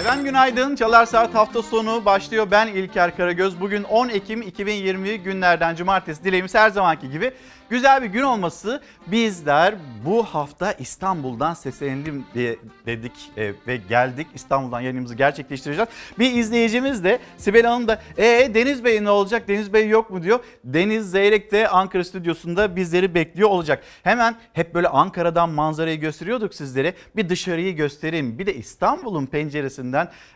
[0.00, 0.76] Efendim günaydın.
[0.76, 2.46] Çalar Saat hafta sonu başlıyor.
[2.50, 3.60] Ben İlker Karagöz.
[3.60, 6.24] Bugün 10 Ekim 2020 günlerden cumartesi.
[6.24, 7.32] Dileğimiz her zamanki gibi
[7.70, 8.82] güzel bir gün olması.
[9.06, 9.74] Bizler
[10.04, 14.26] bu hafta İstanbul'dan seslenelim diye dedik e, ve geldik.
[14.34, 15.88] İstanbul'dan yayınımızı gerçekleştireceğiz.
[16.18, 19.48] Bir izleyicimiz de Sibel Hanım da e Deniz Bey ne olacak?
[19.48, 20.40] Deniz Bey yok mu diyor.
[20.64, 23.82] Deniz Zeyrek de Ankara stüdyosunda bizleri bekliyor olacak.
[24.02, 26.94] Hemen hep böyle Ankara'dan manzarayı gösteriyorduk sizlere.
[27.16, 28.38] Bir dışarıyı göstereyim.
[28.38, 29.89] Bir de İstanbul'un penceresinden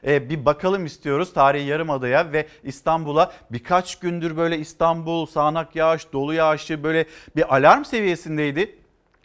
[0.07, 1.33] e, bir bakalım istiyoruz.
[1.33, 7.85] Tarihi Yarımada'ya ve İstanbul'a birkaç gündür böyle İstanbul sağanak yağış, dolu yağışı böyle bir alarm
[7.85, 8.85] seviyesindeydi.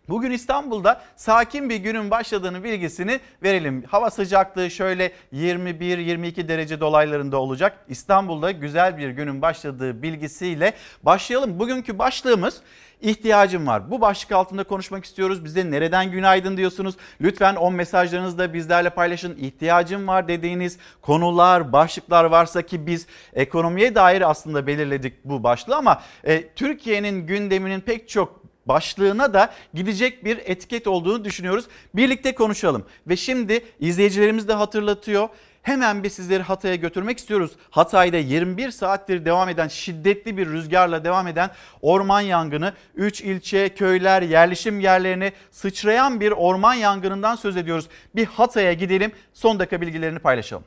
[0.09, 3.83] Bugün İstanbul'da sakin bir günün başladığını bilgisini verelim.
[3.83, 7.77] Hava sıcaklığı şöyle 21-22 derece dolaylarında olacak.
[7.87, 10.73] İstanbul'da güzel bir günün başladığı bilgisiyle
[11.03, 11.59] başlayalım.
[11.59, 12.61] Bugünkü başlığımız
[13.01, 13.91] ihtiyacım var.
[13.91, 15.45] Bu başlık altında konuşmak istiyoruz.
[15.45, 16.95] Bize nereden günaydın diyorsunuz.
[17.21, 19.35] Lütfen o mesajlarınızı da bizlerle paylaşın.
[19.35, 26.01] İhtiyacım var dediğiniz konular, başlıklar varsa ki biz ekonomiye dair aslında belirledik bu başlığı ama
[26.23, 31.65] e, Türkiye'nin gündeminin pek çok başlığına da gidecek bir etiket olduğunu düşünüyoruz.
[31.95, 35.29] Birlikte konuşalım ve şimdi izleyicilerimiz de hatırlatıyor.
[35.61, 37.51] Hemen bir sizleri Hatay'a götürmek istiyoruz.
[37.69, 41.49] Hatay'da 21 saattir devam eden şiddetli bir rüzgarla devam eden
[41.81, 47.87] orman yangını 3 ilçe, köyler, yerleşim yerlerine sıçrayan bir orman yangınından söz ediyoruz.
[48.15, 50.63] Bir Hatay'a gidelim son dakika bilgilerini paylaşalım.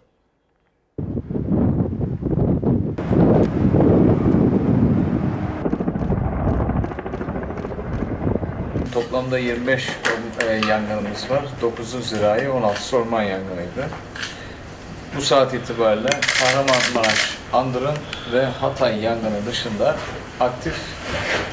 [8.94, 9.88] Toplamda 25
[10.48, 11.44] e, yangınımız var.
[11.62, 13.88] 9'u zirai, 16 orman yangınıydı.
[15.16, 17.96] Bu saat itibariyle Kahramanmaraş, Andırın
[18.32, 19.96] ve Hatay yangını dışında
[20.40, 20.74] aktif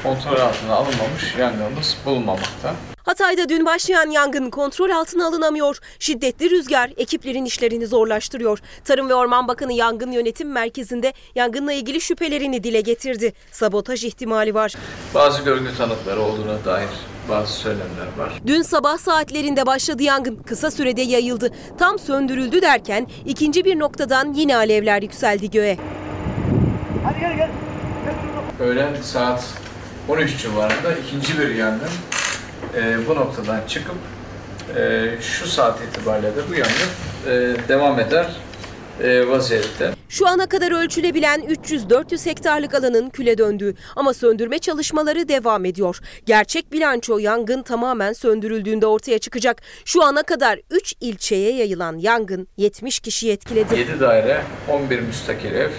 [0.02, 2.74] kontrol altına alınmamış yangınımız bulunmamakta.
[3.02, 5.78] Hatay'da dün başlayan yangın kontrol altına alınamıyor.
[5.98, 8.58] Şiddetli rüzgar ekiplerin işlerini zorlaştırıyor.
[8.84, 13.32] Tarım ve Orman Bakanı Yangın Yönetim Merkezi'nde yangınla ilgili şüphelerini dile getirdi.
[13.52, 14.74] Sabotaj ihtimali var.
[15.14, 16.88] Bazı görgü tanıkları olduğuna dair
[17.28, 18.32] bazı söylemler var.
[18.46, 20.36] Dün sabah saatlerinde başladı yangın.
[20.36, 21.50] Kısa sürede yayıldı.
[21.78, 25.78] Tam söndürüldü derken ikinci bir noktadan yine alevler yükseldi göğe.
[28.60, 29.44] Öğlen saat
[30.08, 31.88] 13 civarında ikinci bir yangın
[32.76, 33.96] e, bu noktadan çıkıp
[34.76, 36.90] e, şu saat itibariyle de bu yangın
[37.26, 38.26] e, devam eder
[39.02, 39.90] e, vaziyette.
[40.08, 45.98] Şu ana kadar ölçülebilen 300-400 hektarlık alanın küle döndüğü ama söndürme çalışmaları devam ediyor.
[46.26, 49.62] Gerçek bilanço yangın tamamen söndürüldüğünde ortaya çıkacak.
[49.84, 53.78] Şu ana kadar 3 ilçeye yayılan yangın 70 kişiyi etkiledi.
[53.78, 55.70] 7 daire, 11 müstakil ev,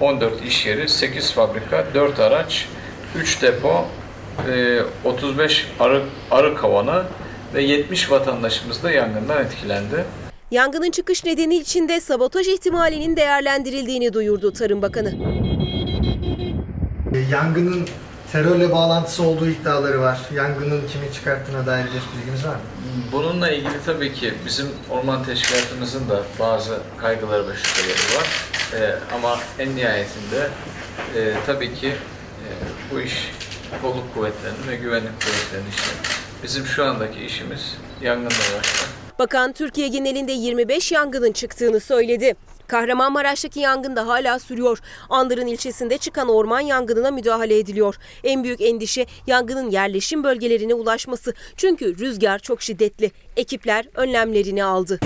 [0.00, 2.68] 14 iş yeri, 8 fabrika, 4 araç,
[3.16, 3.86] 3 depo,
[5.04, 7.02] 35 arı, arı kovanı
[7.54, 10.04] ve 70 vatandaşımız da yangından etkilendi.
[10.50, 15.14] Yangının çıkış nedeni içinde sabotaj ihtimalinin değerlendirildiğini duyurdu Tarım Bakanı.
[17.14, 17.88] E, Yangının
[18.32, 20.20] terörle bağlantısı olduğu iddiaları var.
[20.34, 22.60] Yangının kimi çıkarttığına dair bir bilginiz var mı?
[23.12, 28.28] Bununla ilgili tabii ki bizim orman teşkilatımızın da bazı kaygıları ve şüpheleri var.
[28.80, 30.48] E, ama en nihayetinde
[31.16, 32.48] e, tabii ki e,
[32.92, 33.30] bu iş
[33.82, 35.90] kolluk kuvvetlerinin ve güvenlik kuvvetlerinin işi.
[36.42, 38.90] Bizim şu andaki işimiz yangınla uğraşmak.
[39.18, 42.34] Bakan Türkiye genelinde 25 yangının çıktığını söyledi.
[42.66, 44.78] Kahramanmaraş'taki yangın da hala sürüyor.
[45.08, 47.96] Andırın ilçesinde çıkan orman yangınına müdahale ediliyor.
[48.24, 51.34] En büyük endişe yangının yerleşim bölgelerine ulaşması.
[51.56, 53.10] Çünkü rüzgar çok şiddetli.
[53.36, 55.00] Ekipler önlemlerini aldı.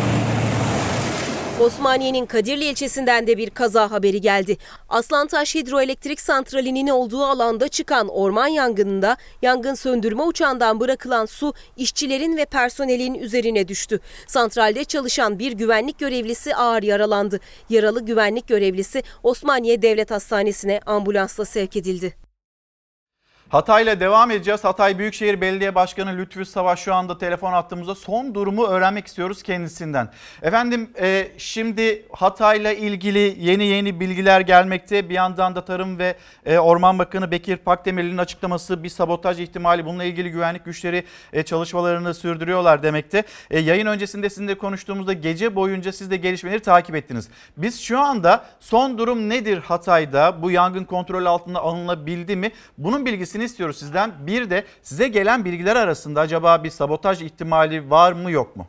[1.60, 4.56] Osmaniye'nin Kadirli ilçesinden de bir kaza haberi geldi.
[4.88, 12.44] Aslantaş Hidroelektrik Santrali'nin olduğu alanda çıkan orman yangınında yangın söndürme uçağından bırakılan su işçilerin ve
[12.44, 14.00] personelin üzerine düştü.
[14.26, 17.40] Santralde çalışan bir güvenlik görevlisi ağır yaralandı.
[17.70, 22.23] Yaralı güvenlik görevlisi Osmaniye Devlet Hastanesi'ne ambulansla sevk edildi.
[23.54, 24.64] Hatay'la devam edeceğiz.
[24.64, 30.08] Hatay Büyükşehir Belediye Başkanı Lütfü Savaş şu anda telefon attığımızda son durumu öğrenmek istiyoruz kendisinden.
[30.42, 35.08] Efendim e, şimdi Hatay'la ilgili yeni yeni bilgiler gelmekte.
[35.08, 39.84] Bir yandan da Tarım ve e, Orman Bakanı Bekir Pakdemirli'nin açıklaması bir sabotaj ihtimali.
[39.86, 43.22] Bununla ilgili güvenlik güçleri e, çalışmalarını sürdürüyorlar demekte.
[43.50, 47.28] E, yayın öncesinde sizinle konuştuğumuzda gece boyunca siz de gelişmeleri takip ettiniz.
[47.56, 50.42] Biz şu anda son durum nedir Hatay'da?
[50.42, 52.52] Bu yangın kontrol altına alınabildi mi?
[52.78, 54.10] Bunun bilgisini istiyoruz sizden.
[54.26, 58.66] Bir de size gelen bilgiler arasında acaba bir sabotaj ihtimali var mı yok mu?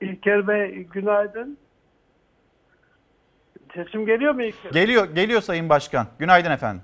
[0.00, 1.58] İlker Bey günaydın.
[3.74, 4.70] Sesim geliyor mu İlker?
[4.70, 6.06] Geliyor, geliyor Sayın Başkan.
[6.18, 6.82] Günaydın efendim.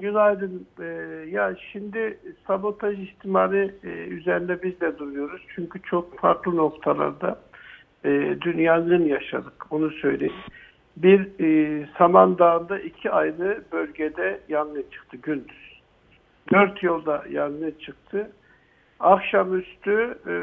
[0.00, 0.66] Günaydın.
[0.80, 0.84] Ee,
[1.30, 5.42] ya şimdi sabotaj ihtimali e, üzerinde biz de duruyoruz.
[5.54, 7.38] Çünkü çok farklı noktalarda
[8.04, 9.72] e, dün yangın yaşadık.
[9.72, 10.34] Onu söyleyeyim.
[10.96, 15.63] Bir e, Samandağ'da iki ayrı bölgede yangın çıktı gündüz.
[16.52, 18.30] Dört yolda yangın çıktı.
[19.00, 20.34] Akşamüstü e,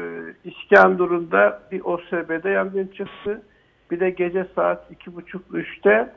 [0.44, 3.42] İskenderun'da bir OSB'de yangın çıktı.
[3.90, 6.12] Bir de gece saat iki buçuk üçte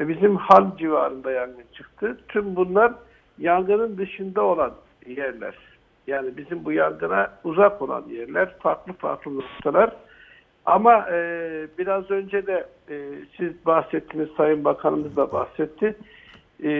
[0.00, 2.18] e, bizim Hal civarında yangın çıktı.
[2.28, 2.92] Tüm bunlar
[3.38, 4.72] yangının dışında olan
[5.06, 5.54] yerler.
[6.06, 9.90] Yani bizim bu yangına uzak olan yerler, farklı farklı noktalar.
[10.66, 11.18] Ama e,
[11.78, 12.94] biraz önce de e,
[13.36, 15.96] siz bahsettiniz, Sayın Bakanımız da bahsetti.
[16.64, 16.70] E,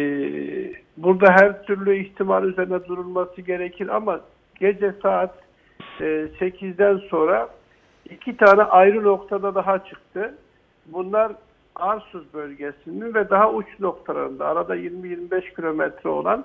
[0.96, 4.20] burada her türlü ihtimal üzerine durulması gerekir ama
[4.54, 5.34] gece saat
[6.00, 6.04] e,
[6.40, 7.48] 8'den sonra
[8.10, 10.34] iki tane ayrı noktada daha çıktı.
[10.86, 11.32] Bunlar
[11.74, 16.44] Arsuz bölgesinin ve daha uç noktalarında arada 20-25 kilometre olan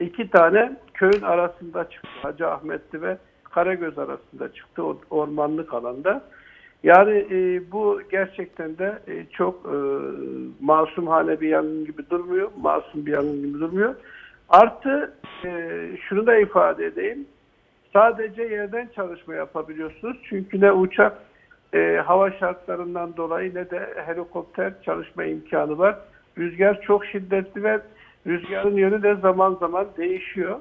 [0.00, 2.08] iki tane köyün arasında çıktı.
[2.22, 6.24] Hacı Ahmetli ve Karagöz arasında çıktı ormanlık alanda.
[6.82, 9.76] Yani e, bu gerçekten de e, çok e,
[10.60, 12.50] masumhane bir yangın gibi durmuyor.
[12.60, 13.94] Masum bir yangın gibi durmuyor.
[14.48, 17.26] Artı e, şunu da ifade edeyim.
[17.92, 20.16] Sadece yerden çalışma yapabiliyorsunuz.
[20.24, 21.18] Çünkü ne uçak
[21.74, 25.98] e, hava şartlarından dolayı ne de helikopter çalışma imkanı var.
[26.38, 27.80] Rüzgar çok şiddetli ve
[28.26, 30.60] rüzgarın yönü de zaman zaman değişiyor.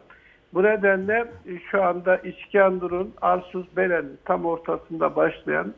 [0.54, 5.74] Bu nedenle e, şu anda İskenderun, Arsuz, Belen tam ortasında başlayan,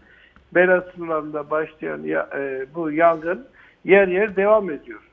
[0.56, 3.48] Belen sınırlarında başlayan ya, e, bu yangın
[3.86, 5.11] yer yer devam ediyor.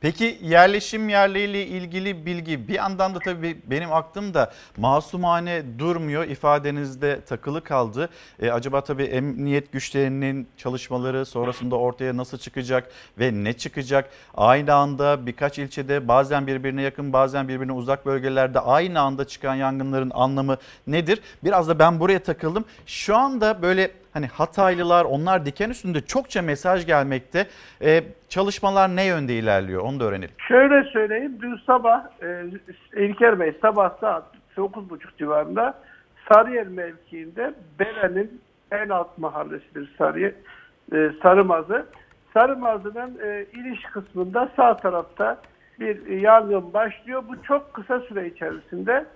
[0.00, 7.64] Peki yerleşim yerleriyle ilgili bilgi bir yandan da tabii benim aklımda masumane durmuyor ifadenizde takılı
[7.64, 8.08] kaldı.
[8.42, 14.10] E, acaba tabii emniyet güçlerinin çalışmaları sonrasında ortaya nasıl çıkacak ve ne çıkacak?
[14.34, 20.10] Aynı anda birkaç ilçede bazen birbirine yakın bazen birbirine uzak bölgelerde aynı anda çıkan yangınların
[20.14, 20.56] anlamı
[20.86, 21.20] nedir?
[21.44, 22.64] Biraz da ben buraya takıldım.
[22.86, 27.46] Şu anda böyle hani Hataylılar onlar diken üstünde çokça mesaj gelmekte.
[27.82, 30.34] Ee, çalışmalar ne yönde ilerliyor onu da öğrenelim.
[30.48, 31.38] Şöyle söyleyeyim.
[31.42, 32.44] Dün sabah e,
[32.96, 34.24] İlker Bey sabah saat
[34.56, 35.74] 9.30 civarında
[36.28, 40.32] Sarıyer mevkiinde Belen'in en alt mahallesidir Sarıyer,
[40.92, 41.86] e, Sarımazı.
[42.34, 45.40] Sarımazı'nın e, iniş kısmında sağ tarafta
[45.80, 47.22] bir yangın başlıyor.
[47.28, 49.06] Bu çok kısa süre içerisinde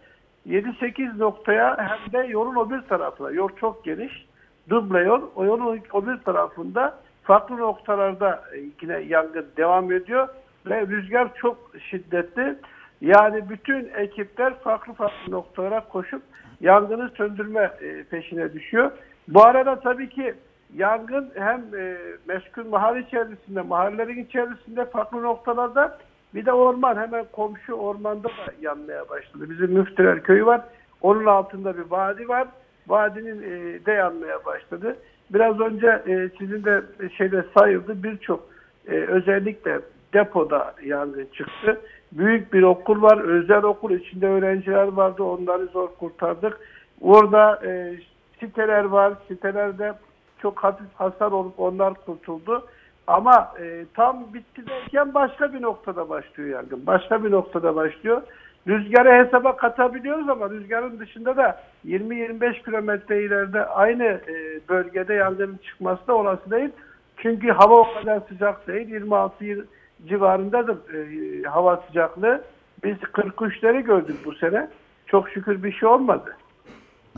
[0.49, 4.27] 7-8 noktaya hem de yolun o bir tarafına, yol çok geniş,
[4.71, 10.29] duble yol, o yolun o bir tarafında farklı noktalarda e, yine yangın devam ediyor
[10.67, 11.59] ve rüzgar çok
[11.91, 12.59] şiddetli.
[13.01, 16.23] Yani bütün ekipler farklı farklı noktalara koşup
[16.61, 18.91] yangını söndürme e, peşine düşüyor.
[19.29, 20.35] Bu arada tabii ki
[20.75, 21.97] yangın hem e,
[22.29, 25.99] meskun mahalle içerisinde, mahallelerin içerisinde farklı noktalarda
[26.35, 29.51] bir de orman hemen komşu ormanda da yanmaya başladı.
[29.51, 30.61] Bizim Müftüler Köyü var.
[31.01, 32.49] Onun altında bir vadi var.
[32.89, 34.97] Vadinin e, de yanmaya başladı.
[35.31, 36.83] Biraz önce e, sizin de
[37.19, 38.49] şeyde sayıldı birçok
[38.87, 39.81] e, özellikle
[40.15, 41.81] depoda yangın çıktı.
[42.13, 46.61] Büyük bir okul var, özel okul içinde öğrenciler vardı, onları zor kurtardık.
[47.01, 47.95] Orada e,
[48.41, 49.93] siteler var, sitelerde
[50.39, 52.67] çok hafif hasar olup onlar kurtuldu.
[53.07, 56.87] Ama e, tam bitti derken başka bir noktada başlıyor yangın.
[56.87, 58.23] Başka bir noktada başlıyor.
[58.69, 66.07] Rüzgarı hesaba katabiliyoruz ama rüzgarın dışında da 20-25 kilometre ileride aynı e, bölgede yangının çıkması
[66.07, 66.71] da olası değil.
[67.17, 68.89] Çünkü hava o kadar sıcak değil.
[68.89, 69.67] 26
[70.07, 72.45] civarındadır e, hava sıcaklığı.
[72.85, 74.69] Biz 43'leri gördük bu sene.
[75.07, 76.37] Çok şükür bir şey olmadı.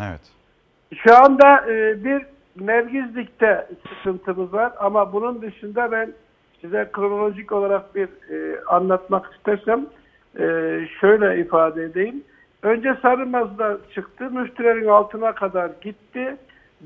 [0.00, 0.20] Evet.
[0.94, 2.26] Şu anda e, bir
[2.60, 6.12] Nergizlik'te sıkıntımız var ama bunun dışında ben
[6.60, 9.86] size kronolojik olarak bir e, anlatmak istersem
[10.38, 10.44] e,
[11.00, 12.24] şöyle ifade edeyim.
[12.62, 16.36] Önce Sarımaz'da çıktı, müftülerin altına kadar gitti.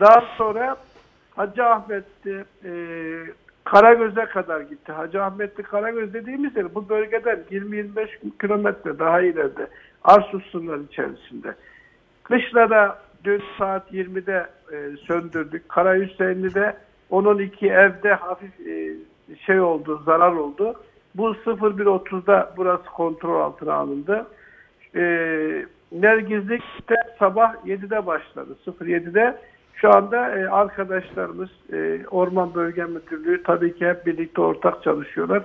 [0.00, 0.76] Daha sonra
[1.37, 2.73] Hacı Ahmet'ti, e,
[3.64, 4.93] Karagöz'e kadar gitti.
[4.93, 8.09] Hacı Ahmetli Karagöz dediğimiz yer bu bölgeden 20-25
[8.40, 9.67] kilometre daha ileride.
[10.05, 11.55] Arsus sınırları içerisinde.
[12.23, 15.69] Kışlada dün saat 20'de e, söndürdük.
[15.69, 16.76] Kara Hüseyinli'de
[17.11, 18.97] 10-12 evde hafif e,
[19.47, 20.75] şey oldu, zarar oldu.
[21.15, 24.27] Bu 01.30'da burası kontrol altına alındı.
[24.97, 25.03] E,
[25.93, 28.57] Nergizlik'te sabah 7'de başladı.
[28.67, 29.38] 07'de
[29.75, 35.43] şu anda e, arkadaşlarımız e, Orman Bölge Müdürlüğü tabii ki hep birlikte ortak çalışıyorlar.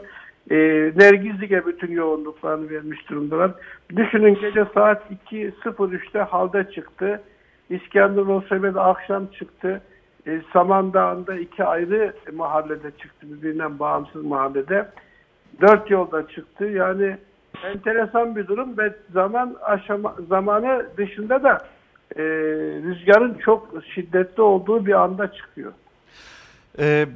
[0.51, 0.58] E,
[0.96, 3.51] Nergizlik'e bütün yoğunluklarını vermiş durumdalar.
[3.96, 7.22] Düşünün gece saat 2.03'te halde çıktı.
[7.70, 9.82] İskenderun Osebede akşam çıktı.
[10.27, 13.27] E, Samandağ'ında iki ayrı mahallede çıktı.
[13.29, 14.88] Birbirinden bağımsız mahallede.
[15.62, 16.65] Dört yolda çıktı.
[16.65, 17.17] Yani
[17.63, 21.57] enteresan bir durum ve zaman aşama, zamanı dışında da
[22.15, 22.24] e,
[22.83, 25.74] rüzgarın çok şiddetli olduğu bir anda çıkıyor.
[26.79, 27.07] Ee,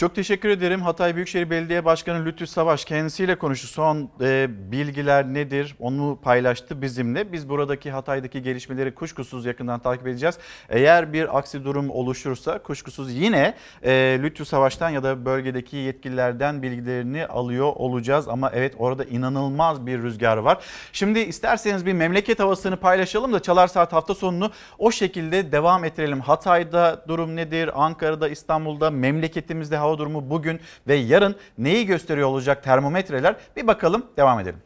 [0.00, 0.82] çok teşekkür ederim.
[0.82, 3.66] Hatay Büyükşehir Belediye Başkanı Lütfü Savaş kendisiyle konuştu.
[3.66, 7.32] Son e, bilgiler nedir onu paylaştı bizimle.
[7.32, 10.38] Biz buradaki Hatay'daki gelişmeleri kuşkusuz yakından takip edeceğiz.
[10.68, 17.26] Eğer bir aksi durum oluşursa kuşkusuz yine e, Lütfü Savaş'tan ya da bölgedeki yetkililerden bilgilerini
[17.26, 18.28] alıyor olacağız.
[18.28, 20.58] Ama evet orada inanılmaz bir rüzgar var.
[20.92, 26.20] Şimdi isterseniz bir memleket havasını paylaşalım da Çalar Saat hafta sonunu o şekilde devam ettirelim.
[26.20, 27.70] Hatay'da durum nedir?
[27.74, 33.36] Ankara'da, İstanbul'da, memleketimizde hava durumu bugün ve yarın neyi gösteriyor olacak termometreler?
[33.56, 34.60] Bir bakalım, devam edelim.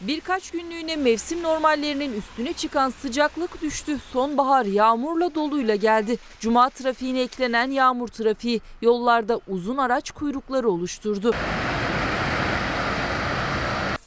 [0.00, 3.98] Birkaç günlüğüne mevsim normallerinin üstüne çıkan sıcaklık düştü.
[4.12, 6.16] Sonbahar yağmurla doluyla geldi.
[6.40, 11.34] Cuma trafiğine eklenen yağmur trafiği yollarda uzun araç kuyrukları oluşturdu.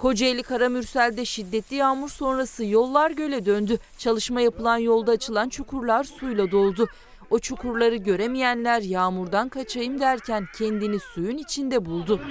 [0.04, 3.78] Kocaeli Karamürsel'de şiddetli yağmur sonrası yollar göle döndü.
[3.98, 6.88] Çalışma yapılan yolda açılan çukurlar suyla doldu.
[7.30, 12.22] O çukurları göremeyenler yağmurdan kaçayım derken kendini suyun içinde buldu.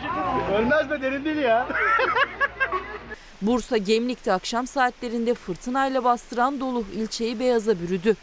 [0.59, 1.69] Ölmez be derin değil ya.
[3.43, 8.17] Bursa Gemlik'te akşam saatlerinde fırtınayla bastıran dolu ilçeyi beyaza bürüdü.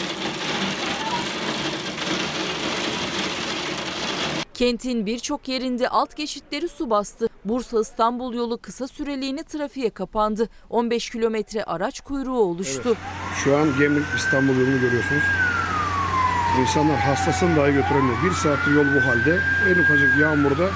[4.59, 7.27] Kentin birçok yerinde alt geçitleri su bastı.
[7.45, 10.49] Bursa İstanbul yolu kısa süreliğine trafiğe kapandı.
[10.69, 12.97] 15 kilometre araç kuyruğu oluştu.
[13.43, 15.23] Şu an Gemlik İstanbul yolunu görüyorsunuz.
[16.61, 18.17] İnsanlar hastasını dahi götüremiyor.
[18.25, 19.39] Bir saattir yol bu halde.
[19.69, 20.69] En ufacık yağmurda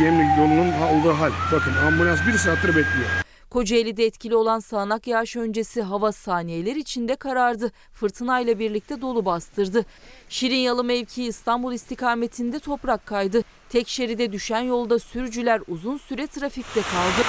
[0.00, 1.32] Gemlik yolunun olduğu hal.
[1.52, 3.29] Bakın ambulans bir saattir bekliyor.
[3.50, 7.72] Kocaeli'de etkili olan sağanak yağış öncesi hava saniyeler içinde karardı.
[7.92, 9.84] Fırtınayla birlikte dolu bastırdı.
[10.28, 13.42] Şirinyalı mevkii İstanbul istikametinde toprak kaydı.
[13.68, 17.26] Tek şeride düşen yolda sürücüler uzun süre trafikte kaldı.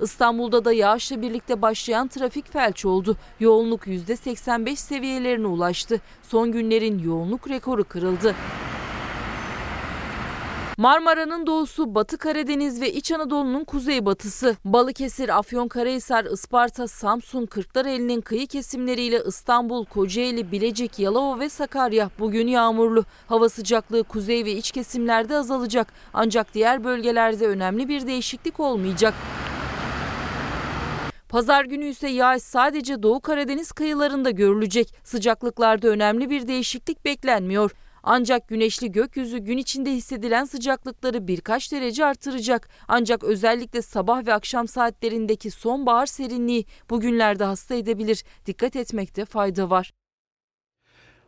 [0.00, 3.16] İstanbul'da da yağışla birlikte başlayan trafik felç oldu.
[3.40, 6.00] Yoğunluk %85 seviyelerine ulaştı.
[6.22, 8.34] Son günlerin yoğunluk rekoru kırıldı.
[10.76, 14.56] Marmara'nın doğusu, Batı Karadeniz ve İç Anadolu'nun kuzeybatısı.
[14.64, 23.04] Balıkesir, Afyonkarahisar, Isparta, Samsun, Kırklareli'nin kıyı kesimleriyle İstanbul, Kocaeli, Bilecik, Yalova ve Sakarya bugün yağmurlu.
[23.26, 25.92] Hava sıcaklığı kuzey ve iç kesimlerde azalacak.
[26.14, 29.14] Ancak diğer bölgelerde önemli bir değişiklik olmayacak.
[31.28, 34.94] Pazar günü ise yağış sadece Doğu Karadeniz kıyılarında görülecek.
[35.04, 37.70] Sıcaklıklarda önemli bir değişiklik beklenmiyor.
[38.08, 42.68] Ancak güneşli gökyüzü gün içinde hissedilen sıcaklıkları birkaç derece artıracak.
[42.88, 48.24] Ancak özellikle sabah ve akşam saatlerindeki sonbahar serinliği bugünlerde hasta edebilir.
[48.46, 49.92] Dikkat etmekte fayda var.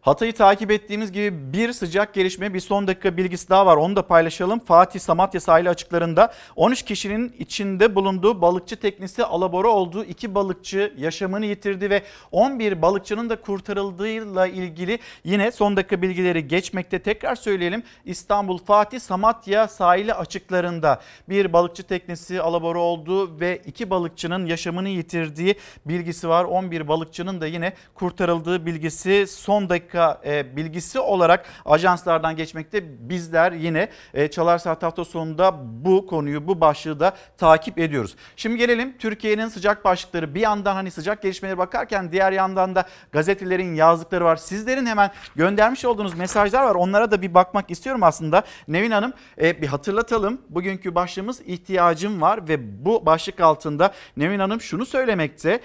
[0.09, 4.07] Hatay'ı takip ettiğimiz gibi bir sıcak gelişme bir son dakika bilgisi daha var onu da
[4.07, 4.59] paylaşalım.
[4.59, 11.47] Fatih Samatya sahili açıklarında 13 kişinin içinde bulunduğu balıkçı teknesi alabora olduğu iki balıkçı yaşamını
[11.47, 16.99] yitirdi ve 11 balıkçının da kurtarıldığıyla ilgili yine son dakika bilgileri geçmekte.
[16.99, 24.47] Tekrar söyleyelim İstanbul Fatih Samatya sahili açıklarında bir balıkçı teknesi alabora olduğu ve iki balıkçının
[24.47, 25.55] yaşamını yitirdiği
[25.87, 26.45] bilgisi var.
[26.45, 33.09] 11 balıkçının da yine kurtarıldığı bilgisi son dakika dakika e, bilgisi olarak ajanslardan geçmekte.
[33.09, 38.17] Bizler yine e, Çalar Saat hafta sonunda bu konuyu bu başlığı da takip ediyoruz.
[38.37, 40.35] Şimdi gelelim Türkiye'nin sıcak başlıkları.
[40.35, 44.37] Bir yandan hani sıcak gelişmelere bakarken diğer yandan da gazetelerin yazdıkları var.
[44.37, 46.75] Sizlerin hemen göndermiş olduğunuz mesajlar var.
[46.75, 48.43] Onlara da bir bakmak istiyorum aslında.
[48.69, 50.40] Nevin Hanım e, bir hatırlatalım.
[50.49, 55.61] Bugünkü başlığımız ihtiyacım var ve bu başlık altında Nevin Hanım şunu söylemekte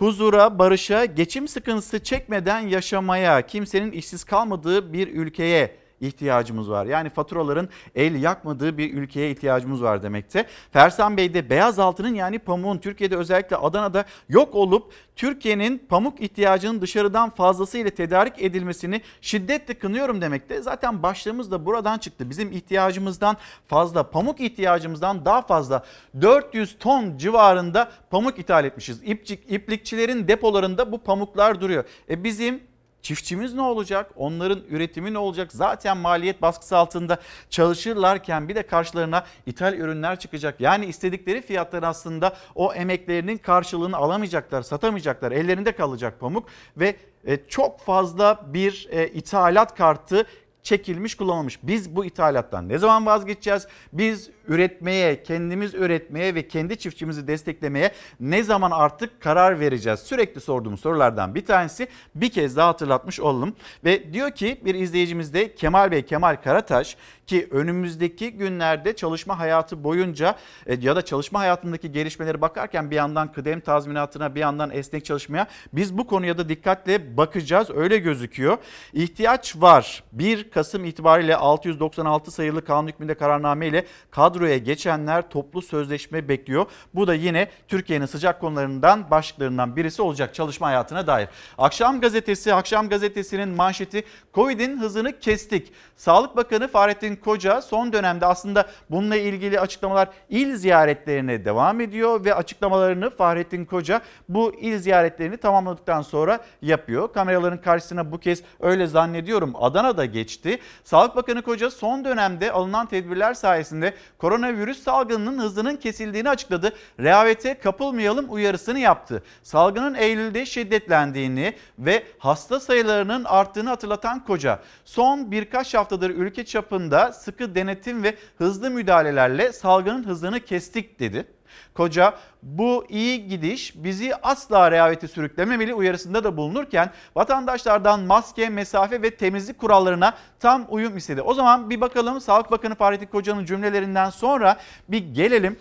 [0.00, 6.86] huzura, barışa, geçim sıkıntısı çekmeden yaşamaya, kimsenin işsiz kalmadığı bir ülkeye ihtiyacımız var.
[6.86, 10.46] Yani faturaların el yakmadığı bir ülkeye ihtiyacımız var demekte.
[10.72, 17.30] Fersan Bey'de beyaz altının yani pamuğun Türkiye'de özellikle Adana'da yok olup Türkiye'nin pamuk ihtiyacının dışarıdan
[17.30, 20.62] fazlasıyla tedarik edilmesini şiddetle kınıyorum demekte.
[20.62, 22.30] Zaten başlığımız da buradan çıktı.
[22.30, 25.84] Bizim ihtiyacımızdan fazla, pamuk ihtiyacımızdan daha fazla
[26.20, 29.02] 400 ton civarında pamuk ithal etmişiz.
[29.02, 31.84] İpçik, iplikçilerin depolarında bu pamuklar duruyor.
[32.10, 32.69] E bizim
[33.02, 34.10] Çiftçimiz ne olacak?
[34.16, 35.52] Onların üretimi ne olacak?
[35.52, 37.18] Zaten maliyet baskısı altında
[37.50, 40.60] çalışırlarken bir de karşılarına ithal ürünler çıkacak.
[40.60, 45.32] Yani istedikleri fiyatlar aslında o emeklerinin karşılığını alamayacaklar, satamayacaklar.
[45.32, 50.26] Ellerinde kalacak pamuk ve e, çok fazla bir e, ithalat kartı
[50.62, 51.58] çekilmiş kullanılmış.
[51.62, 53.66] Biz bu ithalattan ne zaman vazgeçeceğiz?
[53.92, 60.00] Biz üretmeye, kendimiz üretmeye ve kendi çiftçimizi desteklemeye ne zaman artık karar vereceğiz?
[60.00, 63.56] Sürekli sorduğum sorulardan bir tanesi bir kez daha hatırlatmış olalım.
[63.84, 69.84] Ve diyor ki bir izleyicimiz de Kemal Bey, Kemal Karataş ki önümüzdeki günlerde çalışma hayatı
[69.84, 70.36] boyunca
[70.66, 75.46] e, ya da çalışma hayatındaki gelişmeleri bakarken bir yandan kıdem tazminatına bir yandan esnek çalışmaya
[75.72, 78.58] biz bu konuya da dikkatle bakacağız öyle gözüküyor.
[78.92, 80.04] İhtiyaç var.
[80.12, 86.66] 1 Kasım itibariyle 696 sayılı kanun hükmünde kararname ile kadroya geçenler toplu sözleşme bekliyor.
[86.94, 91.28] Bu da yine Türkiye'nin sıcak konularından başlıklarından birisi olacak çalışma hayatına dair.
[91.58, 94.04] Akşam gazetesi, Akşam gazetesinin manşeti
[94.34, 95.72] Covid'in hızını kestik.
[95.96, 102.34] Sağlık Bakanı Fahrettin Koca son dönemde aslında bununla ilgili açıklamalar il ziyaretlerine devam ediyor ve
[102.34, 107.12] açıklamalarını Fahrettin Koca bu il ziyaretlerini tamamladıktan sonra yapıyor.
[107.12, 110.39] Kameraların karşısına bu kez öyle zannediyorum Adana'da geçti.
[110.84, 116.72] Sağlık Bakanı Koca son dönemde alınan tedbirler sayesinde koronavirüs salgınının hızının kesildiğini açıkladı.
[117.00, 119.22] Rehavete kapılmayalım uyarısını yaptı.
[119.42, 127.54] Salgının Eylül'de şiddetlendiğini ve hasta sayılarının arttığını hatırlatan Koca son birkaç haftadır ülke çapında sıkı
[127.54, 131.26] denetim ve hızlı müdahalelerle salgının hızını kestik dedi.
[131.74, 139.10] Koca bu iyi gidiş bizi asla rehavete sürüklememeli uyarısında da bulunurken vatandaşlardan maske, mesafe ve
[139.10, 141.22] temizlik kurallarına tam uyum istedi.
[141.22, 144.56] O zaman bir bakalım Sağlık Bakanı Fahrettin Koca'nın cümlelerinden sonra
[144.88, 145.58] bir gelelim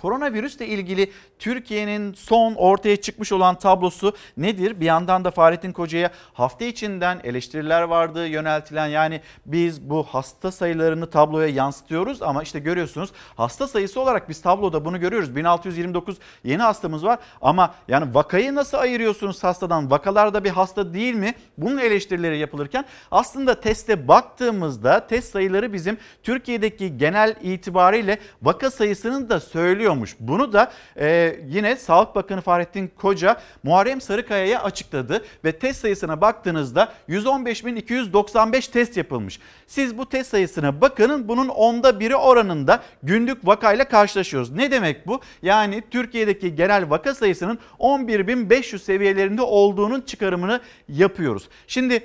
[0.00, 4.80] Koronavirüsle ilgili Türkiye'nin son ortaya çıkmış olan tablosu nedir?
[4.80, 11.10] Bir yandan da Fahrettin Koca'ya hafta içinden eleştiriler vardı yöneltilen yani biz bu hasta sayılarını
[11.10, 15.36] tabloya yansıtıyoruz ama işte görüyorsunuz hasta sayısı olarak biz tabloda bunu görüyoruz.
[15.36, 19.90] 1629 yeni hastamız var ama yani vakayı nasıl ayırıyorsunuz hastadan?
[19.90, 21.34] Vakalar da bir hasta değil mi?
[21.58, 29.40] Bunun eleştirileri yapılırken aslında teste baktığımızda test sayıları bizim Türkiye'deki genel itibariyle vaka sayısının da
[29.90, 30.16] söylüyormuş.
[30.20, 36.92] Bunu da e, yine Sağlık Bakanı Fahrettin Koca Muharrem Sarıkaya'ya açıkladı ve test sayısına baktığınızda
[37.08, 39.40] 115.295 test yapılmış.
[39.66, 44.50] Siz bu test sayısına bakın bunun onda biri oranında günlük vakayla karşılaşıyoruz.
[44.50, 45.20] Ne demek bu?
[45.42, 51.48] Yani Türkiye'deki genel vaka sayısının 11.500 seviyelerinde olduğunun çıkarımını yapıyoruz.
[51.66, 52.02] Şimdi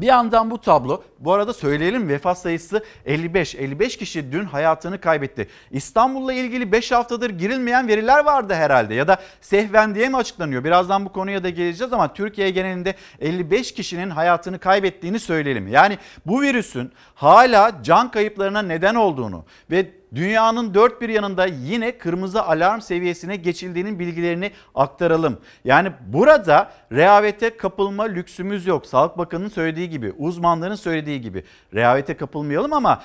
[0.00, 3.54] bir yandan bu tablo bu arada söyleyelim vefat sayısı 55.
[3.54, 5.48] 55 kişi dün hayatını kaybetti.
[5.70, 10.64] İstanbul'la ilgili 5 haftadır girilmeyen veriler vardı herhalde ya da sehven diye mi açıklanıyor?
[10.64, 15.68] Birazdan bu konuya da geleceğiz ama Türkiye genelinde 55 kişinin hayatını kaybettiğini söyleyelim.
[15.68, 22.42] Yani bu virüsün hala can kayıplarına neden olduğunu ve dünyanın dört bir yanında yine kırmızı
[22.42, 25.38] alarm seviyesine geçildiğinin bilgilerini aktaralım.
[25.64, 28.86] Yani burada rehavete kapılma lüksümüz yok.
[28.86, 31.44] Sağlık Bakanı'nın söylediği gibi, uzmanların söylediği gibi
[31.74, 33.02] rehavete kapılmayalım ama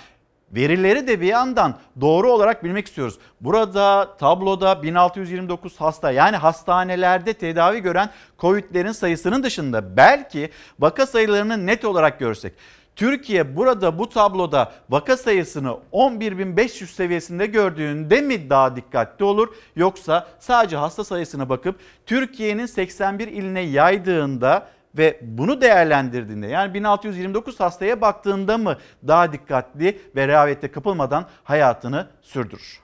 [0.55, 3.17] Verileri de bir yandan doğru olarak bilmek istiyoruz.
[3.41, 11.85] Burada tabloda 1629 hasta yani hastanelerde tedavi gören COVID'lerin sayısının dışında belki vaka sayılarını net
[11.85, 12.53] olarak görsek
[12.95, 20.77] Türkiye burada bu tabloda vaka sayısını 11.500 seviyesinde gördüğünde mi daha dikkatli olur yoksa sadece
[20.77, 21.75] hasta sayısına bakıp
[22.05, 28.77] Türkiye'nin 81 iline yaydığında ve bunu değerlendirdiğinde yani 1629 hastaya baktığında mı
[29.07, 32.79] daha dikkatli ve rehavete kapılmadan hayatını sürdürür?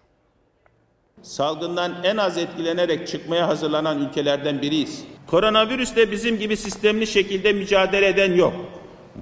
[1.21, 5.03] Salgından en az etkilenerek çıkmaya hazırlanan ülkelerden biriyiz.
[5.27, 8.53] Koronavirüsle bizim gibi sistemli şekilde mücadele eden yok.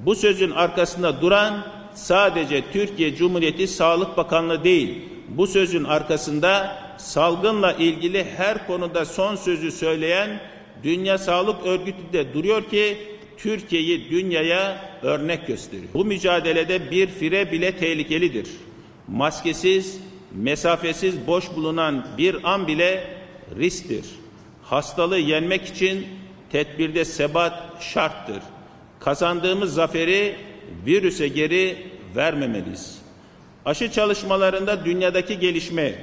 [0.05, 5.01] Bu sözün arkasında duran sadece Türkiye Cumhuriyeti Sağlık Bakanlığı değil.
[5.27, 10.39] Bu sözün arkasında salgınla ilgili her konuda son sözü söyleyen
[10.83, 12.97] Dünya Sağlık Örgütü de duruyor ki
[13.37, 15.93] Türkiye'yi dünyaya örnek gösteriyor.
[15.93, 18.47] Bu mücadelede bir fire bile tehlikelidir.
[19.07, 19.99] Maskesiz,
[20.31, 23.03] mesafesiz boş bulunan bir an bile
[23.59, 24.05] risktir.
[24.63, 26.07] Hastalığı yenmek için
[26.51, 28.41] tedbirde sebat şarttır.
[29.07, 30.35] Kazandığımız zaferi
[30.85, 31.77] virüse geri
[32.15, 33.01] vermemeliyiz.
[33.65, 35.95] Aşı çalışmalarında dünyadaki gelişme,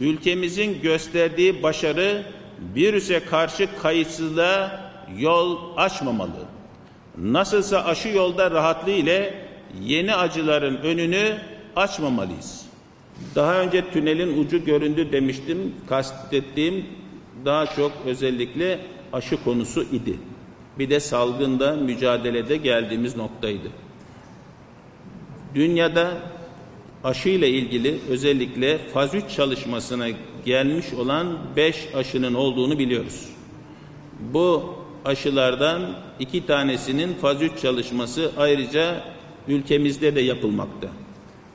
[0.00, 2.22] ülkemizin gösterdiği başarı
[2.74, 6.46] virüse karşı kayıtsızlığa yol açmamalı.
[7.18, 9.34] Nasılsa aşı yolda rahatlığı ile
[9.82, 11.36] yeni acıların önünü
[11.76, 12.66] açmamalıyız.
[13.34, 15.74] Daha önce tünelin ucu göründü demiştim.
[15.88, 16.86] Kastettiğim
[17.44, 18.78] daha çok özellikle
[19.12, 20.18] aşı konusu idi.
[20.78, 23.68] Bir de salgında mücadelede geldiğimiz noktaydı.
[25.54, 26.12] Dünyada
[27.04, 30.06] aşı ile ilgili özellikle faz 3 çalışmasına
[30.44, 33.28] gelmiş olan 5 aşının olduğunu biliyoruz.
[34.20, 35.82] Bu aşılardan
[36.20, 39.04] iki tanesinin faz 3 çalışması ayrıca
[39.48, 40.88] ülkemizde de yapılmakta.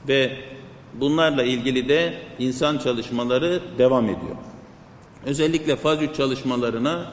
[0.07, 0.31] Ve
[0.93, 4.35] bunlarla ilgili de insan çalışmaları devam ediyor.
[5.25, 7.11] Özellikle faz 3 çalışmalarına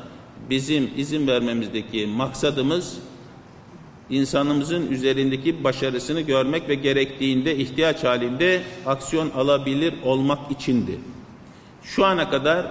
[0.51, 2.99] bizim izin vermemizdeki maksadımız
[4.11, 10.99] insanımızın üzerindeki başarısını görmek ve gerektiğinde ihtiyaç halinde aksiyon alabilir olmak içindi.
[11.83, 12.67] Şu ana kadar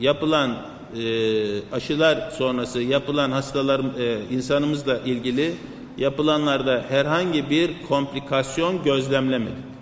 [0.00, 0.56] yapılan
[0.96, 5.54] e, aşılar sonrası yapılan hastalar e, insanımızla ilgili
[5.98, 9.73] yapılanlarda herhangi bir komplikasyon gözlemlemedik.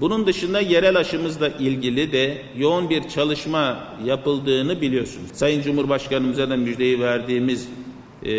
[0.00, 5.30] Bunun dışında yerel aşımızla ilgili de yoğun bir çalışma yapıldığını biliyorsunuz.
[5.32, 7.68] Sayın Cumhurbaşkanımıza da müjdeyi verdiğimiz
[8.24, 8.34] e,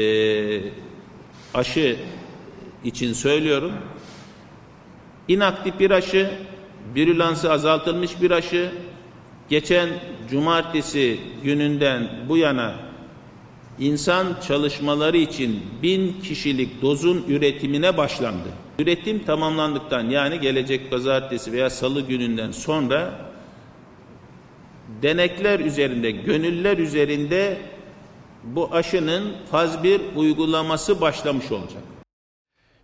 [1.54, 1.98] aşı
[2.84, 3.72] için söylüyorum.
[5.28, 6.32] İnaktif bir aşı,
[6.96, 8.72] virülansı azaltılmış bir aşı,
[9.50, 9.90] geçen
[10.30, 12.76] cumartesi gününden bu yana
[13.80, 18.50] insan çalışmaları için bin kişilik dozun üretimine başlandı.
[18.80, 23.14] Üretim tamamlandıktan yani gelecek pazartesi veya salı gününden sonra
[25.02, 27.58] denekler üzerinde, gönüller üzerinde
[28.44, 31.84] bu aşının faz 1 uygulaması başlamış olacak.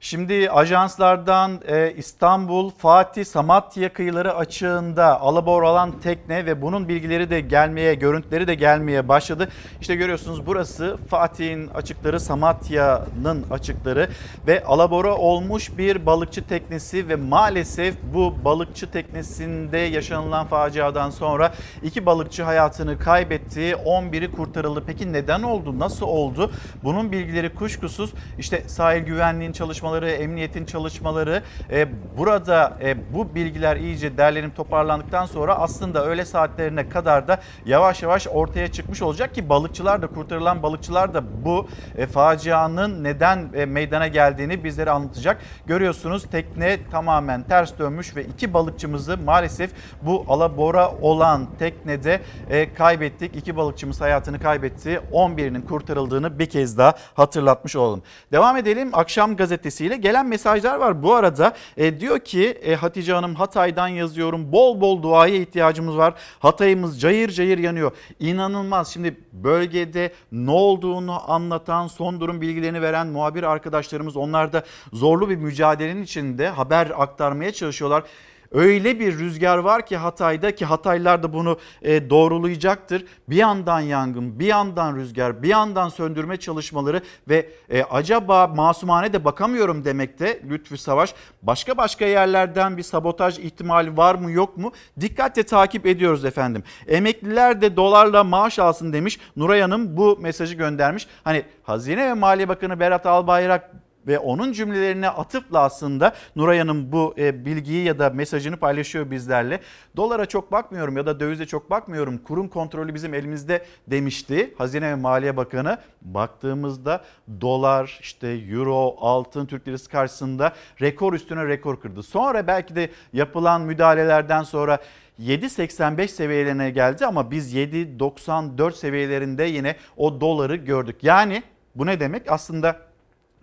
[0.02, 7.42] Şimdi ajanslardan e, İstanbul Fatih Samatya kıyıları açığında alabor alan tekne ve bunun bilgileri de
[7.42, 9.50] gelmeye, görüntüleri de gelmeye başladı.
[9.82, 14.10] İşte görüyorsunuz burası Fatih'in açıkları, Samatya'nın açıkları
[14.48, 22.06] ve alabora olmuş bir balıkçı teknesi ve maalesef bu balıkçı teknesinde yaşanılan faciadan sonra iki
[22.06, 23.76] balıkçı hayatını kaybetti.
[23.86, 24.84] 11'i kurtarıldı.
[24.88, 25.80] Peki neden oldu?
[25.80, 26.52] Nasıl oldu?
[26.84, 33.76] Bunun bilgileri kuşkusuz işte sahil güvenliğin çalışmaları çalışmaları, emniyetin çalışmaları e, burada e, bu bilgiler
[33.76, 39.50] iyice derlenip toparlandıktan sonra aslında öğle saatlerine kadar da yavaş yavaş ortaya çıkmış olacak ki
[39.50, 45.42] balıkçılar da kurtarılan balıkçılar da bu e, facianın neden e, meydana geldiğini bizlere anlatacak.
[45.66, 49.72] Görüyorsunuz tekne tamamen ters dönmüş ve iki balıkçımızı maalesef
[50.02, 53.36] bu alabora olan teknede e, kaybettik.
[53.36, 55.02] İki balıkçımız hayatını kaybetti.
[55.12, 58.02] 11'inin kurtarıldığını bir kez daha hatırlatmış olalım.
[58.32, 58.90] Devam edelim.
[58.94, 61.04] Akşam gazetesi ile gelen mesajlar var.
[61.04, 64.52] Bu arada e, diyor ki e, Hatice Hanım Hatay'dan yazıyorum.
[64.52, 66.14] Bol bol duaya ihtiyacımız var.
[66.40, 67.92] Hatay'ımız cayır cayır yanıyor.
[68.20, 68.94] İnanılmaz.
[68.94, 74.64] Şimdi bölgede ne olduğunu anlatan, son durum bilgilerini veren muhabir arkadaşlarımız onlar da
[74.94, 78.04] zorlu bir mücadelenin içinde haber aktarmaya çalışıyorlar.
[78.52, 83.06] Öyle bir rüzgar var ki Hatay'da ki Hataylılar da bunu e, doğrulayacaktır.
[83.30, 89.26] Bir yandan yangın, bir yandan rüzgar, bir yandan söndürme çalışmaları ve e, acaba masumane de
[89.26, 91.14] bakamıyorum demekte Lütfü Savaş.
[91.42, 94.72] Başka başka yerlerden bir sabotaj ihtimali var mı yok mu?
[95.00, 96.64] Dikkatle takip ediyoruz efendim.
[96.88, 99.20] Emekliler de dolarla maaş alsın demiş.
[99.36, 101.08] Nuray Hanım bu mesajı göndermiş.
[101.24, 103.72] Hani Hazine ve Maliye Bakanı Berat Albayrak
[104.08, 109.60] ve onun cümlelerine atıfla aslında Nuray Hanım bu e, bilgiyi ya da mesajını paylaşıyor bizlerle.
[109.96, 112.18] Dolara çok bakmıyorum ya da dövize çok bakmıyorum.
[112.18, 115.78] Kurum kontrolü bizim elimizde demişti Hazine ve Maliye Bakanı.
[116.02, 117.04] Baktığımızda
[117.42, 122.04] dolar, işte euro, altın, Türk lirası karşısında rekor üstüne rekor kırdı.
[122.04, 124.80] Sonra belki de yapılan müdahalelerden sonra
[125.22, 130.96] 7.85 seviyelerine geldi ama biz 7.94 seviyelerinde yine o doları gördük.
[131.04, 131.44] Yani
[131.76, 132.32] bu ne demek?
[132.32, 132.89] Aslında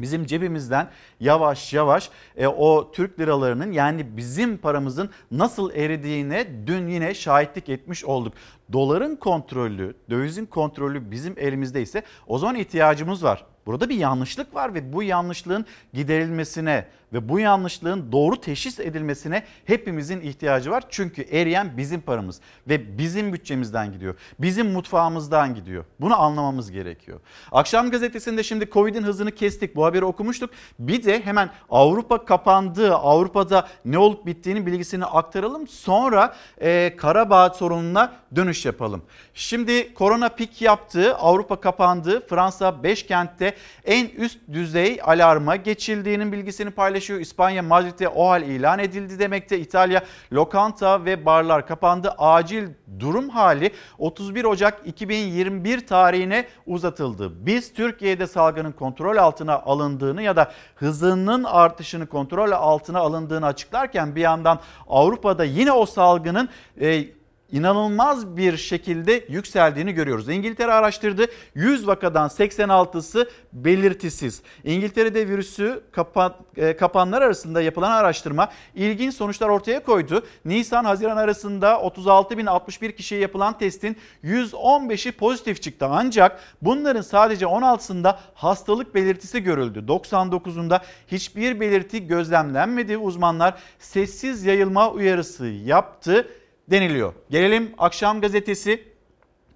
[0.00, 7.14] bizim cebimizden yavaş yavaş e, o Türk liralarının yani bizim paramızın nasıl eridiğine dün yine
[7.14, 8.34] şahitlik etmiş olduk.
[8.72, 13.44] Doların kontrolü, dövizin kontrolü bizim elimizde ise o zaman ihtiyacımız var.
[13.66, 20.20] Burada bir yanlışlık var ve bu yanlışlığın giderilmesine ve bu yanlışlığın doğru teşhis edilmesine hepimizin
[20.20, 20.84] ihtiyacı var.
[20.88, 24.14] Çünkü eriyen bizim paramız ve bizim bütçemizden gidiyor.
[24.38, 25.84] Bizim mutfağımızdan gidiyor.
[26.00, 27.20] Bunu anlamamız gerekiyor.
[27.52, 29.76] Akşam gazetesinde şimdi Covid'in hızını kestik.
[29.76, 30.50] Bu haberi okumuştuk.
[30.78, 32.94] Bir de hemen Avrupa kapandı.
[32.94, 35.68] Avrupa'da ne olup bittiğinin bilgisini aktaralım.
[35.68, 39.02] Sonra e, Karabağ sorununa dönüş yapalım.
[39.34, 41.16] Şimdi korona pik yaptı.
[41.16, 42.26] Avrupa kapandı.
[42.26, 47.20] Fransa 5 kentte en üst düzey alarma geçildiğinin bilgisini paylaşıyor.
[47.20, 49.58] İspanya Madrid'de o hal ilan edildi demekte.
[49.58, 52.14] İtalya lokanta ve barlar kapandı.
[52.18, 52.68] Acil
[53.00, 57.46] durum hali 31 Ocak 2021 tarihine uzatıldı.
[57.46, 64.20] Biz Türkiye'de salgının kontrol altına alındığını ya da hızının artışını kontrol altına alındığını açıklarken bir
[64.20, 66.48] yandan Avrupa'da yine o salgının
[66.80, 67.04] e,
[67.52, 70.28] inanılmaz bir şekilde yükseldiğini görüyoruz.
[70.28, 71.26] İngiltere araştırdı.
[71.54, 74.42] 100 vakadan 86'sı belirtisiz.
[74.64, 80.26] İngiltere'de virüsü kapan, e, kapanlar arasında yapılan araştırma ilginç sonuçlar ortaya koydu.
[80.44, 85.86] Nisan-Haziran arasında 36.061 kişiye yapılan testin 115'i pozitif çıktı.
[85.90, 89.84] Ancak bunların sadece 16'sında hastalık belirtisi görüldü.
[89.88, 92.96] 99'unda hiçbir belirti gözlemlenmedi.
[92.96, 96.26] Uzmanlar sessiz yayılma uyarısı yaptı
[96.70, 97.12] deniliyor.
[97.30, 98.96] Gelelim akşam gazetesi.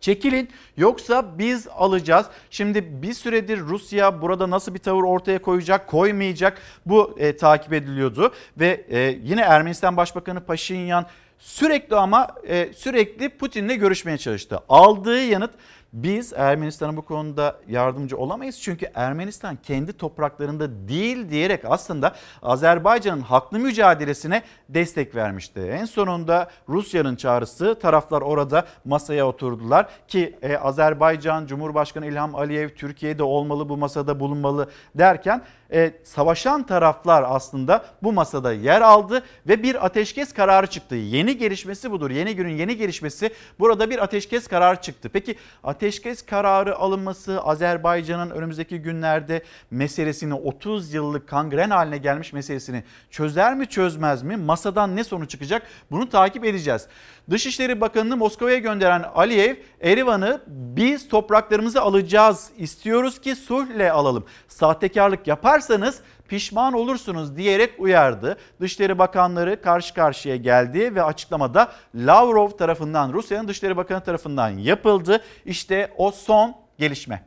[0.01, 2.27] Çekilin yoksa biz alacağız.
[2.51, 8.35] Şimdi bir süredir Rusya burada nasıl bir tavır ortaya koyacak, koymayacak bu e, takip ediliyordu.
[8.57, 11.07] Ve e, yine Ermenistan Başbakanı Paşinyan
[11.39, 14.61] sürekli ama e, sürekli Putin'le görüşmeye çalıştı.
[14.69, 15.51] Aldığı yanıt
[15.93, 18.61] biz Ermenistan'a bu konuda yardımcı olamayız.
[18.61, 25.61] Çünkü Ermenistan kendi topraklarında değil diyerek aslında Azerbaycan'ın haklı mücadelesine destek vermişti.
[25.61, 33.23] En sonunda Rusya'nın çağrısı taraflar orada masaya oturdular ki e, Azerbaycan Cumhurbaşkanı İlham Aliyev Türkiye'de
[33.23, 39.87] olmalı bu masada bulunmalı derken e, savaşan taraflar aslında bu masada yer aldı ve bir
[39.87, 40.95] ateşkes kararı çıktı.
[40.95, 42.11] Yeni gelişmesi budur.
[42.11, 45.11] Yeni günün yeni gelişmesi burada bir ateşkes kararı çıktı.
[45.13, 53.55] Peki ateşkes kararı alınması Azerbaycan'ın önümüzdeki günlerde meselesini 30 yıllık kangren haline gelmiş meselesini çözer
[53.55, 54.37] mi çözmez mi?
[54.37, 55.63] Masadan ne sonuç çıkacak?
[55.91, 56.87] Bunu takip edeceğiz.
[57.31, 64.25] Dışişleri Bakanı'nı Moskova'ya gönderen Aliyev, Erivan'ı biz topraklarımızı alacağız istiyoruz ki sulhle alalım.
[64.49, 65.27] Sahtekarlık
[65.61, 68.37] yaparsanız pişman olursunuz diyerek uyardı.
[68.61, 75.23] Dışişleri Bakanları karşı karşıya geldi ve açıklamada Lavrov tarafından Rusya'nın Dışişleri Bakanı tarafından yapıldı.
[75.45, 77.23] İşte o son gelişme.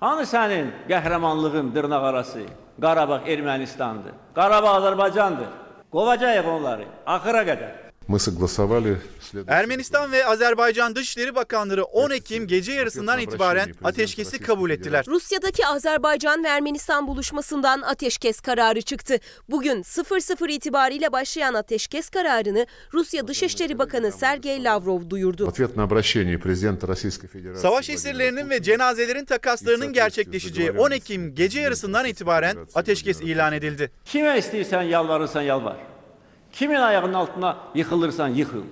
[0.00, 2.40] Hanı sənin qəhrəmanlığın dırnaq arası?
[2.80, 4.14] Qarabağ Ermənistandır.
[4.34, 5.50] Qarabağ Azərbaycandır.
[5.92, 7.83] Qovacağıq onları axıra qədər.
[9.48, 15.04] Ermenistan ve Azerbaycan Dışişleri Bakanları 10 Ekim gece yarısından itibaren ateşkesi kabul ettiler.
[15.08, 19.18] Rusya'daki Azerbaycan ve Ermenistan buluşmasından ateşkes kararı çıktı.
[19.50, 25.52] Bugün 00 itibariyle başlayan ateşkes kararını Rusya Dışişleri Bakanı Sergey Lavrov duyurdu.
[27.56, 33.90] Savaş esirlerinin ve cenazelerin takaslarının gerçekleşeceği 10 Ekim gece yarısından itibaren ateşkes ilan edildi.
[34.04, 35.93] Kime istiyorsan yalvarırsan yalvar.
[36.54, 38.62] Kimin ayağının altına yıxılırsan yıxıl.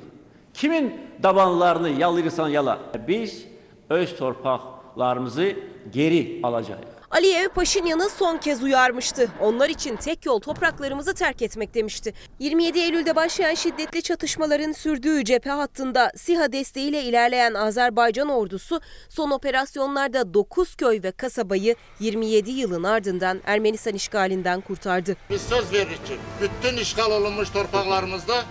[0.55, 2.79] Kimin dabanlarını yalayırsan yala.
[3.09, 3.45] Biz
[3.91, 5.57] öz torpaqlarımızı
[5.93, 7.02] geri alacağıq.
[7.13, 9.29] Aliyev Paşinyan'ı son kez uyarmıştı.
[9.41, 12.15] Onlar için tek yol topraklarımızı terk etmek demişti.
[12.39, 20.35] 27 Eylül'de başlayan şiddetli çatışmaların sürdüğü cephe hattında SİHA desteğiyle ilerleyen Azerbaycan ordusu son operasyonlarda
[20.35, 25.17] 9 köy ve kasabayı 27 yılın ardından Ermenistan işgalinden kurtardı.
[25.31, 28.45] Biz söz veririk ki, bütün işgal olunmuş torpaqlarımızda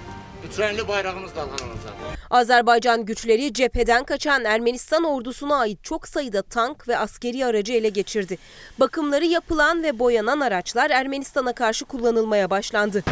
[0.49, 1.93] üçrenli bayrağımız dalgalanacak.
[2.30, 8.38] Azerbaycan güçleri cepheden kaçan Ermenistan ordusuna ait çok sayıda tank ve askeri aracı ele geçirdi.
[8.80, 13.04] Bakımları yapılan ve boyanan araçlar Ermenistan'a karşı kullanılmaya başlandı.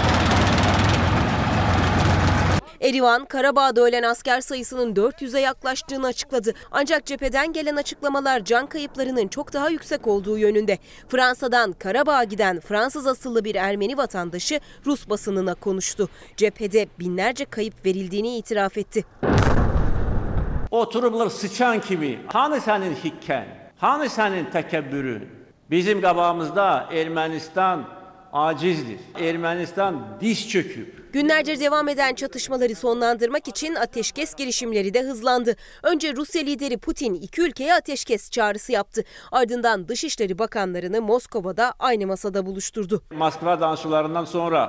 [2.81, 6.53] Erivan, Karabağ'da ölen asker sayısının 400'e yaklaştığını açıkladı.
[6.71, 10.77] Ancak cepheden gelen açıklamalar can kayıplarının çok daha yüksek olduğu yönünde.
[11.07, 16.09] Fransa'dan Karabağ'a giden Fransız asıllı bir Ermeni vatandaşı Rus basınına konuştu.
[16.37, 19.05] Cephede binlerce kayıp verildiğini itiraf etti.
[20.71, 22.19] Oturublar sıçan kimi.
[22.27, 23.45] Hanı sənin hikkən?
[23.77, 25.21] Hanı sənin təkəbbürün?
[25.71, 27.79] Bizim qabağımızda Ermənistan
[28.33, 28.99] acizdir.
[29.15, 30.98] Ermənistan diz çöküb.
[31.13, 35.55] Günlerce devam eden çatışmaları sonlandırmak için ateşkes girişimleri de hızlandı.
[35.83, 39.03] Önce Rusya lideri Putin iki ülkeye ateşkes çağrısı yaptı.
[39.31, 43.01] Ardından Dışişleri Bakanlarını Moskova'da aynı masada buluşturdu.
[43.11, 44.61] Moskva danışıqlarından sonra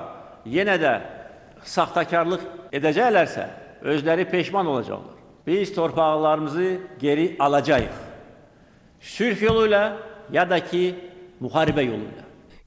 [0.47, 1.01] yenə də
[1.65, 2.41] saxtakarlıq
[2.73, 3.47] edəcəklərsə,
[3.83, 5.21] özləri peşman olacaqlar.
[5.47, 7.93] Biz torpaqlarımızı geri alacağıq.
[9.01, 9.97] Sülh yoluyla
[10.33, 10.95] ya da ki
[11.43, 12.20] muharibə yoluyla.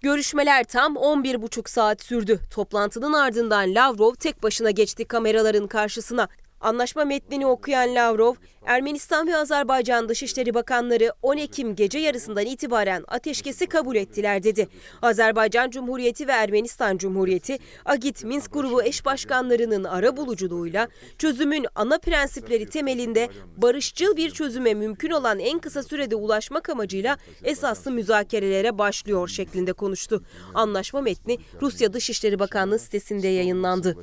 [0.04, 2.39] Görüşmeler tam 11,5 saat sürdü.
[2.52, 6.28] Toplantının ardından Lavrov tek başına geçti kameraların karşısına.
[6.63, 13.67] Anlaşma metnini okuyan Lavrov, Ermenistan ve Azerbaycan Dışişleri Bakanları 10 Ekim gece yarısından itibaren ateşkesi
[13.67, 14.67] kabul ettiler dedi.
[15.02, 22.69] Azerbaycan Cumhuriyeti ve Ermenistan Cumhuriyeti, Agit Minsk grubu eş başkanlarının ara buluculuğuyla çözümün ana prensipleri
[22.69, 29.73] temelinde barışçıl bir çözüme mümkün olan en kısa sürede ulaşmak amacıyla esaslı müzakerelere başlıyor şeklinde
[29.73, 30.23] konuştu.
[30.54, 33.97] Anlaşma metni Rusya Dışişleri Bakanlığı sitesinde yayınlandı.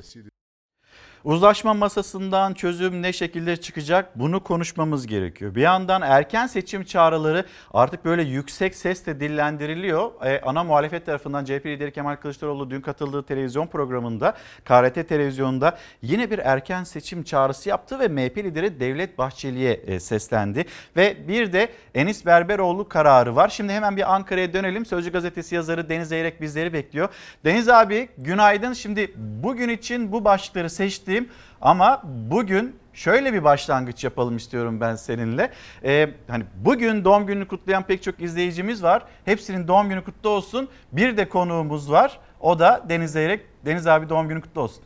[1.23, 5.55] Uzlaşma masasından çözüm ne şekilde çıkacak bunu konuşmamız gerekiyor.
[5.55, 10.11] Bir yandan erken seçim çağrıları artık böyle yüksek sesle dillendiriliyor.
[10.25, 14.33] Ee, ana muhalefet tarafından CHP lideri Kemal Kılıçdaroğlu dün katıldığı televizyon programında
[14.65, 20.65] KRT televizyonda yine bir erken seçim çağrısı yaptı ve MHP lideri Devlet Bahçeli'ye e, seslendi.
[20.95, 23.49] Ve bir de Enis Berberoğlu kararı var.
[23.49, 24.85] Şimdi hemen bir Ankara'ya dönelim.
[24.85, 27.09] Sözcü gazetesi yazarı Deniz Zeyrek bizleri bekliyor.
[27.45, 28.73] Deniz abi günaydın.
[28.73, 30.69] Şimdi bugün için bu başlıkları
[31.11, 31.29] seçtim
[31.61, 35.51] ama bugün şöyle bir başlangıç yapalım istiyorum ben seninle.
[35.83, 39.03] Ee, hani bugün doğum gününü kutlayan pek çok izleyicimiz var.
[39.25, 40.69] Hepsinin doğum günü kutlu olsun.
[40.91, 42.19] Bir de konuğumuz var.
[42.39, 43.41] O da Deniz Zeyrek.
[43.65, 44.83] Deniz abi doğum günü kutlu olsun.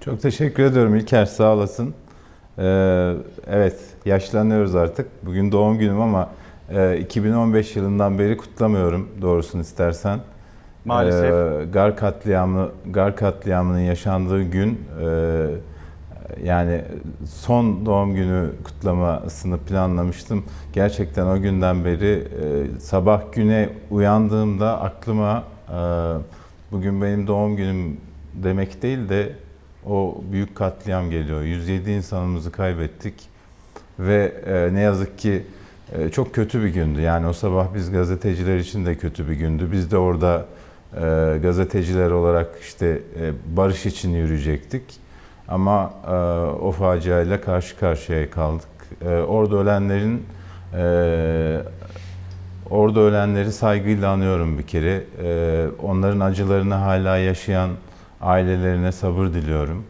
[0.00, 1.94] Çok teşekkür ediyorum İlker sağ olasın.
[2.58, 3.14] Ee,
[3.46, 5.26] evet yaşlanıyoruz artık.
[5.26, 6.30] Bugün doğum günüm ama
[6.70, 10.20] e, 2015 yılından beri kutlamıyorum doğrusunu istersen.
[10.88, 11.32] Maalesef.
[11.32, 15.46] Ee, Gar katliamı, Gar katliamının yaşandığı gün e,
[16.44, 16.82] yani
[17.26, 20.44] son doğum günü kutlamasını planlamıştım.
[20.72, 25.74] Gerçekten o günden beri e, sabah güne uyandığımda aklıma e,
[26.72, 27.96] bugün benim doğum günüm
[28.34, 29.32] demek değil de
[29.86, 31.42] o büyük katliam geliyor.
[31.42, 33.14] 107 insanımızı kaybettik
[33.98, 35.42] ve e, ne yazık ki
[35.92, 37.00] e, çok kötü bir gündü.
[37.00, 39.68] Yani o sabah biz gazeteciler için de kötü bir gündü.
[39.72, 40.46] Biz de orada
[40.94, 44.82] e, gazeteciler olarak işte e, barış için yürüyecektik.
[45.48, 46.14] Ama e,
[46.64, 48.68] o faciayla karşı karşıya kaldık.
[49.02, 50.26] E, orada ölenlerin
[50.74, 51.60] e,
[52.70, 55.04] orada ölenleri saygıyla anıyorum bir kere.
[55.22, 57.70] E, onların acılarını hala yaşayan
[58.20, 59.84] ailelerine sabır diliyorum.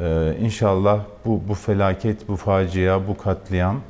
[0.00, 3.80] Ee, inşallah bu, bu felaket, bu facia, bu katliam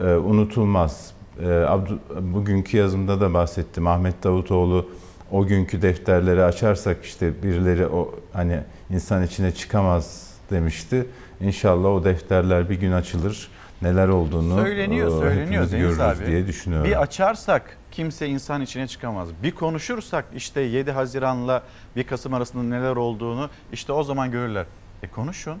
[0.00, 1.12] e, unutulmaz.
[1.42, 3.86] Ee, Abdu, bugünkü yazımda da bahsettim.
[3.86, 4.86] Ahmet Davutoğlu
[5.30, 8.60] o günkü defterleri açarsak işte birileri o hani
[8.90, 11.06] insan içine çıkamaz demişti.
[11.40, 13.50] İnşallah o defterler bir gün açılır.
[13.82, 16.26] Neler olduğunu söyleniyor, e, söyleniyor Deniz abi.
[16.26, 16.90] diye düşünüyorum.
[16.90, 19.28] Bir açarsak kimse insan içine çıkamaz.
[19.42, 21.62] Bir konuşursak işte 7 Haziran'la
[21.96, 24.66] 1 Kasım arasında neler olduğunu işte o zaman görürler.
[25.02, 25.58] E konuşun.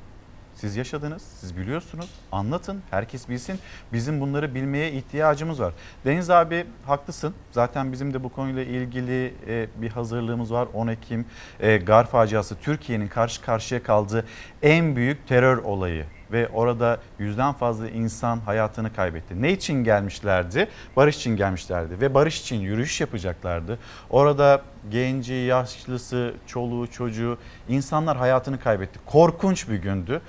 [0.60, 2.10] Siz yaşadınız, siz biliyorsunuz.
[2.32, 3.58] Anlatın, herkes bilsin.
[3.92, 5.74] Bizim bunları bilmeye ihtiyacımız var.
[6.04, 7.34] Deniz abi haklısın.
[7.52, 10.68] Zaten bizim de bu konuyla ilgili e, bir hazırlığımız var.
[10.74, 11.26] 10 Ekim
[11.60, 14.24] e, Gar faciası Türkiye'nin karşı karşıya kaldığı
[14.62, 19.42] en büyük terör olayı ve orada yüzden fazla insan hayatını kaybetti.
[19.42, 20.68] Ne için gelmişlerdi?
[20.96, 23.78] Barış için gelmişlerdi ve barış için yürüyüş yapacaklardı.
[24.10, 27.38] Orada genci, yaşlısı, çoluğu, çocuğu
[27.68, 28.98] insanlar hayatını kaybetti.
[29.06, 30.20] Korkunç bir gündü.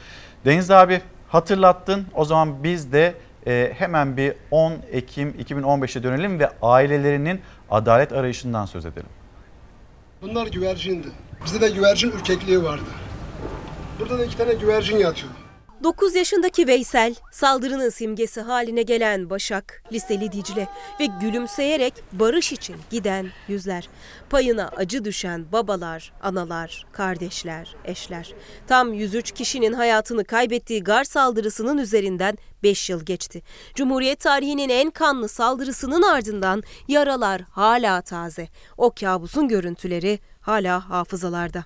[0.45, 2.07] Deniz abi hatırlattın.
[2.13, 3.15] O zaman biz de
[3.47, 9.09] e, hemen bir 10 Ekim 2015'e dönelim ve ailelerinin adalet arayışından söz edelim.
[10.21, 11.07] Bunlar güvercindi.
[11.45, 12.89] Bizde de güvercin ürkekliği vardı.
[13.99, 15.31] Burada da iki tane güvercin yatıyor.
[15.83, 20.67] 9 yaşındaki Veysel, saldırının simgesi haline gelen Başak, liseli Dicle
[20.99, 23.89] ve gülümseyerek barış için giden yüzler.
[24.29, 28.33] Payına acı düşen babalar, analar, kardeşler, eşler.
[28.67, 33.41] Tam 103 kişinin hayatını kaybettiği gar saldırısının üzerinden 5 yıl geçti.
[33.75, 38.47] Cumhuriyet tarihinin en kanlı saldırısının ardından yaralar hala taze.
[38.77, 41.65] O kabusun görüntüleri hala hafızalarda.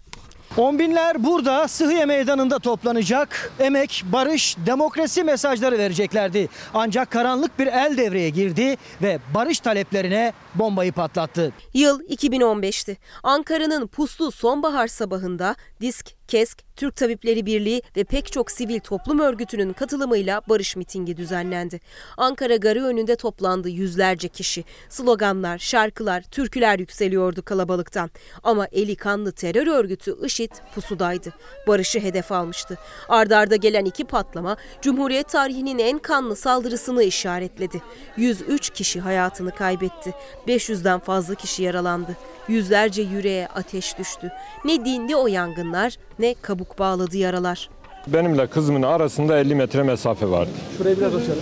[0.57, 3.51] On binler burada Sıhhiye Meydanı'nda toplanacak.
[3.59, 6.49] Emek, barış, demokrasi mesajları vereceklerdi.
[6.73, 11.51] Ancak karanlık bir el devreye girdi ve barış taleplerine bombayı patlattı.
[11.73, 12.97] Yıl 2015'ti.
[13.23, 19.73] Ankara'nın puslu sonbahar sabahında Disk, KESK, Türk Tabipleri Birliği ve pek çok sivil toplum örgütünün
[19.73, 21.79] katılımıyla barış mitingi düzenlendi.
[22.17, 24.63] Ankara Garı önünde toplandı yüzlerce kişi.
[24.89, 28.09] Sloganlar, şarkılar, türküler yükseliyordu kalabalıktan.
[28.43, 31.33] Ama eli kanlı terör örgütü IŞİD pusudaydı.
[31.67, 32.77] Barışı hedef almıştı.
[33.09, 37.81] Ardarda gelen iki patlama Cumhuriyet tarihinin en kanlı saldırısını işaretledi.
[38.17, 40.13] 103 kişi hayatını kaybetti.
[40.47, 42.17] 500'den fazla kişi yaralandı.
[42.47, 44.31] Yüzlerce yüreğe ateş düştü.
[44.65, 47.69] Ne dindi o yangınlar ne kabuk bağladı yaralar.
[48.07, 50.51] Benimle kızımın arasında 50 metre mesafe vardı.
[50.77, 51.39] Şurayı biraz açalım.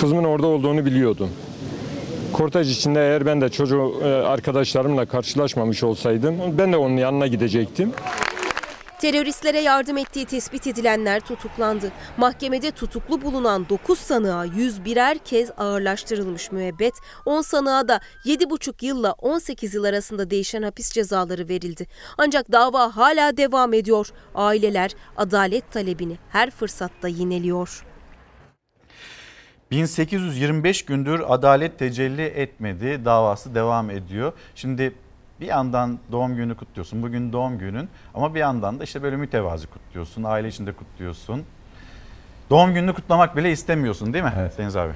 [0.00, 1.28] Kızımın orada olduğunu biliyordum.
[2.32, 7.92] Kortaj içinde eğer ben de çocuğu e, arkadaşlarımla karşılaşmamış olsaydım ben de onun yanına gidecektim.
[9.02, 11.92] Teröristlere yardım ettiği tespit edilenler tutuklandı.
[12.16, 16.94] Mahkemede tutuklu bulunan 9 sanığa 101'er kez ağırlaştırılmış müebbet,
[17.26, 21.86] 10 sanığa da 7,5 yılla 18 yıl arasında değişen hapis cezaları verildi.
[22.18, 24.08] Ancak dava hala devam ediyor.
[24.34, 27.84] Aileler adalet talebini her fırsatta yineliyor.
[29.70, 33.04] 1825 gündür adalet tecelli etmedi.
[33.04, 34.32] Davası devam ediyor.
[34.54, 34.92] Şimdi
[35.42, 37.02] bir yandan doğum günü kutluyorsun.
[37.02, 40.22] Bugün doğum günün ama bir yandan da işte böyle mütevazi kutluyorsun.
[40.22, 41.42] Aile içinde kutluyorsun.
[42.50, 44.58] Doğum gününü kutlamak bile istemiyorsun değil mi Evet.
[44.58, 44.92] Deniz abi?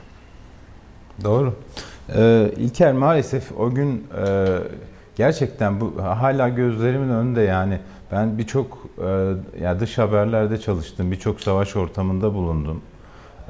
[1.24, 1.55] Doğru.
[2.16, 4.47] Ee, İlker maalesef o gün e,
[5.16, 7.78] gerçekten bu hala gözlerimin önünde yani
[8.12, 9.32] ben birçok e,
[9.62, 12.82] ya dış haberlerde çalıştım, birçok savaş ortamında bulundum.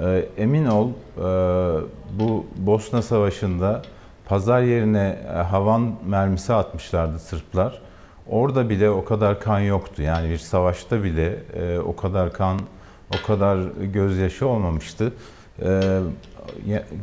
[0.00, 1.22] E, emin ol e,
[2.18, 3.82] bu Bosna Savaşı'nda
[4.26, 7.80] pazar yerine e, havan mermisi atmışlardı Sırplar.
[8.28, 10.02] Orada bile o kadar kan yoktu.
[10.02, 12.58] Yani bir savaşta bile e, o kadar kan,
[13.14, 13.58] o kadar
[13.92, 15.12] gözyaşı olmamıştı.
[15.62, 16.00] E,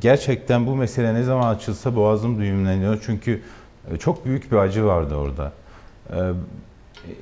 [0.02, 3.00] gerçekten bu mesele ne zaman açılsa boğazım düğümleniyor.
[3.06, 3.42] Çünkü
[3.92, 5.52] e, çok büyük bir acı vardı orada.
[6.10, 6.18] E,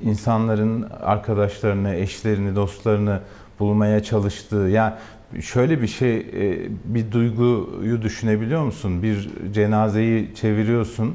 [0.02, 3.20] insanların arkadaşlarını, eşlerini, dostlarını
[3.58, 4.92] bulmaya çalıştığı, yani
[5.40, 9.02] şöyle bir şey, e, bir duyguyu düşünebiliyor musun?
[9.02, 11.14] Bir cenazeyi çeviriyorsun,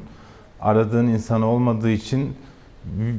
[0.60, 2.36] aradığın insan olmadığı için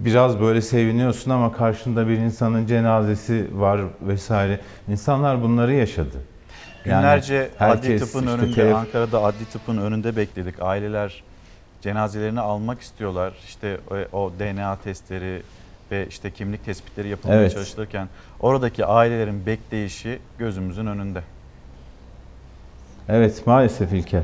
[0.05, 4.59] biraz böyle seviniyorsun ama karşında bir insanın cenazesi var vesaire.
[4.87, 6.17] İnsanlar bunları yaşadı.
[6.85, 10.55] Yani Günlerce adli herkes tıpın işte önünde, telef- Ankara'da adli tıpın önünde bekledik.
[10.61, 11.23] Aileler
[11.81, 13.33] cenazelerini almak istiyorlar.
[13.47, 13.77] İşte
[14.13, 15.41] o, o DNA testleri
[15.91, 17.53] ve işte kimlik tespitleri yapılmaya Evet.
[17.53, 18.07] çalışılırken
[18.39, 21.21] oradaki ailelerin bekleyişi gözümüzün önünde.
[23.09, 24.23] Evet maalesef İlker.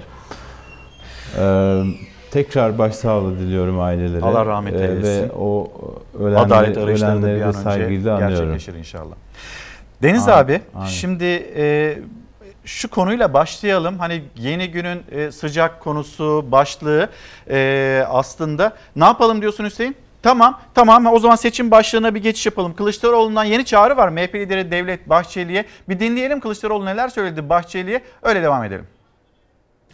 [1.38, 1.84] Ee,
[2.32, 4.22] tekrar başsağlığı diliyorum ailelere.
[4.22, 5.24] Allah rahmet Ee, eylesin.
[5.24, 5.72] Ve o
[6.20, 8.36] ölenleri, Adalet ölenleri bir de saygıyla anıyorum.
[8.38, 9.16] gerçekleşir inşallah.
[10.03, 10.88] Deniz Aynen, abi aynen.
[10.88, 11.97] şimdi e,
[12.66, 13.99] şu konuyla başlayalım.
[13.99, 17.09] Hani yeni günün e, sıcak konusu başlığı
[17.49, 19.95] e, aslında ne yapalım diyorsun Hüseyin?
[20.26, 22.76] Tamam tamam o zaman seçim başlığına bir geçiş yapalım.
[22.76, 25.65] Kılıçdaroğlu'ndan yeni çağrı var MHP lideri Devlet Bahçeli'ye.
[25.89, 28.86] Bir dinleyelim Kılıçdaroğlu neler söyledi Bahçeli'ye öyle devam edelim.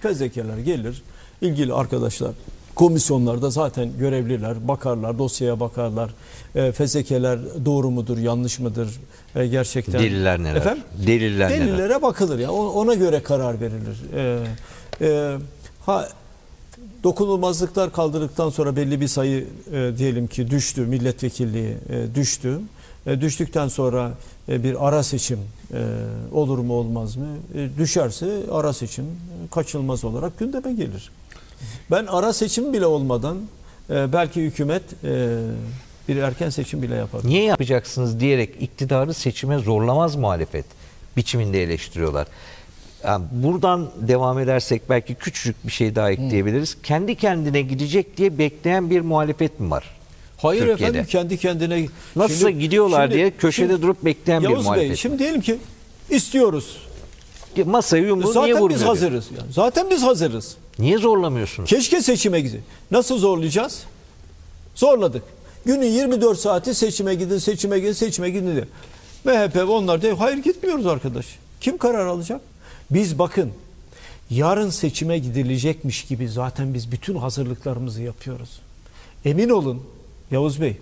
[0.02, 1.04] Fezlekeler gelir,
[1.42, 2.32] ilgili arkadaşlar
[2.76, 6.10] komisyonlarda zaten görevliler, bakarlar, dosyaya bakarlar.
[6.56, 9.00] E, fezlekeler doğru mudur, yanlış mıdır,
[9.36, 10.02] e, gerçekten...
[10.02, 10.56] Deliller neler?
[10.56, 10.84] Efendim?
[11.08, 11.68] Deliller neler?
[11.68, 13.98] Delillere bakılır ya, ona göre karar verilir.
[14.16, 14.40] E,
[15.02, 15.38] e,
[15.86, 16.08] ha
[17.04, 22.60] dokunulmazlıklar kaldırdıktan sonra belli bir sayı e, diyelim ki düştü, milletvekilliği e, düştü.
[23.06, 24.12] E, düştükten sonra
[24.50, 25.40] e, bir ara seçim
[25.74, 25.86] e,
[26.32, 27.28] olur mu olmaz mı?
[27.56, 29.08] E, düşerse ara seçim e,
[29.52, 31.12] kaçınılmaz olarak gündeme gelir.
[31.92, 33.38] Ben ara seçim bile olmadan
[33.90, 35.38] e, belki hükümet e,
[36.08, 37.22] bir erken seçim bile yapar.
[37.24, 40.66] Niye yapacaksınız diyerek iktidarı seçime zorlamaz muhalefet
[41.18, 42.28] biçiminde eleştiriyorlar.
[43.06, 46.78] Yani buradan devam edersek belki küçücük bir şey daha ekleyebiliriz.
[46.84, 49.84] Kendi kendine gidecek diye bekleyen bir muhalefet mi var?
[50.38, 50.84] Hayır Türkiye'de?
[50.84, 55.42] efendim kendi kendine Nasılsa gidiyorlar diye köşede durup bekleyen bir Yavuz muhalefet Bey şimdi diyelim
[55.42, 55.58] ki
[56.10, 56.78] istiyoruz.
[57.66, 58.80] Masayı yumruğu niye Zaten biz vurmuyor?
[58.80, 58.90] diyor.
[58.90, 59.26] hazırız.
[59.38, 59.54] Yani.
[59.54, 60.56] Zaten biz hazırız.
[60.80, 61.70] Niye zorlamıyorsunuz?
[61.70, 62.62] Keşke seçime gidin.
[62.92, 63.84] Nasıl zorlayacağız?
[64.76, 65.24] Zorladık.
[65.66, 68.66] Günün 24 saati seçime gidin, seçime gidin, seçime gidin diye.
[69.26, 71.26] MHP onlar diyor hayır gitmiyoruz arkadaş.
[71.62, 72.42] Kim karar alacak?
[72.92, 73.52] Biz bakın
[74.30, 78.62] yarın seçime gidilecekmiş gibi zaten biz bütün hazırlıklarımızı yapıyoruz.
[79.26, 79.84] Emin olun
[80.32, 80.78] Yavuz Bey,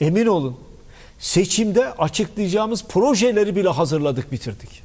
[0.00, 0.56] emin olun
[1.18, 4.82] seçimde açıklayacağımız projeleri bile hazırladık bitirdik.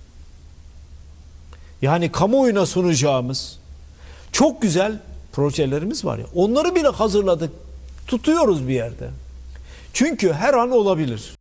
[1.82, 3.60] Yani kamuoyuna sunacağımız
[4.32, 5.00] çok güzel
[5.32, 6.26] projelerimiz var ya.
[6.36, 7.52] Onları bile hazırladık.
[8.08, 9.10] Tutuyoruz bir yerde.
[9.94, 11.41] Çünkü her an olabilir.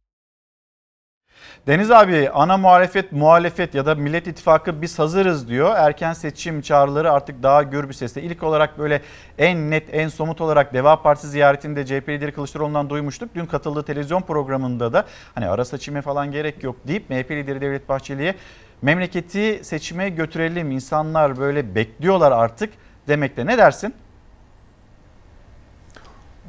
[1.70, 5.74] Deniz abi ana muhalefet muhalefet ya da Millet İttifakı biz hazırız diyor.
[5.76, 8.22] Erken seçim çağrıları artık daha gür bir sesle.
[8.22, 9.02] İlk olarak böyle
[9.38, 13.34] en net en somut olarak Deva Partisi ziyaretinde CHP lideri Kılıçdaroğlu'ndan duymuştuk.
[13.34, 15.04] Dün katıldığı televizyon programında da
[15.34, 18.34] hani ara seçime falan gerek yok deyip MHP lideri Devlet Bahçeli'ye
[18.82, 22.72] memleketi seçime götürelim insanlar böyle bekliyorlar artık
[23.08, 23.46] demekte.
[23.46, 23.94] Ne dersin?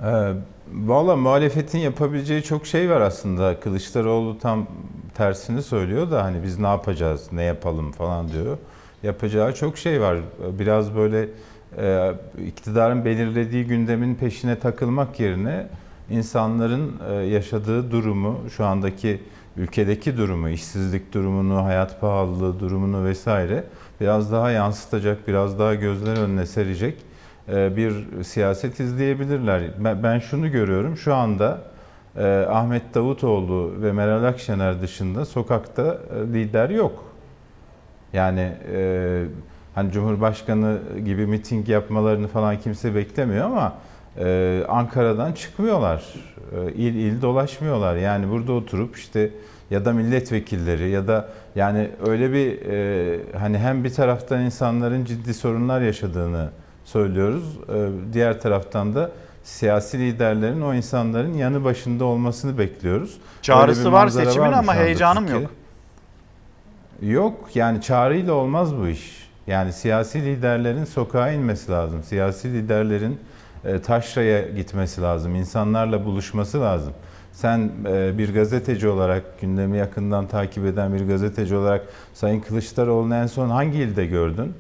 [0.06, 0.34] Ee,
[0.74, 3.60] Valla muhalefetin yapabileceği çok şey var aslında.
[3.60, 4.68] Kılıçdaroğlu tam
[5.16, 8.58] tersini söylüyor da hani biz ne yapacağız, ne yapalım falan diyor.
[9.04, 10.18] Yapacağı çok şey var.
[10.60, 11.30] Biraz böyle
[11.78, 12.12] e,
[12.48, 15.68] iktidarın belirlediği gündemin peşine takılmak yerine
[16.10, 19.20] insanların e, yaşadığı durumu, şu andaki
[19.58, 23.64] ülkedeki durumu, işsizlik durumunu, hayat pahalılığı durumunu vesaire
[24.02, 26.98] biraz daha yansıtacak, biraz daha gözler önüne serecek
[27.48, 29.64] bir siyaset izleyebilirler.
[30.04, 31.58] Ben- şunu görüyorum şu anda
[32.18, 37.04] e, Ahmet Davutoğlu ve Meral Akşener dışında sokakta e, lider yok.
[38.14, 39.24] Yani e,
[39.76, 43.74] hani Cumhurbaşkanı gibi miting yapmalarını falan kimse beklemiyor ama
[44.20, 46.14] e, Ankara'dan çıkmıyorlar.
[46.68, 47.96] E, il il dolaşmıyorlar.
[47.96, 49.30] Yani burada oturup işte
[49.70, 55.34] ya da milletvekilleri ya da yani öyle bir e, hani hem bir taraftan insanların ciddi
[55.34, 56.50] sorunlar yaşadığını
[56.92, 57.44] söylüyoruz.
[57.70, 59.12] E, diğer taraftan da
[59.44, 63.18] siyasi liderlerin o insanların yanı başında olmasını bekliyoruz.
[63.42, 65.52] Çağrısı var seçimin ama heyecanım yok.
[67.02, 69.30] Yok yani çağrıyla olmaz bu iş.
[69.48, 72.04] Yani siyasi liderlerin sokağa inmesi lazım.
[72.04, 73.20] Siyasi liderlerin
[73.66, 75.36] e, taşraya gitmesi lazım.
[75.36, 76.94] insanlarla buluşması lazım.
[77.34, 83.28] Sen e, bir gazeteci olarak, gündemi yakından takip eden bir gazeteci olarak Sayın Kılıçdaroğlu'nu en
[83.28, 84.54] son hangi ilde gördün?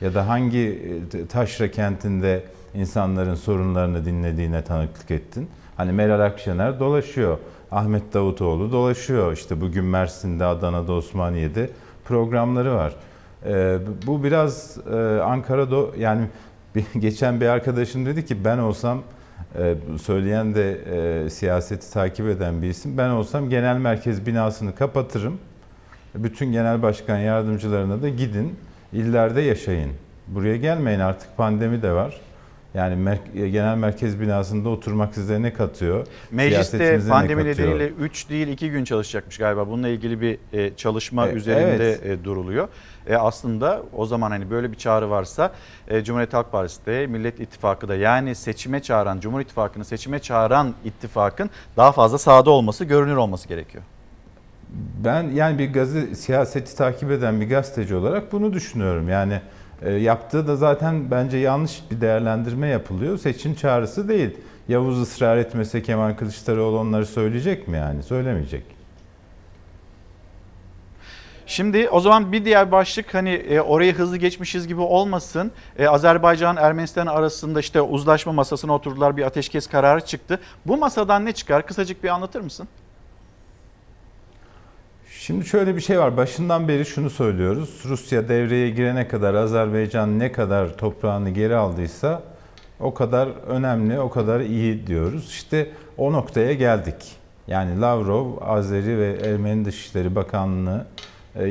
[0.00, 0.82] Ya da hangi
[1.14, 2.42] e, taşra kentinde
[2.74, 5.48] insanların sorunlarını dinlediğine tanıklık ettin?
[5.76, 7.38] Hani Meral Akşener dolaşıyor.
[7.70, 9.32] Ahmet Davutoğlu dolaşıyor.
[9.32, 11.70] İşte bugün Mersin'de, Adana'da, Osmaniye'de
[12.04, 12.94] programları var.
[13.46, 16.26] Ee, bu biraz e, Ankara'da yani
[16.74, 19.02] bir, geçen bir arkadaşım dedi ki ben olsam
[19.58, 20.72] e, söyleyen de
[21.24, 22.98] e, siyaseti takip eden bir isim.
[22.98, 25.38] Ben olsam genel merkez binasını kapatırım.
[26.14, 28.58] Bütün genel başkan yardımcılarına da gidin
[28.92, 29.90] illerde yaşayın.
[30.26, 32.20] Buraya gelmeyin artık pandemi de var.
[32.74, 36.06] Yani mer- genel merkez binasında oturmak size ne katıyor?
[36.30, 37.68] Mecliste Siyasetinize ne pandemi katıyor?
[37.68, 39.68] nedeniyle 3 değil 2 gün çalışacakmış galiba.
[39.68, 42.20] Bununla ilgili bir e, çalışma E, üzerinde evet.
[42.20, 42.68] e, duruluyor.
[43.06, 45.52] E, aslında o zaman hani böyle bir çağrı varsa
[45.88, 50.74] e, Cumhuriyet Halk Partisi de Millet İttifakı da yani seçime çağıran Cumhur İttifakı'nı seçime çağıran
[50.84, 53.84] ittifakın daha fazla sahada olması, görünür olması gerekiyor.
[55.04, 59.08] Ben yani bir gazete siyaseti takip eden bir gazeteci olarak bunu düşünüyorum.
[59.08, 59.40] Yani
[59.82, 63.18] e, yaptığı da zaten bence yanlış bir değerlendirme yapılıyor.
[63.18, 64.30] Seçim çağrısı değil.
[64.68, 68.02] Yavuz ısrar etmese Kemal Kılıçdaroğlu onları söyleyecek mi yani?
[68.02, 68.64] Söylemeyecek.
[71.46, 75.52] Şimdi o zaman bir diğer başlık hani e, orayı hızlı geçmişiz gibi olmasın.
[75.78, 80.40] E, Azerbaycan Ermenistan arasında işte uzlaşma masasına oturdular bir ateşkes kararı çıktı.
[80.66, 81.66] Bu masadan ne çıkar?
[81.66, 82.68] Kısacık bir anlatır mısın?
[85.28, 86.16] Şimdi şöyle bir şey var.
[86.16, 87.82] Başından beri şunu söylüyoruz.
[87.84, 92.22] Rusya devreye girene kadar Azerbaycan ne kadar toprağını geri aldıysa
[92.80, 95.28] o kadar önemli, o kadar iyi diyoruz.
[95.30, 97.16] İşte o noktaya geldik.
[97.46, 100.86] Yani Lavrov, Azeri ve Ermeni Dışişleri Bakanlığı
[101.36, 101.44] e,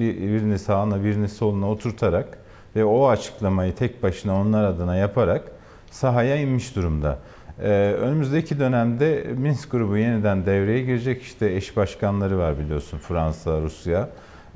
[0.00, 2.38] bir- birini sağına birini soluna oturtarak
[2.76, 5.42] ve o açıklamayı tek başına onlar adına yaparak
[5.90, 7.18] sahaya inmiş durumda.
[7.62, 7.68] Ee,
[8.00, 11.22] önümüzdeki dönemde Minsk grubu yeniden devreye girecek.
[11.22, 14.08] İşte eş başkanları var biliyorsun Fransa, Rusya.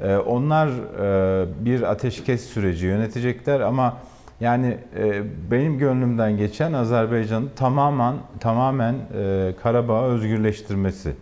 [0.03, 3.97] Ee, onlar e, bir ateşkes süreci yönetecekler ama
[4.41, 11.13] yani e, benim gönlümden geçen Azerbaycan'ın tamamen tamamen e, Karabağ'ı özgürleştirmesi.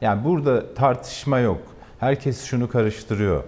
[0.00, 1.60] Yani burada tartışma yok.
[2.00, 3.42] Herkes şunu karıştırıyor.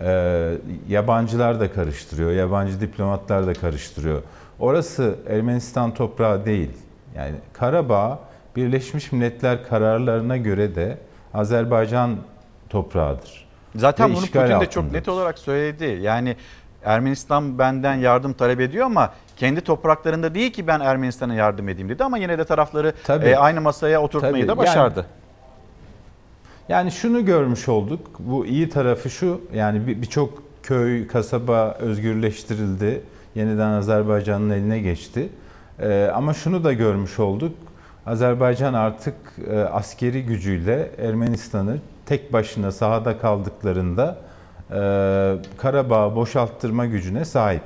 [0.00, 0.52] Ee,
[0.88, 4.22] yabancılar da karıştırıyor, yabancı diplomatlar da karıştırıyor.
[4.58, 6.70] Orası Ermenistan toprağı değil.
[7.14, 8.18] Yani Karabağ
[8.56, 10.98] Birleşmiş Milletler kararlarına göre de
[11.34, 12.16] Azerbaycan
[12.68, 13.44] toprağıdır.
[13.76, 14.92] Zaten Ve bunu Putin de çok altındadır.
[14.92, 15.98] net olarak söyledi.
[16.02, 16.36] Yani
[16.84, 22.04] Ermenistan benden yardım talep ediyor ama kendi topraklarında değil ki ben Ermenistan'a yardım edeyim dedi
[22.04, 23.24] ama yine de tarafları Tabii.
[23.26, 24.48] e, aynı masaya oturtmayı Tabii.
[24.48, 25.06] da başardı.
[26.68, 28.00] Yani şunu görmüş olduk.
[28.18, 29.40] Bu iyi tarafı şu.
[29.54, 33.02] Yani bir- birçok köy, kasaba özgürleştirildi.
[33.34, 35.28] Yeniden Azerbaycan'ın eline geçti.
[35.80, 37.56] Ee, ama şunu da görmüş olduk.
[38.06, 39.14] Azerbaycan artık
[39.50, 44.18] e, askeri gücüyle Ermenistan'ı tek başına sahada kaldıklarında
[44.70, 44.74] e,
[45.56, 47.62] Karabağ'ı boşalttırma gücüne sahip.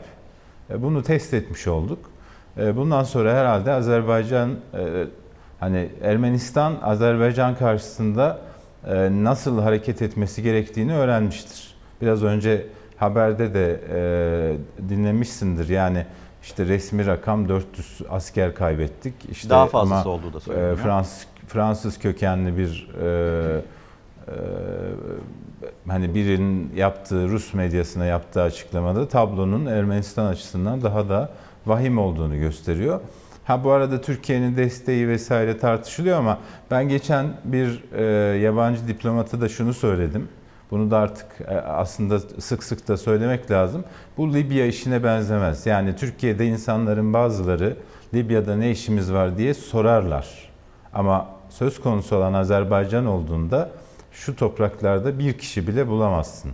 [0.71, 1.99] E, bunu test etmiş olduk.
[2.59, 4.51] E, bundan sonra herhalde Azerbaycan
[5.61, 8.39] hani Ermenistan Azerbaycan karşısında
[9.11, 11.75] nasıl hareket etmesi gerektiğini öğrenmiştir.
[12.01, 13.81] Biraz önce haberde de
[14.89, 15.69] dinlemişsindir.
[15.69, 16.07] Yani
[16.49, 19.15] işte resmi rakam 400 asker kaybettik.
[19.31, 20.73] İşte Daha fazlası olduğu da söyleniyor.
[20.73, 24.33] e, Fransız Fransız kökenli bir e, e,
[25.89, 31.31] hani birinin yaptığı Rus medyasına yaptığı açıklamada tablonun Ermenistan açısından daha da
[31.67, 33.01] vahim olduğunu gösteriyor.
[33.45, 36.39] Ha bu arada Türkiye'nin desteği vesaire tartışılıyor ama
[36.71, 38.03] ben geçen bir e,
[38.39, 40.29] yabancı diplomata da şunu söyledim.
[40.71, 43.85] Bunu da artık e, aslında sık sık da söylemek lazım.
[44.17, 45.67] Bu Libya işine benzemez.
[45.67, 47.77] Yani Türkiye'de insanların bazıları
[48.15, 50.51] Libya'da ne işimiz var diye sorarlar.
[50.93, 53.71] Ama söz konusu olan Azerbaycan olduğunda
[54.13, 56.53] şu topraklarda bir kişi bile bulamazsın.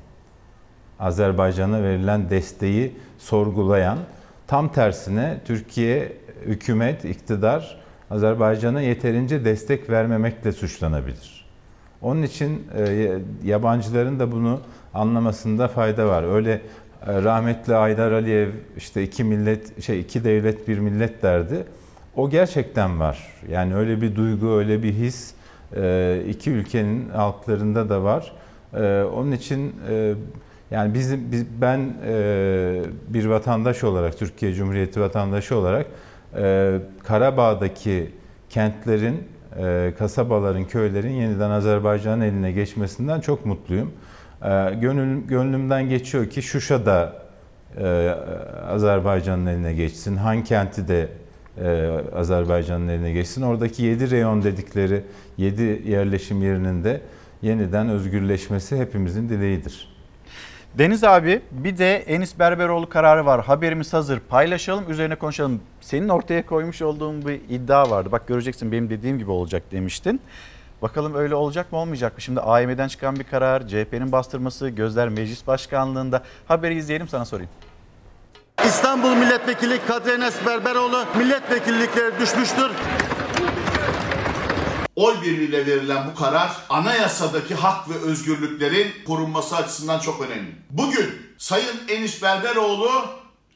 [1.01, 3.99] Azerbaycan'a verilen desteği sorgulayan,
[4.47, 6.13] tam tersine Türkiye
[6.47, 11.34] hükümet, iktidar Azerbaycan'a yeterince destek vermemekle suçlanabilir.
[12.05, 13.13] Onun için e,
[13.45, 14.61] yabancıların da bunu
[14.95, 16.35] anlamasında fayda var.
[16.35, 16.53] Öyle
[17.07, 21.65] e, rahmetli Aydar Aliyev işte iki millet şey iki devlet bir millet derdi.
[22.17, 23.29] O gerçekten var.
[23.51, 25.35] Yani öyle bir duygu, öyle bir his
[25.77, 28.33] e, iki ülkenin halklarında da var.
[29.17, 29.73] Onun için
[30.71, 31.95] yani bizim biz, ben
[33.09, 35.87] bir vatandaş olarak Türkiye Cumhuriyeti vatandaşı olarak
[37.05, 38.11] Karabağ'daki
[38.51, 39.23] kentlerin,
[39.99, 43.93] kasabaların, köylerin yeniden Azerbaycan'ın eline geçmesinden çok mutluyum.
[44.43, 47.13] E, gönül, gönlümden geçiyor ki Şuşa'da
[47.79, 48.15] e,
[48.69, 51.09] Azerbaycan'ın eline geçsin, Han kenti de
[51.59, 53.43] e, Azerbaycan'ın eline geçsin.
[53.43, 55.03] Oradaki 7 reyon dedikleri
[55.39, 57.01] 7 yerleşim yerinin de
[57.43, 59.94] yeniden özgürleşmesi hepimizin dileğidir.
[60.79, 63.45] Deniz abi bir de Enis Berberoğlu kararı var.
[63.45, 64.21] Haberimiz hazır.
[64.21, 65.61] Paylaşalım, üzerine konuşalım.
[65.81, 68.13] Senin ortaya koymuş olduğun bir iddia vardı.
[68.13, 70.21] Bak göreceksin benim dediğim gibi olacak demiştin.
[70.83, 72.21] Bakalım öyle olacak mı olmayacak mı?
[72.21, 76.23] Şimdi AYM'den çıkan bir karar, CHP'nin bastırması, gözler meclis başkanlığında.
[76.49, 77.51] Haberi izleyelim sana sorayım.
[78.65, 82.71] İstanbul Milletvekili Kadri Enes Berberoğlu milletvekillikleri düşmüştür.
[84.97, 90.57] Oy birliğiyle verilen bu karar anayasadaki hak ve özgürlüklerin korunması açısından çok önemli.
[90.71, 92.91] Bugün Sayın Enis Berberoğlu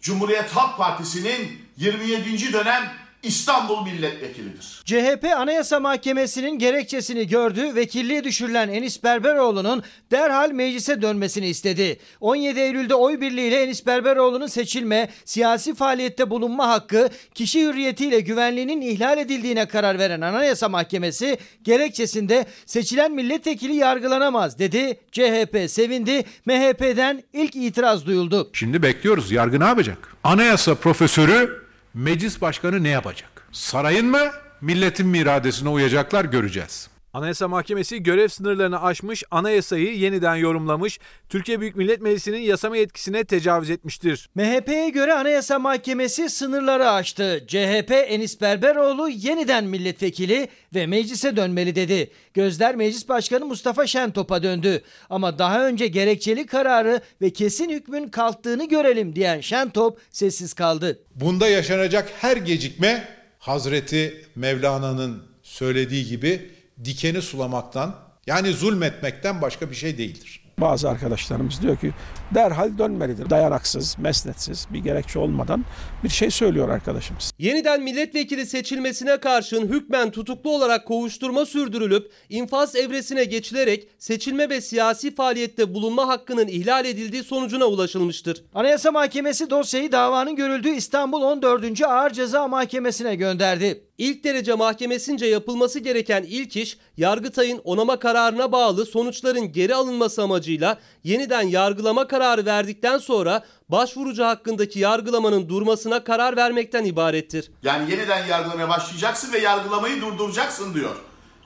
[0.00, 2.52] Cumhuriyet Halk Partisi'nin 27.
[2.52, 2.92] dönem
[3.22, 4.82] İstanbul milletvekilidir.
[4.84, 11.98] CHP Anayasa Mahkemesi'nin gerekçesini gördü, vekilliğe düşürülen Enis Berberoğlu'nun derhal meclise dönmesini istedi.
[12.20, 19.18] 17 Eylül'de oy birliğiyle Enis Berberoğlu'nun seçilme, siyasi faaliyette bulunma hakkı, kişi hürriyetiyle güvenliğinin ihlal
[19.18, 25.00] edildiğine karar veren Anayasa Mahkemesi gerekçesinde seçilen milletvekili yargılanamaz dedi.
[25.12, 28.50] CHP sevindi, MHP'den ilk itiraz duyuldu.
[28.52, 29.32] Şimdi bekliyoruz.
[29.32, 29.98] Yargı ne yapacak?
[30.24, 31.67] Anayasa profesörü
[31.98, 33.30] meclis başkanı ne yapacak?
[33.52, 34.30] Sarayın mı,
[34.60, 36.88] milletin mi iradesine uyacaklar göreceğiz.
[37.12, 40.98] Anayasa Mahkemesi görev sınırlarını aşmış, anayasayı yeniden yorumlamış,
[41.28, 44.30] Türkiye Büyük Millet Meclisi'nin yasama yetkisine tecavüz etmiştir.
[44.34, 47.44] MHP'ye göre Anayasa Mahkemesi sınırları aştı.
[47.48, 52.10] CHP Enis Berberoğlu yeniden milletvekili ve meclise dönmeli dedi.
[52.34, 54.82] Gözler Meclis Başkanı Mustafa Şentop'a döndü.
[55.10, 60.98] Ama daha önce gerekçeli kararı ve kesin hükmün kalktığını görelim diyen Şentop sessiz kaldı.
[61.14, 67.94] Bunda yaşanacak her gecikme Hazreti Mevlana'nın söylediği gibi dikeni sulamaktan
[68.26, 70.40] yani zulmetmekten başka bir şey değildir.
[70.58, 71.92] Bazı arkadaşlarımız diyor ki
[72.34, 73.30] derhal dönmelidir.
[73.30, 75.64] Dayanaksız, mesnetsiz, bir gerekçe olmadan
[76.04, 77.32] bir şey söylüyor arkadaşımız.
[77.38, 85.14] Yeniden milletvekili seçilmesine karşın hükmen tutuklu olarak kovuşturma sürdürülüp infaz evresine geçilerek seçilme ve siyasi
[85.14, 88.44] faaliyette bulunma hakkının ihlal edildiği sonucuna ulaşılmıştır.
[88.54, 91.82] Anayasa Mahkemesi dosyayı davanın görüldüğü İstanbul 14.
[91.82, 93.84] Ağır Ceza Mahkemesi'ne gönderdi.
[93.98, 100.78] İlk derece mahkemesince yapılması gereken ilk iş Yargıtay'ın onama kararına bağlı sonuçların geri alınması amacıyla
[101.04, 107.50] yeniden yargılama kararı verdikten sonra başvurucu hakkındaki yargılamanın durmasına karar vermekten ibarettir.
[107.62, 110.96] Yani yeniden yargılamaya başlayacaksın ve yargılamayı durduracaksın diyor.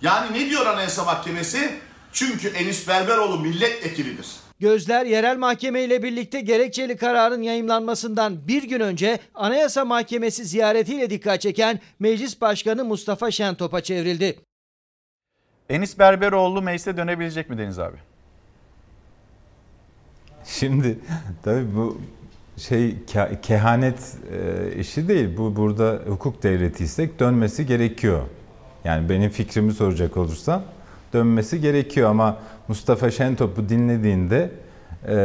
[0.03, 1.75] Yani ne diyor Anayasa Mahkemesi?
[2.12, 4.27] Çünkü Enis Berberoğlu milletvekilidir.
[4.61, 11.41] Gözler yerel mahkeme ile birlikte gerekçeli kararın yayımlanmasından bir gün önce Anayasa Mahkemesi ziyaretiyle dikkat
[11.41, 14.41] çeken Meclis Başkanı Mustafa Şentop'a çevrildi.
[15.68, 17.97] Enis Berberoğlu meclise dönebilecek mi Deniz abi?
[20.59, 20.99] Şimdi
[21.43, 21.99] tabii bu
[22.57, 23.95] şey ke- kehanet
[24.33, 25.37] e, işi değil.
[25.37, 28.21] Bu burada hukuk devletiysek dönmesi gerekiyor.
[28.85, 30.63] Yani benim fikrimi soracak olursan
[31.13, 32.37] dönmesi gerekiyor ama
[32.69, 34.51] Mustafa Şentop'u dinlediğinde
[35.09, 35.17] e,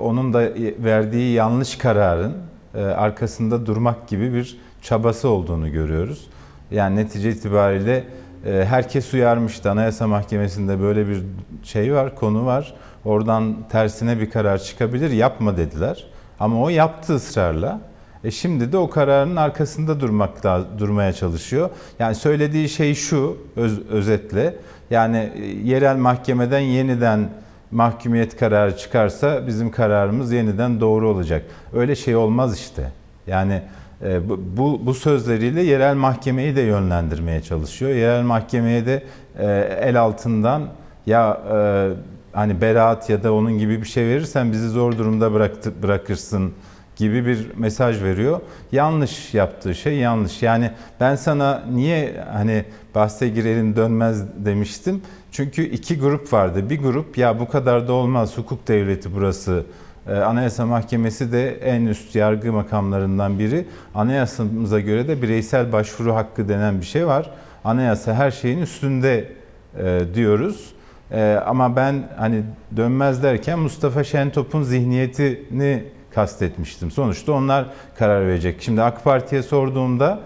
[0.00, 0.40] onun da
[0.84, 2.34] verdiği yanlış kararın
[2.74, 6.28] e, arkasında durmak gibi bir çabası olduğunu görüyoruz.
[6.70, 8.04] Yani netice itibariyle
[8.46, 9.70] e, herkes uyarmıştı.
[9.70, 11.22] Anayasa Mahkemesi'nde böyle bir
[11.62, 12.74] şey var, konu var.
[13.04, 16.04] Oradan tersine bir karar çıkabilir, yapma dediler.
[16.40, 17.80] Ama o yaptı ısrarla.
[18.24, 21.70] E şimdi de o kararın arkasında durmakta durmaya çalışıyor.
[21.98, 24.54] Yani söylediği şey şu öz, özetle.
[24.90, 27.28] Yani e, yerel mahkemeden yeniden
[27.70, 31.42] mahkumiyet kararı çıkarsa bizim kararımız yeniden doğru olacak.
[31.72, 32.92] Öyle şey olmaz işte.
[33.26, 33.62] Yani
[34.02, 37.90] e, bu, bu sözleriyle yerel mahkemeyi de yönlendirmeye çalışıyor.
[37.90, 39.02] Yerel mahkemeye de
[39.38, 39.46] e,
[39.80, 40.62] el altından
[41.06, 41.88] ya e,
[42.32, 46.52] hani beraat ya da onun gibi bir şey verirsen bizi zor durumda bıraktı, bırakırsın
[46.96, 48.40] gibi bir mesaj veriyor.
[48.72, 50.42] Yanlış yaptığı şey yanlış.
[50.42, 50.70] Yani
[51.00, 52.64] ben sana niye hani
[52.94, 55.02] bahse girelim dönmez demiştim.
[55.32, 56.70] Çünkü iki grup vardı.
[56.70, 59.64] Bir grup ya bu kadar da olmaz hukuk devleti burası.
[60.08, 63.66] Ee, Anayasa Mahkemesi de en üst yargı makamlarından biri.
[63.94, 67.30] Anayasamıza göre de bireysel başvuru hakkı denen bir şey var.
[67.64, 69.32] Anayasa her şeyin üstünde
[69.78, 70.74] e, diyoruz.
[71.12, 72.42] E, ama ben hani
[72.76, 75.84] dönmez derken Mustafa Şentop'un zihniyetini
[76.14, 76.90] kastetmiştim.
[76.90, 77.66] Sonuçta onlar
[77.98, 78.62] karar verecek.
[78.62, 80.20] Şimdi AK Parti'ye sorduğumda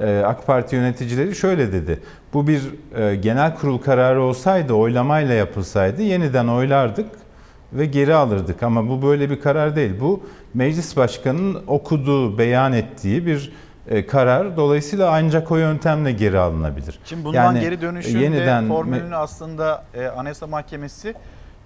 [0.00, 2.00] e, AK Parti yöneticileri şöyle dedi.
[2.32, 2.62] Bu bir
[2.96, 7.06] e, genel kurul kararı olsaydı, oylamayla yapılsaydı yeniden oylardık
[7.72, 8.62] ve geri alırdık.
[8.62, 9.92] Ama bu böyle bir karar değil.
[10.00, 10.20] Bu
[10.54, 13.52] meclis başkanının okuduğu, beyan ettiği bir
[14.06, 14.56] karar.
[14.56, 16.98] Dolayısıyla ancak o yöntemle geri alınabilir.
[17.04, 21.14] Şimdi bundan Yani, geri e, yeniden de formülünü aslında e, Anayasa Mahkemesi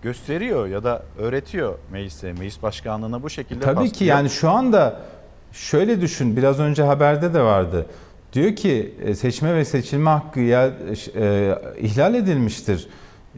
[0.02, 4.16] gösteriyor ya da öğretiyor meclise, meclis başkanlığına bu şekilde Tabii ki paslıyor.
[4.16, 5.00] yani şu anda
[5.52, 7.86] şöyle düşün biraz önce haberde de vardı.
[8.32, 10.70] Diyor ki e, seçme ve seçilme hakkı ya,
[11.16, 12.88] e, ihlal edilmiştir.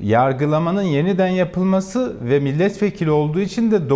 [0.00, 3.90] Yargılamanın yeniden yapılması ve milletvekili olduğu için de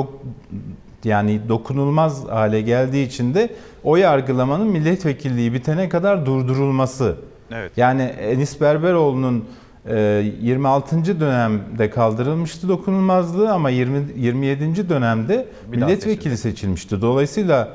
[1.04, 3.48] yani dokunulmaz hale geldiği için de
[3.84, 7.16] o yargılamanın milletvekilliği bitene kadar durdurulması.
[7.52, 7.72] Evet.
[7.76, 9.44] Yani Enis Berberoğlu'nun
[9.88, 9.98] e,
[10.42, 11.20] 26.
[11.20, 14.88] dönemde kaldırılmıştı dokunulmazlığı ama 20 27.
[14.88, 17.02] dönemde Bir milletvekili seçilmişti.
[17.02, 17.68] Dolayısıyla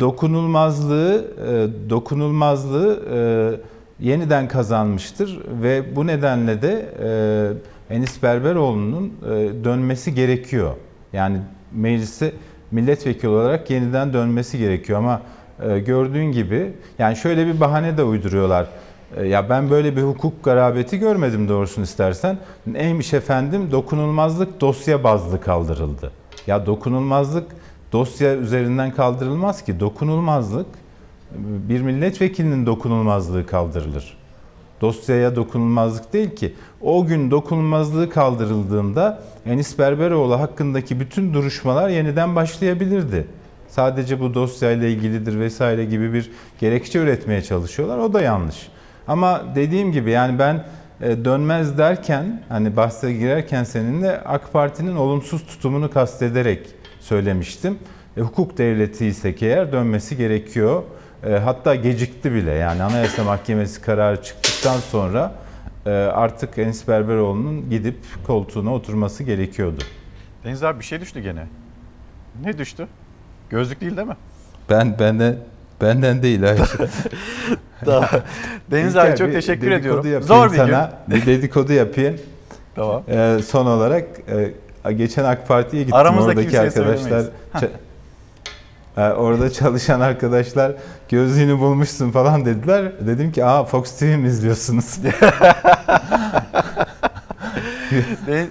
[0.00, 6.88] dokunulmazlığı e, dokunulmazlığı e, yeniden kazanmıştır ve bu nedenle de
[7.90, 10.74] e, Enis Berberoğlu'nun e, dönmesi gerekiyor.
[11.12, 11.38] Yani
[11.72, 12.32] meclise
[12.70, 15.22] milletvekili olarak yeniden dönmesi gerekiyor ama
[15.68, 18.66] e, gördüğün gibi yani şöyle bir bahane de uyduruyorlar.
[19.16, 22.38] E, Ya ben böyle bir hukuk garabeti görmedim doğrusunu istersen.
[22.66, 26.10] Neymiş efendim dokunulmazlık dosya bazlı kaldırıldı.
[26.46, 27.46] Ya dokunulmazlık
[27.92, 29.80] dosya üzerinden kaldırılmaz ki.
[29.80, 30.66] Dokunulmazlık
[31.68, 34.16] bir milletvekilinin dokunulmazlığı kaldırılır.
[34.80, 36.54] Dosyaya dokunulmazlık değil ki.
[36.80, 43.26] O gün dokunulmazlığı kaldırıldığında Enis Berberoğlu hakkındaki bütün duruşmalar yeniden başlayabilirdi.
[43.68, 47.98] Sadece bu dosyayla ilgilidir vesaire gibi bir gerekçe üretmeye çalışıyorlar.
[47.98, 48.68] O da yanlış.
[49.08, 50.64] Ama dediğim gibi yani ben
[51.00, 56.66] e, dönmez derken hani bahse girerken seninle AK Parti'nin olumsuz tutumunu kastederek
[57.00, 57.78] söylemiştim.
[58.16, 60.82] E, hukuk devleti ise eğer dönmesi gerekiyor.
[61.26, 65.32] E, hatta gecikti bile yani Anayasa Mahkemesi kararı çıktıktan sonra
[65.86, 69.82] e, artık Enis Berberoğlu'nun gidip koltuğuna oturması gerekiyordu.
[70.44, 71.46] Deniz abi bir şey düştü gene.
[72.44, 72.86] Ne düştü?
[73.50, 74.16] Gözlük değil değil mi?
[74.70, 75.36] Ben benden
[75.80, 76.70] benden değil hayır.
[78.70, 80.22] Deniz abi çok teşekkür ediyorum.
[80.22, 80.92] Zor bir sana.
[81.08, 82.16] Bir dedikodu yapayım.
[82.74, 83.02] Tamam.
[83.08, 84.04] Ee, son olarak
[84.84, 85.96] e, geçen AK Parti'ye gittim.
[85.96, 87.24] Aramızda Oradaki arkadaşlar
[89.08, 90.72] orada çalışan arkadaşlar
[91.08, 92.92] gözlüğünü bulmuşsun falan dediler.
[93.06, 94.98] Dedim ki aa Fox TV mi izliyorsunuz?
[98.26, 98.48] De-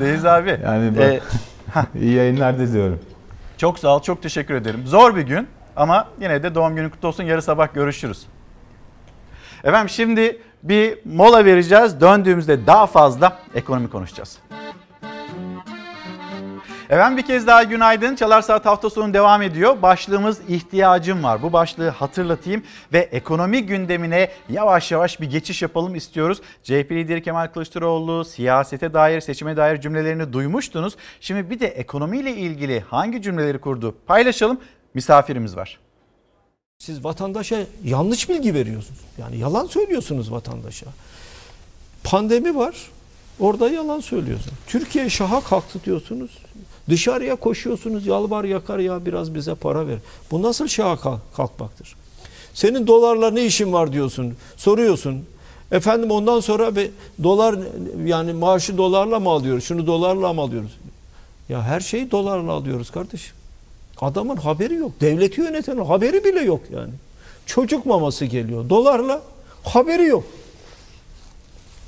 [0.00, 0.60] Deniz abi.
[0.64, 1.04] Yani bak,
[1.94, 2.98] e, iyi yayınlar diliyorum.
[3.56, 4.86] çok sağ ol, çok teşekkür ederim.
[4.86, 7.24] Zor bir gün ama yine de doğum günün kutlu olsun.
[7.24, 8.26] Yarın sabah görüşürüz.
[9.64, 12.00] Efendim şimdi bir mola vereceğiz.
[12.00, 14.38] Döndüğümüzde daha fazla ekonomi konuşacağız.
[16.90, 18.16] Efendim bir kez daha günaydın.
[18.16, 19.82] Çalar Saat hafta sonu devam ediyor.
[19.82, 21.42] Başlığımız ihtiyacım var.
[21.42, 22.62] Bu başlığı hatırlatayım
[22.92, 26.40] ve ekonomi gündemine yavaş yavaş bir geçiş yapalım istiyoruz.
[26.62, 30.96] CHP lideri Kemal Kılıçdaroğlu siyasete dair, seçime dair cümlelerini duymuştunuz.
[31.20, 34.60] Şimdi bir de ekonomiyle ilgili hangi cümleleri kurdu paylaşalım.
[34.94, 35.78] Misafirimiz var.
[36.78, 39.00] Siz vatandaşa yanlış bilgi veriyorsunuz.
[39.18, 40.86] Yani yalan söylüyorsunuz vatandaşa.
[42.04, 42.74] Pandemi var.
[43.40, 44.52] Orada yalan söylüyorsun.
[44.66, 46.38] Türkiye şaha kalktı diyorsunuz.
[46.88, 48.06] Dışarıya koşuyorsunuz.
[48.06, 49.98] Yalvar yakar ya biraz bize para ver.
[50.30, 51.96] Bu nasıl şaha kalk- kalkmaktır?
[52.54, 54.34] Senin dolarla ne işin var diyorsun.
[54.56, 55.24] Soruyorsun.
[55.72, 56.90] Efendim ondan sonra be,
[57.22, 57.56] dolar
[58.04, 59.64] yani maaşı dolarla mı alıyoruz?
[59.64, 60.78] Şunu dolarla mı alıyoruz?
[61.48, 63.34] Ya her şeyi dolarla alıyoruz kardeşim.
[64.00, 64.92] Adamın haberi yok.
[65.00, 66.92] Devleti yönetenin haberi bile yok yani.
[67.46, 68.68] Çocuk maması geliyor.
[68.70, 69.22] Dolarla
[69.64, 70.24] haberi yok.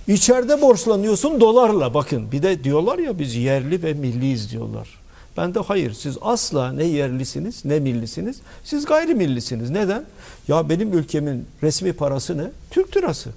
[0.09, 1.95] İçeride borçlanıyorsun dolarla.
[1.95, 4.89] Bakın bir de diyorlar ya biz yerli ve milliyiz diyorlar.
[5.37, 8.41] Ben de hayır siz asla ne yerlisiniz ne millisiniz.
[8.65, 9.71] Siz gayrimillisiniz.
[9.71, 10.05] Neden?
[10.49, 12.45] Ya benim ülkemin resmi parası ne?
[12.71, 13.31] Türk lirası.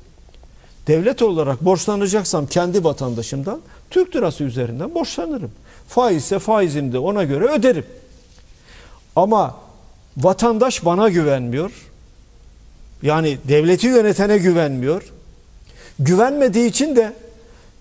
[0.88, 5.52] Devlet olarak borçlanacaksam kendi vatandaşımdan Türk lirası üzerinden borçlanırım.
[5.88, 7.86] Faizse faizini de ona göre öderim.
[9.16, 9.56] Ama
[10.18, 11.72] vatandaş bana güvenmiyor.
[13.02, 15.04] Yani devleti yönetene güvenmiyor.
[16.06, 17.14] Güvenmediği için de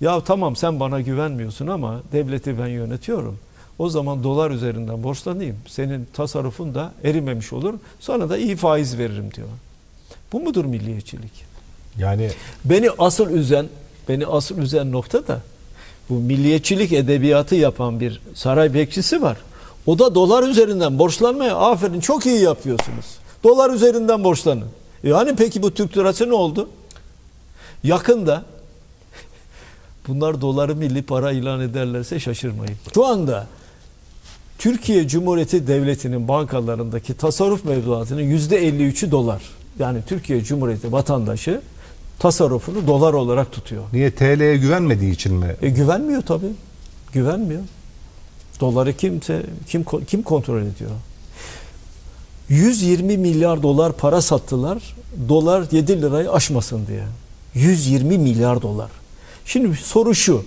[0.00, 3.38] ya tamam sen bana güvenmiyorsun ama devleti ben yönetiyorum.
[3.78, 5.56] O zaman dolar üzerinden borçlanayım.
[5.68, 7.74] Senin tasarrufun da erimemiş olur.
[8.00, 9.48] Sonra da iyi faiz veririm diyor.
[10.32, 11.32] Bu mudur milliyetçilik?
[11.98, 12.30] Yani
[12.64, 13.66] Beni asıl üzen,
[14.08, 15.40] beni asıl üzen nokta da
[16.10, 19.36] bu milliyetçilik edebiyatı yapan bir saray bekçisi var.
[19.86, 23.06] O da dolar üzerinden borçlanmaya aferin çok iyi yapıyorsunuz.
[23.44, 24.68] Dolar üzerinden borçlanın.
[25.02, 26.68] Yani peki bu Türk lirası ne oldu?
[27.84, 28.44] Yakında
[30.08, 32.76] bunlar doları milli para ilan ederlerse şaşırmayın.
[32.94, 33.46] Şu anda
[34.58, 39.42] Türkiye Cumhuriyeti Devleti'nin bankalarındaki tasarruf mevduatının %53'ü dolar.
[39.78, 41.60] Yani Türkiye Cumhuriyeti vatandaşı
[42.18, 43.82] tasarrufunu dolar olarak tutuyor.
[43.92, 45.56] niye TL'ye güvenmediği için mi?
[45.62, 46.52] E güvenmiyor tabii.
[47.12, 47.62] Güvenmiyor.
[48.60, 50.90] Doları kimse kim kim kontrol ediyor?
[52.48, 54.96] 120 milyar dolar para sattılar.
[55.28, 57.04] Dolar 7 lirayı aşmasın diye.
[57.54, 58.90] 120 milyar dolar.
[59.44, 60.44] Şimdi soru şu.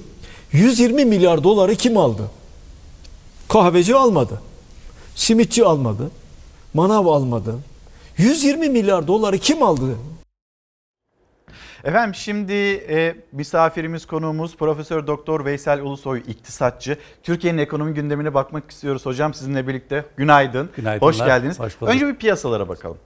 [0.52, 2.32] 120 milyar doları kim aldı?
[3.50, 4.42] Kahveci almadı.
[5.16, 6.12] Simitçi almadı.
[6.74, 7.56] Manav almadı.
[8.18, 9.96] 120 milyar doları kim aldı?
[11.84, 12.54] Efendim şimdi
[12.90, 16.98] e, misafirimiz konuğumuz Profesör Doktor Veysel Ulusoy iktisatçı.
[17.24, 20.06] Türkiye'nin ekonomi gündemine bakmak istiyoruz hocam sizinle birlikte.
[20.18, 20.70] Günaydın.
[21.00, 21.60] Hoş geldiniz.
[21.60, 21.94] hoş bulduk.
[21.94, 22.98] Önce bir piyasalara bakalım.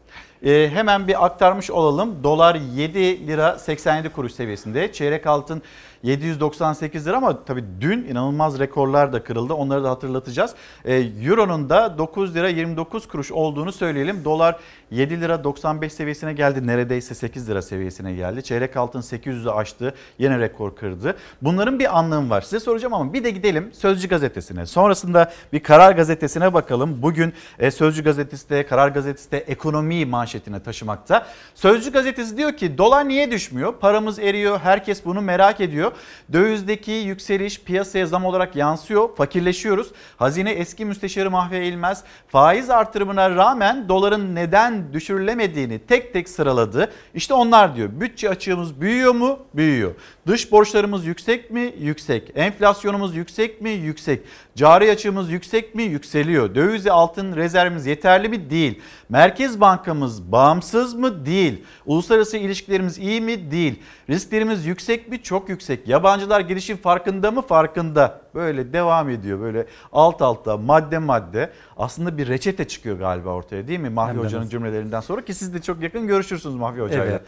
[0.46, 2.24] E, hemen bir aktarmış olalım.
[2.24, 4.92] Dolar 7 lira 87 kuruş seviyesinde.
[4.92, 5.62] Çeyrek altın
[6.04, 9.54] 798 lira ama tabii dün inanılmaz rekorlar da kırıldı.
[9.54, 10.56] Onları da hatırlatacağız.
[10.86, 14.26] E, Euro'nun da 9 lira 29 kuruş olduğunu söyleyelim.
[14.26, 14.60] Dolar
[14.92, 16.68] 7 lira 95 seviyesine geldi.
[16.68, 18.44] Neredeyse 8 lira seviyesine geldi.
[18.44, 19.94] Çeyrek altın 800'ü aştı.
[20.20, 21.16] Yine rekor kırdı.
[21.42, 22.42] Bunların bir anlamı var.
[22.42, 24.66] Size soracağım ama bir de gidelim Sözcü gazetesine.
[24.66, 27.02] Sonrasında bir Karar gazetesine bakalım.
[27.02, 31.28] Bugün e, Sözcü gazetesi de Karar gazetesi de ekonomi manşetine taşımakta.
[31.56, 33.74] Sözcü gazetesi diyor ki dolar niye düşmüyor?
[33.74, 34.60] Paramız eriyor.
[34.60, 35.89] Herkes bunu merak ediyor.
[36.34, 39.16] Dövizdeki yükseliş piyasaya zam olarak yansıyor.
[39.16, 39.92] Fakirleşiyoruz.
[40.18, 46.92] Hazine eski müsteşarı Mahve İlmez faiz artırımına rağmen doların neden düşürülemediğini tek tek sıraladı.
[47.14, 47.90] İşte onlar diyor.
[47.94, 49.40] Bütçe açığımız büyüyor mu?
[49.54, 49.92] Büyüyor.
[50.28, 51.74] Dış borçlarımız yüksek mi?
[51.80, 52.32] Yüksek.
[52.36, 53.70] Enflasyonumuz yüksek mi?
[53.70, 54.22] Yüksek.
[54.56, 55.84] Cari açığımız yüksek mi?
[55.84, 56.56] Yükseliyor.
[56.56, 58.50] Döviz altın rezervimiz yeterli mi?
[58.50, 58.82] Değil.
[59.10, 61.26] Merkez Bankamız bağımsız mı?
[61.26, 61.64] Değil.
[61.86, 63.52] Uluslararası ilişkilerimiz iyi mi?
[63.52, 63.80] Değil.
[64.10, 65.24] Risklerimiz yüksek mi?
[65.24, 65.79] Çok yüksek.
[65.86, 67.42] Yabancılar girişin farkında mı?
[67.42, 68.22] Farkında.
[68.36, 69.40] Böyle devam ediyor.
[69.40, 71.50] Böyle alt alta madde madde.
[71.78, 73.90] Aslında bir reçete çıkıyor galiba ortaya değil mi?
[73.90, 74.52] Mahfi Hem Hoca'nın nasıl?
[74.52, 77.06] cümlelerinden sonra ki siz de çok yakın görüşürsünüz Mahfi Hoca'yla.
[77.06, 77.22] Evet.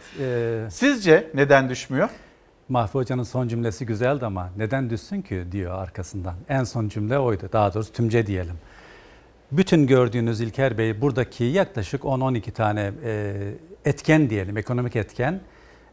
[0.66, 2.08] e, Sizce neden düşmüyor?
[2.68, 6.34] Mahfi Hoca'nın son cümlesi güzeldi ama neden düşsün ki diyor arkasından.
[6.48, 7.48] En son cümle oydu.
[7.52, 8.54] Daha doğrusu tümce diyelim.
[9.52, 13.34] Bütün gördüğünüz İlker Bey buradaki yaklaşık 10-12 tane e,
[13.84, 15.40] etken diyelim, ekonomik etken,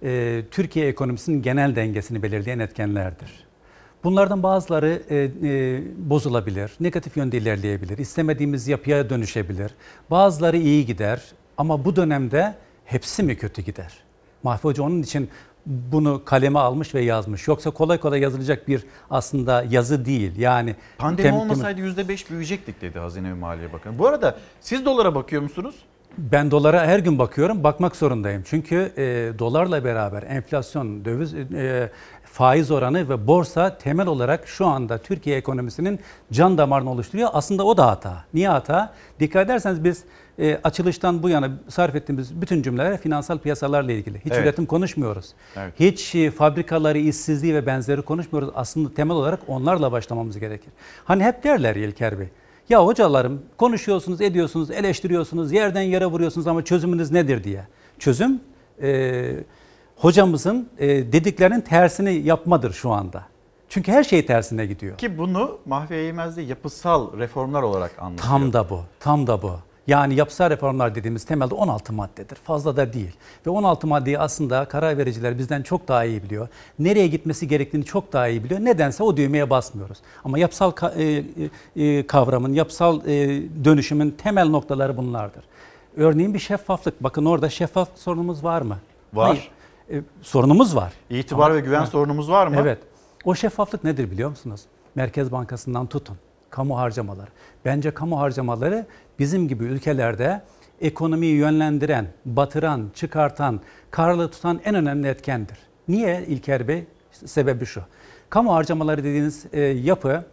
[0.03, 3.49] e, Türkiye ekonomisinin genel dengesini belirleyen etkenlerdir.
[4.03, 9.71] Bunlardan bazıları e, e, bozulabilir, negatif yönde ilerleyebilir, istemediğimiz yapıya dönüşebilir.
[10.11, 11.23] Bazıları iyi gider
[11.57, 13.93] ama bu dönemde hepsi mi kötü gider?
[14.43, 15.29] Mahfi Hoca onun için
[15.65, 17.47] bunu kaleme almış ve yazmış.
[17.47, 20.37] Yoksa kolay kolay yazılacak bir aslında yazı değil.
[20.37, 23.99] Yani Pandemi tem- olmasaydı %5 büyüyecektik dedi Hazine ve Maliye Bakanı.
[23.99, 25.75] Bu arada siz dolara bakıyor musunuz?
[26.19, 28.43] Ben dolara her gün bakıyorum, bakmak zorundayım.
[28.45, 29.03] Çünkü e,
[29.39, 31.89] dolarla beraber enflasyon, döviz, e,
[32.23, 35.99] faiz oranı ve borsa temel olarak şu anda Türkiye ekonomisinin
[36.31, 37.29] can damarını oluşturuyor.
[37.33, 38.23] Aslında o da hata.
[38.33, 38.93] Niye hata?
[39.19, 40.03] Dikkat ederseniz biz
[40.39, 44.19] e, açılıştan bu yana sarf ettiğimiz bütün cümleler finansal piyasalarla ilgili.
[44.25, 44.43] Hiç Evet.
[44.43, 45.33] üretim konuşmuyoruz.
[45.57, 45.73] Evet.
[45.79, 48.49] Hiç e, fabrikaları, işsizliği ve benzeri konuşmuyoruz.
[48.55, 50.73] Aslında temel olarak onlarla başlamamız gerekir.
[51.05, 52.27] Hani hep derler İlker Bey.
[52.69, 57.67] Ya hocalarım konuşuyorsunuz, ediyorsunuz, eleştiriyorsunuz, yerden yere vuruyorsunuz ama çözümünüz nedir diye.
[57.99, 58.41] Çözüm
[58.81, 59.31] e,
[59.95, 63.23] hocamızın e, dediklerinin tersini yapmadır şu anda.
[63.69, 64.97] Çünkü her şey tersine gidiyor.
[64.97, 68.27] Ki bunu Mahfi Eğilmez'de yapısal reformlar olarak anlatıyor.
[68.29, 69.51] Tam da bu, tam da bu.
[69.89, 72.35] Yani yapısal reformlar dediğimiz temelde 16 maddedir.
[72.35, 73.11] Fazla da değil.
[73.45, 76.47] Ve 16 maddeyi aslında karar vericiler bizden çok daha iyi biliyor.
[76.79, 78.59] Nereye gitmesi gerektiğini çok daha iyi biliyor.
[78.59, 79.97] Nedense o düğmeye basmıyoruz.
[80.23, 81.23] Ama yapısal ka-
[81.75, 85.43] e, e, kavramın, yapısal e, dönüşümün temel noktaları bunlardır.
[85.97, 87.03] Örneğin bir şeffaflık.
[87.03, 88.77] Bakın orada şeffaf sorunumuz var mı?
[89.13, 89.27] Var.
[89.27, 89.51] Hayır.
[89.91, 90.93] E, sorunumuz var.
[91.09, 91.85] İtibar Ama- ve güven Ha.
[91.85, 92.55] sorunumuz var mı?
[92.59, 92.79] Evet.
[93.25, 94.61] O şeffaflık nedir biliyor musunuz?
[94.95, 96.17] Merkez Bankası'ndan tutun.
[96.49, 97.27] Kamu harcamaları.
[97.65, 98.85] Bence kamu harcamaları
[99.19, 100.41] bizim gibi ülkelerde
[100.81, 103.59] ekonomiyi yönlendiren, batıran, çıkartan,
[103.91, 105.57] karlı tutan en önemli etkendir.
[105.87, 106.83] Niye İlker Bey?
[107.11, 107.81] Sebebi şu.
[108.29, 110.23] Kamu harcamaları dediğiniz e, yapı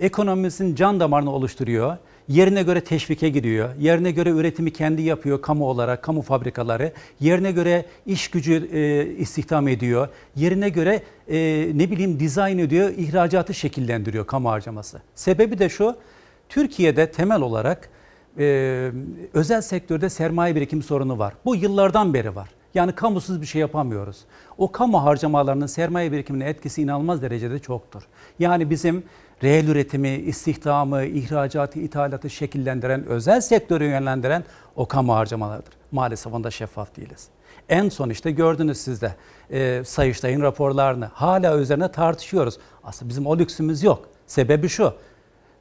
[0.00, 1.96] ekonomimizin can damarını oluşturuyor.
[2.28, 3.68] Yerine göre teşvike giriyor.
[3.78, 6.92] Yerine göre üretimi kendi yapıyor kamu olarak, kamu fabrikaları.
[7.20, 10.08] Yerine göre iş gücü e, istihdam ediyor.
[10.36, 11.38] Yerine göre e,
[11.74, 15.02] ne bileyim dizayn ediyor, ihracatı şekillendiriyor kamu harcaması.
[15.14, 15.96] Sebebi de şu,
[16.48, 17.90] Türkiye'de temel olarak
[18.38, 18.90] e,
[19.34, 21.34] özel sektörde sermaye birikimi sorunu var.
[21.44, 22.48] Bu yıllardan beri var.
[22.74, 24.24] Yani kamusuz bir şey yapamıyoruz.
[24.58, 28.02] O kamu harcamalarının sermaye birikimine etkisi inanılmaz derecede çoktur.
[28.38, 29.04] Yani bizim
[29.42, 34.44] reel üretimi, istihdamı, ihracatı, ithalatı şekillendiren, özel sektörü yönlendiren
[34.76, 35.72] o kamu harcamalarıdır.
[35.92, 37.28] Maalesef onda şeffaf değiliz.
[37.68, 39.14] En son işte gördünüz siz de
[39.50, 42.58] e, Sayıştay'ın raporlarını hala üzerine tartışıyoruz.
[42.84, 44.08] Aslında bizim o lüksümüz yok.
[44.26, 44.94] Sebebi şu,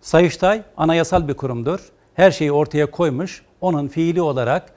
[0.02, 1.80] Sayıştay anayasal bir kurumdur.
[2.20, 3.42] Her şeyi ortaya koymuş.
[3.62, 4.74] Onun fiili olarak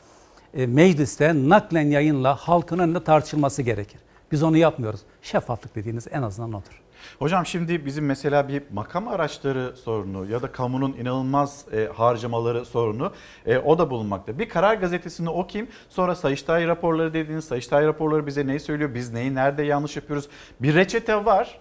[0.54, 4.00] e, mecliste naklen yayınla halkın önünde tartışılması gerekir.
[4.32, 5.00] Biz onu yapmıyoruz.
[5.22, 6.82] Şeffaflık dediğiniz en azından odur.
[7.18, 13.12] Hocam şimdi bizim mesela bir makam araçları sorunu ya da kamunun inanılmaz e, harcamaları sorunu
[13.46, 14.38] e, o da bulunmakta.
[14.38, 19.34] Bir karar gazetesini okuyayım sonra Sayıştay raporları dediğiniz Sayıştay raporları bize neyi söylüyor biz neyi
[19.34, 20.28] nerede yanlış yapıyoruz.
[20.60, 21.60] Bir reçete var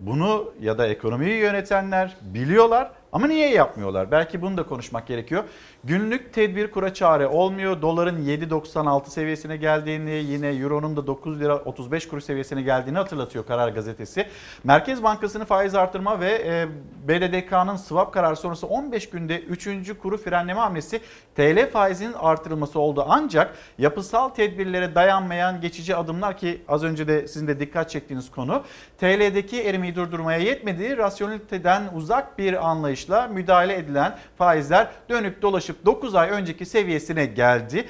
[0.00, 4.10] bunu ya da ekonomiyi yönetenler biliyorlar ama niye yapmıyorlar?
[4.10, 5.44] Belki bunu da konuşmak gerekiyor.
[5.84, 7.82] Günlük tedbir kura çare olmuyor.
[7.82, 13.68] Doların 7.96 seviyesine geldiğini, yine Euro'nun da 9 lira 35 kuruş seviyesine geldiğini hatırlatıyor Karar
[13.68, 14.26] Gazetesi.
[14.64, 16.68] Merkez Bankası'nın faiz artırma ve e,
[17.08, 19.68] BDDK'nın swap kararı sonrası 15 günde 3.
[20.02, 21.00] kuru frenleme hamlesi
[21.34, 23.04] TL faizinin artırılması oldu.
[23.08, 28.62] Ancak yapısal tedbirlere dayanmayan geçici adımlar ki az önce de sizin de dikkat çektiğiniz konu
[28.98, 30.96] TL'deki erimeyi durdurmaya yetmedi.
[30.96, 32.70] Rasyoneliteden uzak bir
[33.10, 37.86] anlayışla müdahale edilen faizler dönüp dolaşıp 9 ay önceki seviyesine geldi.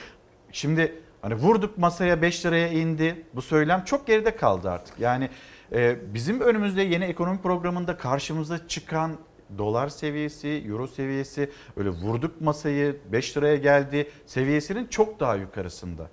[0.53, 3.25] Şimdi hani vurduk masaya 5 liraya indi.
[3.35, 4.99] Bu söylem çok geride kaldı artık.
[4.99, 5.29] Yani
[5.73, 9.13] e, bizim önümüzde yeni ekonomi programında karşımıza çıkan
[9.59, 16.09] dolar seviyesi, euro seviyesi öyle vurduk masayı 5 liraya geldi seviyesinin çok daha yukarısında.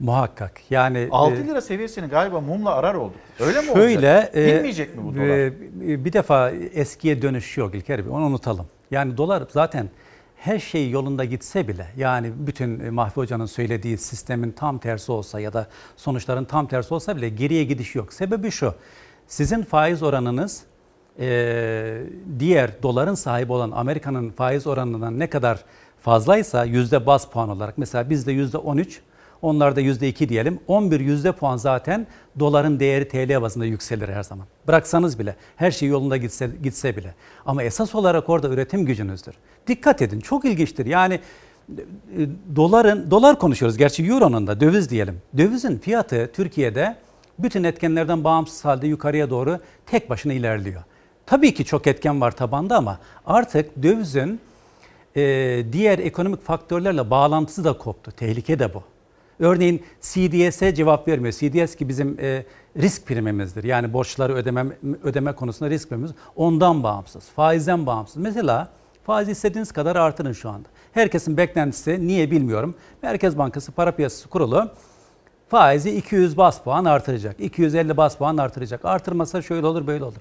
[0.00, 0.60] Muhakkak.
[0.70, 3.16] Yani 6 e, lira seviyesini galiba mumla arar olduk.
[3.40, 4.36] Öyle mi Şöyle, olacak?
[4.36, 5.26] e, İnmeyecek mi bu dolar?
[5.26, 8.12] e, bir defa eskiye dönüş yok İlker Bey.
[8.12, 8.66] Onu unutalım.
[8.90, 9.88] Yani dolar zaten
[10.36, 15.40] her şey yolunda gitse bile yani bütün e, Mahfi Hoca'nın söylediği sistemin tam tersi olsa
[15.40, 15.66] ya da
[15.96, 18.12] sonuçların tam tersi olsa bile geriye gidiş yok.
[18.12, 18.74] Sebebi şu.
[19.26, 20.62] Sizin faiz oranınız
[21.20, 22.02] e,
[22.38, 25.64] diğer doların sahibi olan Amerika'nın faiz oranından ne kadar
[26.00, 29.00] fazlaysa yüzde bas puan olarak mesela bizde yüzde 13
[29.46, 30.58] Onlarda %2 diyelim.
[30.68, 32.06] 11 yüzde puan zaten
[32.38, 34.46] doların değeri TL bazında yükselir her zaman.
[34.66, 37.14] Bıraksanız bile her şey yolunda gitse, gitse bile.
[37.46, 39.34] Ama esas olarak orada üretim gücünüzdür.
[39.66, 40.86] Dikkat edin çok ilginçtir.
[40.86, 41.20] Yani
[41.78, 41.80] e,
[42.56, 43.76] doların dolar konuşuyoruz.
[43.78, 45.22] Gerçi euronun da döviz diyelim.
[45.36, 46.96] Dövizin fiyatı Türkiye'de
[47.38, 50.82] bütün etkenlerden bağımsız halde yukarıya doğru tek başına ilerliyor.
[51.26, 54.40] Tabii ki çok etken var tabanda ama artık dövizin
[55.16, 55.22] e,
[55.72, 58.10] diğer ekonomik faktörlerle bağlantısı da koptu.
[58.10, 58.82] Tehlike de bu.
[59.40, 61.32] Örneğin CDS'e cevap vermiyor.
[61.32, 62.44] CDS ki bizim e,
[62.76, 63.64] risk primimizdir.
[63.64, 64.66] Yani borçları ödeme,
[65.02, 67.24] ödeme konusunda risk primimiz ondan bağımsız.
[67.24, 68.16] Faizden bağımsız.
[68.16, 68.68] Mesela
[69.04, 70.68] faiz istediğiniz kadar artırın şu anda.
[70.92, 72.74] Herkesin beklentisi niye bilmiyorum.
[73.02, 74.70] Merkez Bankası Para Piyasası Kurulu
[75.48, 77.40] faizi 200 bas puan artıracak.
[77.40, 78.84] 250 bas puan artıracak.
[78.84, 80.20] Artırmasa şöyle olur böyle olur.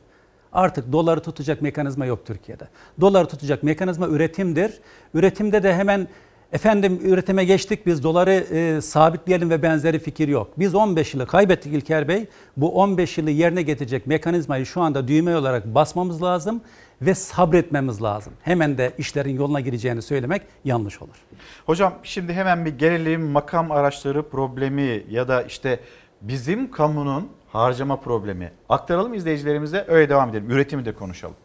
[0.54, 2.68] Artık doları tutacak mekanizma yok Türkiye'de.
[3.02, 4.80] Doları tutacak mekanizma üretimdir.
[5.14, 6.08] Üretimde de hemen
[6.54, 10.52] Efendim üretime geçtik biz doları e, sabitleyelim ve benzeri fikir yok.
[10.58, 12.26] Biz 15 yılı kaybettik İlker Bey.
[12.58, 16.62] Bu 15 yılı yerine getirecek mekanizmayı şu anda düğme olarak basmamız lazım
[17.02, 18.34] ve sabretmemiz lazım.
[18.42, 21.16] Hemen de işlerin yoluna gireceğini söylemek yanlış olur.
[21.66, 25.80] Hocam şimdi hemen bir gelelim makam araçları problemi ya da işte
[26.22, 28.52] bizim kamunun harcama problemi.
[28.70, 30.52] Aktaralım izleyicilerimize öyle devam edelim.
[30.52, 31.36] Üretimi de konuşalım.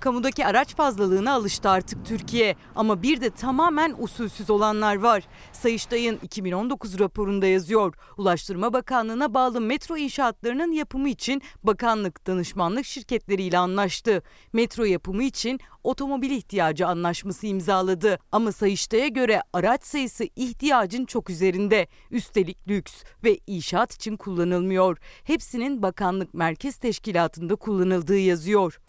[0.00, 5.22] Kamudaki araç fazlalığına alıştı artık Türkiye ama bir de tamamen usulsüz olanlar var.
[5.52, 7.94] Sayıştay'ın 2019 raporunda yazıyor.
[8.18, 14.22] Ulaştırma Bakanlığı'na bağlı metro inşaatlarının yapımı için bakanlık danışmanlık şirketleriyle anlaştı.
[14.52, 18.18] Metro yapımı için otomobil ihtiyacı anlaşması imzaladı.
[18.32, 21.88] Ama Sayıştay'a göre araç sayısı ihtiyacın çok üzerinde.
[22.10, 24.98] Üstelik lüks ve inşaat için kullanılmıyor.
[25.24, 28.80] Hepsinin bakanlık merkez teşkilatında kullanıldığı yazıyor.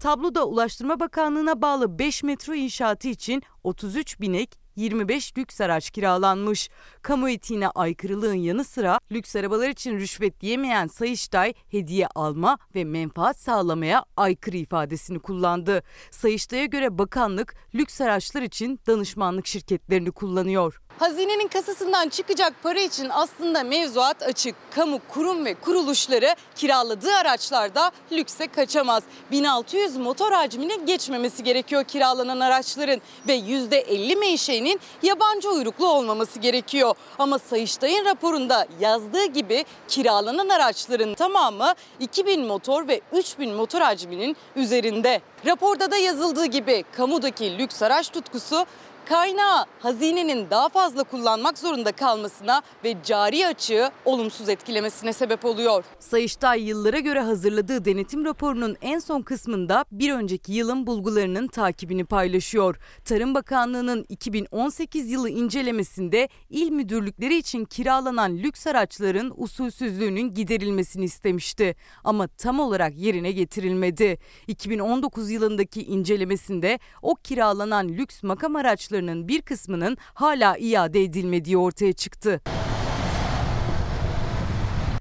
[0.00, 6.70] Tabloda Ulaştırma Bakanlığı'na bağlı 5 metro inşaatı için 33 binek 25 lüks araç kiralanmış.
[7.02, 13.38] Kamu etiğine aykırılığın yanı sıra lüks arabalar için rüşvet diyemeyen Sayıştay hediye alma ve menfaat
[13.38, 15.82] sağlamaya aykırı ifadesini kullandı.
[16.10, 20.80] Sayıştay'a göre bakanlık lüks araçlar için danışmanlık şirketlerini kullanıyor.
[21.00, 24.54] Hazinenin kasasından çıkacak para için aslında mevzuat açık.
[24.74, 29.02] Kamu kurum ve kuruluşları kiraladığı araçlarda lükse kaçamaz.
[29.30, 36.94] 1600 motor hacmini geçmemesi gerekiyor kiralanan araçların ve %50 menşeinin yabancı uyruklu olmaması gerekiyor.
[37.18, 45.20] Ama Sayıştay'ın raporunda yazdığı gibi kiralanan araçların tamamı 2000 motor ve 3000 motor hacminin üzerinde.
[45.46, 48.66] Raporda da yazıldığı gibi kamudaki lüks araç tutkusu
[49.10, 55.84] kaynağı hazinenin daha fazla kullanmak zorunda kalmasına ve cari açığı olumsuz etkilemesine sebep oluyor.
[55.98, 62.76] Sayıştay yıllara göre hazırladığı denetim raporunun en son kısmında bir önceki yılın bulgularının takibini paylaşıyor.
[63.04, 71.76] Tarım Bakanlığı'nın 2018 yılı incelemesinde il müdürlükleri için kiralanan lüks araçların usulsüzlüğünün giderilmesini istemişti.
[72.04, 74.18] Ama tam olarak yerine getirilmedi.
[74.46, 81.92] 2019 yılındaki incelemesinde o kiralanan lüks makam araçları borçlarının bir kısmının hala iade edilmediği ortaya
[81.92, 82.40] çıktı.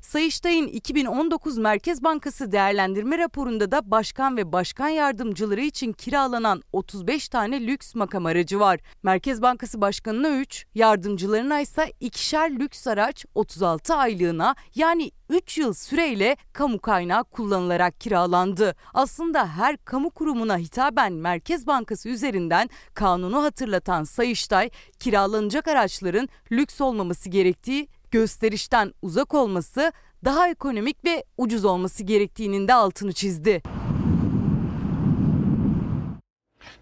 [0.10, 7.68] Sayıştay'ın 2019 Merkez Bankası değerlendirme raporunda da başkan ve başkan yardımcıları için kiralanan 35 tane
[7.68, 8.80] lüks makam aracı var.
[9.03, 16.38] Merkez Bankası Başkanı'na 3, yardımcılarına ise ikişer lüks araç 36 aylığına yani 3 yıl süreyle
[16.53, 18.76] kamu kaynağı kullanılarak kiralandı.
[18.93, 27.30] Aslında her kamu kurumuna hitaben Merkez Bankası üzerinden kanunu hatırlatan Sayıştay, kiralanacak araçların lüks olmaması
[27.30, 29.91] gerektiği gösterişten uzak olması,
[30.26, 33.62] daha ekonomik ve ucuz olması gerektiğinin de altını çizdi.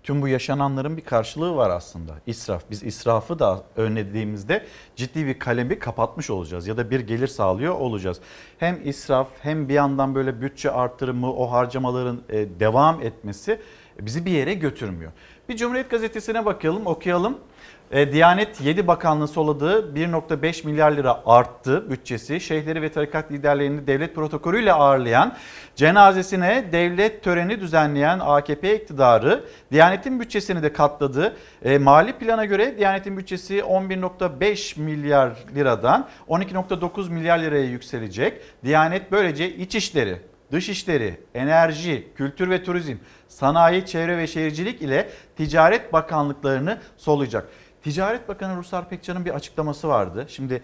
[0.04, 2.14] Tüm bu yaşananların bir karşılığı var aslında.
[2.26, 2.64] İsraf.
[2.72, 4.66] Biz israfı da önlediğimizde
[4.96, 8.20] ciddi bir kalemi kapatmış olacağız ya da bir gelir sağlıyor olacağız.
[8.58, 13.62] Hem israf hem bir yandan böyle bütçe artırımı, o harcamaların e, devam etmesi
[14.00, 15.12] bizi bir yere götürmüyor.
[15.50, 17.38] Bir Cumhuriyet Gazetesi'ne bakalım, okuyalım.
[17.92, 22.40] E, Diyanet 7 bakanlığı soladığı 1.5 milyar lira arttı bütçesi.
[22.40, 25.36] Şeyhleri ve tarikat liderlerini devlet protokolüyle ağırlayan,
[25.76, 31.36] cenazesine devlet töreni düzenleyen AKP iktidarı Diyanet'in bütçesini de katladı.
[31.66, 38.42] E, mali plana göre Diyanet'in bütçesi 11.5 milyar liradan 12.9 milyar liraya yükselecek.
[38.64, 40.18] Diyanet böylece iç işleri,
[40.52, 42.96] Dışişleri, Enerji, Kültür ve Turizm,
[43.28, 47.50] Sanayi, Çevre ve Şehircilik ile Ticaret Bakanlıklarını soluyacak.
[47.92, 50.26] Ticaret Bakanı Ruslar Pekcan'ın bir açıklaması vardı.
[50.28, 50.62] Şimdi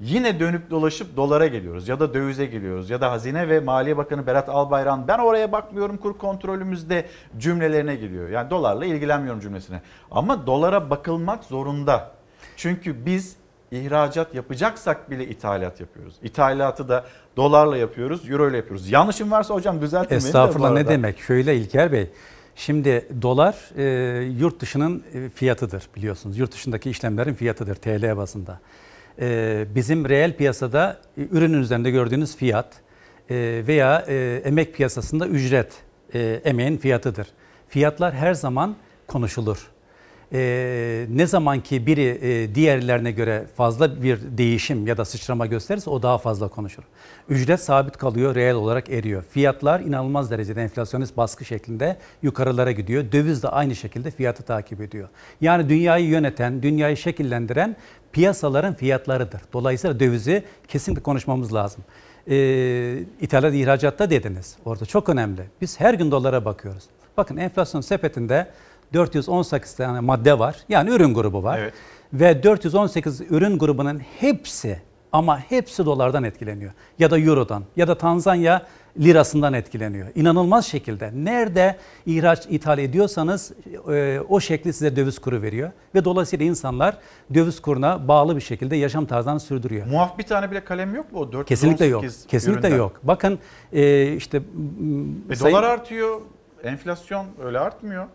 [0.00, 4.26] yine dönüp dolaşıp dolara geliyoruz ya da dövize geliyoruz ya da Hazine ve Maliye Bakanı
[4.26, 7.06] Berat Albayrak ben oraya bakmıyorum kur kontrolümüzde
[7.38, 8.28] cümlelerine geliyor.
[8.28, 9.82] Yani dolarla ilgilenmiyorum cümlesine.
[10.10, 12.10] Ama dolara bakılmak zorunda.
[12.56, 13.36] Çünkü biz
[13.70, 16.14] ihracat yapacaksak bile ithalat yapıyoruz.
[16.22, 17.04] İthalatı da
[17.36, 18.90] dolarla yapıyoruz, euro ile yapıyoruz.
[18.90, 21.20] Yanlışım varsa hocam düzeltin beni de Estağfurullah ne demek?
[21.20, 22.10] Şöyle İlker Bey.
[22.56, 26.38] Şimdi dolar e, yurt dışının e, fiyatıdır biliyorsunuz.
[26.38, 28.60] Yurt dışındaki işlemlerin fiyatıdır TL bazında.
[29.20, 32.72] E, bizim reel piyasada e, ürünün üzerinde gördüğünüz fiyat
[33.30, 35.72] e, veya e, emek piyasasında ücret
[36.14, 37.26] e, emeğin fiyatıdır.
[37.68, 38.76] Fiyatlar her zaman
[39.06, 39.73] konuşulur.
[40.34, 45.90] E, ne zaman ki biri e, diğerlerine göre fazla bir değişim ya da sıçrama gösterirse
[45.90, 46.82] o daha fazla konuşur.
[47.28, 49.24] Ücret sabit kalıyor, reel olarak eriyor.
[49.30, 53.12] Fiyatlar inanılmaz derecede enflasyonist baskı şeklinde yukarılara gidiyor.
[53.12, 55.08] Döviz de aynı şekilde fiyatı takip ediyor.
[55.40, 57.76] Yani dünyayı yöneten, dünyayı şekillendiren
[58.12, 59.40] piyasaların fiyatlarıdır.
[59.52, 61.84] Dolayısıyla dövizi kesinlikle konuşmamız lazım.
[62.28, 64.56] Ee, ithalat ihracatta dediniz.
[64.64, 65.42] Orada çok önemli.
[65.60, 66.84] Biz her gün dolara bakıyoruz.
[67.16, 68.46] Bakın enflasyon sepetinde
[68.94, 70.56] 418 tane madde var.
[70.68, 71.58] Yani ürün grubu var.
[71.58, 71.74] Evet.
[72.12, 74.78] Ve 418 ürün grubunun hepsi
[75.12, 76.72] ama hepsi dolardan etkileniyor.
[76.98, 78.62] Ya da eurodan ya da Tanzanya
[78.98, 80.06] lirasından etkileniyor.
[80.14, 81.10] İnanılmaz şekilde.
[81.14, 81.76] Nerede
[82.06, 83.52] ihraç ithal ediyorsanız
[83.92, 85.70] e, o şekli size döviz kuru veriyor.
[85.94, 86.96] Ve dolayısıyla insanlar
[87.34, 89.86] döviz kuruna bağlı bir şekilde yaşam tarzlarını sürdürüyor.
[89.86, 92.04] Muaf bir tane bile kalem yok mu o 418 Kesinlikle yok.
[92.28, 92.78] Kesinlikle üründen?
[92.78, 93.00] yok.
[93.02, 93.38] Bakın
[93.72, 94.42] e, işte
[95.30, 96.20] E, sayın- dolar artıyor,
[96.64, 98.06] enflasyon öyle artmıyor.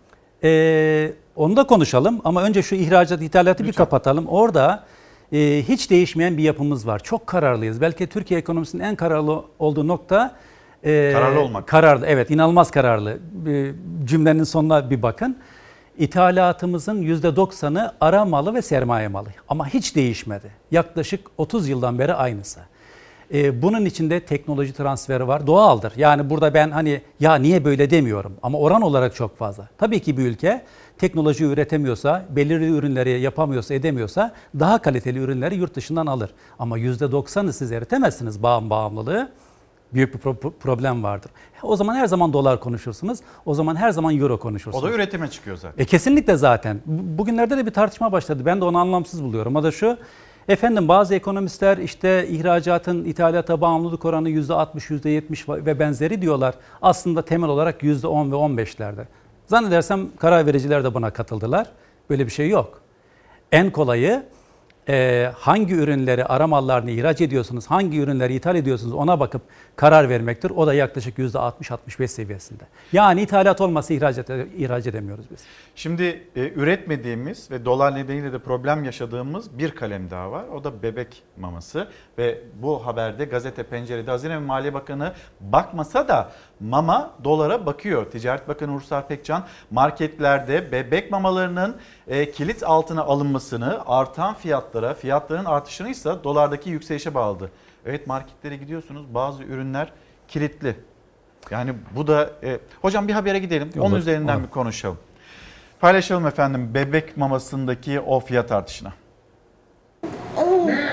[0.44, 4.28] Ee, onu da konuşalım ama önce şu ihracat ithalatı bir kapatalım.
[4.28, 4.84] Orada
[5.32, 7.00] e, hiç değişmeyen bir yapımız var.
[7.00, 7.82] Çok kararlıyız.
[7.82, 10.36] Belki Türkiye ekonomisinin en kararlı olduğu nokta
[10.84, 11.68] e, Kararlı olmak.
[11.68, 13.20] Kararlı, evet inanılmaz kararlı.
[13.48, 13.72] E,
[14.06, 15.38] cümlenin sonuna bir bakın.
[15.98, 19.28] İthalatımızın %90'ı ara malı ve sermaye malı.
[19.48, 20.52] Ama hiç değişmedi.
[20.72, 22.60] Yaklaşık 30 yıldan beri aynısı.
[23.34, 25.48] Ee, bunun içinde teknoloji transferi var.
[25.48, 25.94] Doğaldır.
[25.98, 29.68] Yani burada ben hani ya niye böyle demiyorum ama oran olarak çok fazla.
[29.78, 30.62] Tabii ki bir ülke
[30.98, 36.30] teknoloji üretemiyorsa, belirli ürünleri yapamıyorsa, edemiyorsa daha kaliteli ürünleri yurt dışından alır.
[36.60, 39.32] Ama %90'ı siz eritemezsiniz bağım bağımlılığı.
[39.94, 41.32] Büyük bir pro- problem vardır.
[41.64, 43.20] O zaman her zaman dolar konuşursunuz.
[43.46, 44.84] O zaman her zaman euro konuşursunuz.
[44.86, 45.84] O da üretime çıkıyor zaten.
[45.84, 46.80] E kesinlikle zaten.
[46.86, 48.46] Bu- Bugünlerde de bir tartışma başladı.
[48.46, 49.56] Ben de onu anlamsız buluyorum.
[49.56, 49.98] O da şu.
[50.50, 56.56] Efendim bazı ekonomistler işte ihracatın ithalata bağımlılık oranı %60, %70 ve benzeri diyorlar.
[56.82, 59.04] Aslında temel olarak %10 ve 15'lerde.
[59.48, 61.68] Zannedersem karar vericiler de buna katıldılar.
[62.10, 62.82] Böyle bir şey yok.
[63.52, 64.24] En kolayı
[64.90, 69.42] e, hangi ürünleri, ara mallarını ihraç ediyorsunuz, hangi ürünleri ithal ediyorsunuz ona bakıp
[69.76, 70.50] karar vermektir.
[70.50, 72.64] O da yaklaşık %60-65 seviyesinde.
[72.92, 74.18] Yani ithalat olmasa ihraç,
[74.58, 75.40] ihraç edemiyoruz biz.
[75.76, 80.46] Şimdi e, üretmediğimiz ve dolar nedeniyle de problem yaşadığımız bir kalem daha var.
[80.56, 81.88] O da bebek maması
[82.18, 88.12] ve bu haberde gazete pencerede Hazine ve Maliye Bakanı bakmasa da mama dolara bakıyor.
[88.12, 91.76] Ticaret Bakanı Ursar Pekcan marketlerde bebek mamalarının
[92.08, 97.52] e, kilit altına alınmasını artan fiyatlara, fiyatların artışını ise dolardaki yükselişe bağladı.
[97.86, 99.92] Evet marketlere gidiyorsunuz bazı ürünler
[100.28, 100.76] kilitli.
[101.52, 103.70] Yani bu da e, hocam bir habere gidelim.
[103.78, 104.44] Onun Olur, üzerinden olur.
[104.44, 104.98] bir konuşalım.
[105.80, 108.94] Paylaşalım efendim bebek mamasındaki o fiyat artışına.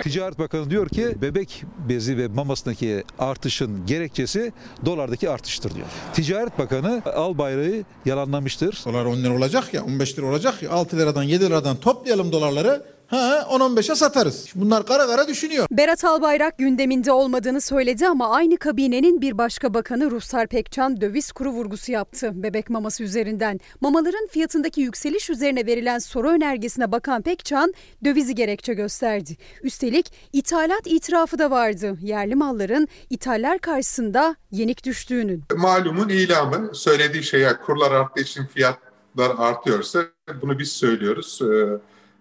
[0.03, 4.53] Ticaret Bakanı diyor ki bebek bezi ve mamasındaki artışın gerekçesi
[4.85, 5.87] dolardaki artıştır diyor.
[6.13, 8.83] Ticaret Bakanı al bayrağı yalanlamıştır.
[8.85, 12.96] Dolar 10 lira olacak ya 15 lira olacak ya 6 liradan 7 liradan toplayalım dolarları.
[13.09, 14.49] Ha 10-15'e satarız.
[14.55, 15.67] Bunlar kara kara düşünüyor.
[15.71, 21.51] Berat Albayrak gündeminde olmadığını söyledi ama aynı kabinenin bir başka bakanı Ruslar Pekcan döviz kuru
[21.51, 23.61] vurgusu yaptı bebek maması üzerinden.
[23.81, 27.73] Mamaların fiyatındaki yükseliş üzerine verilen soru önergesine bakan Pekcan
[28.05, 29.37] dövizi gerekçe gösterdi.
[29.63, 31.97] Üstelik ithalat itirafı da vardı.
[32.01, 35.45] Yerli malların ithaller karşısında yenik düştüğünün.
[35.57, 40.03] Malumun ilamı söylediği şeye kurlar arttığı için fiyatlar artıyorsa
[40.43, 41.41] bunu biz söylüyoruz.
[41.43, 41.79] Ee,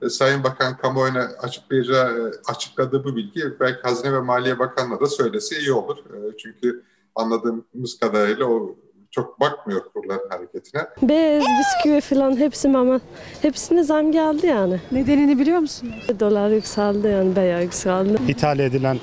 [0.10, 5.72] Sayın Bakan kamuoyuna açıklayacağı, açıkladığı bu bilgi belki Hazine ve Maliye Bakanı'na da söylese iyi
[5.72, 5.98] olur.
[5.98, 6.84] Ee, Çünkü
[7.16, 8.76] anladığımız kadarıyla o
[9.12, 10.82] çok bakmıyor kurların hareketine.
[11.02, 13.00] Bez, bisküvi falan hepsi mama.
[13.42, 14.82] Hepsine zam geldi yani.
[14.92, 15.94] Nedenini biliyor musunuz?
[16.20, 18.18] Dolar yükseldi yani bayağı yükseldi.
[18.28, 19.00] İthal edilen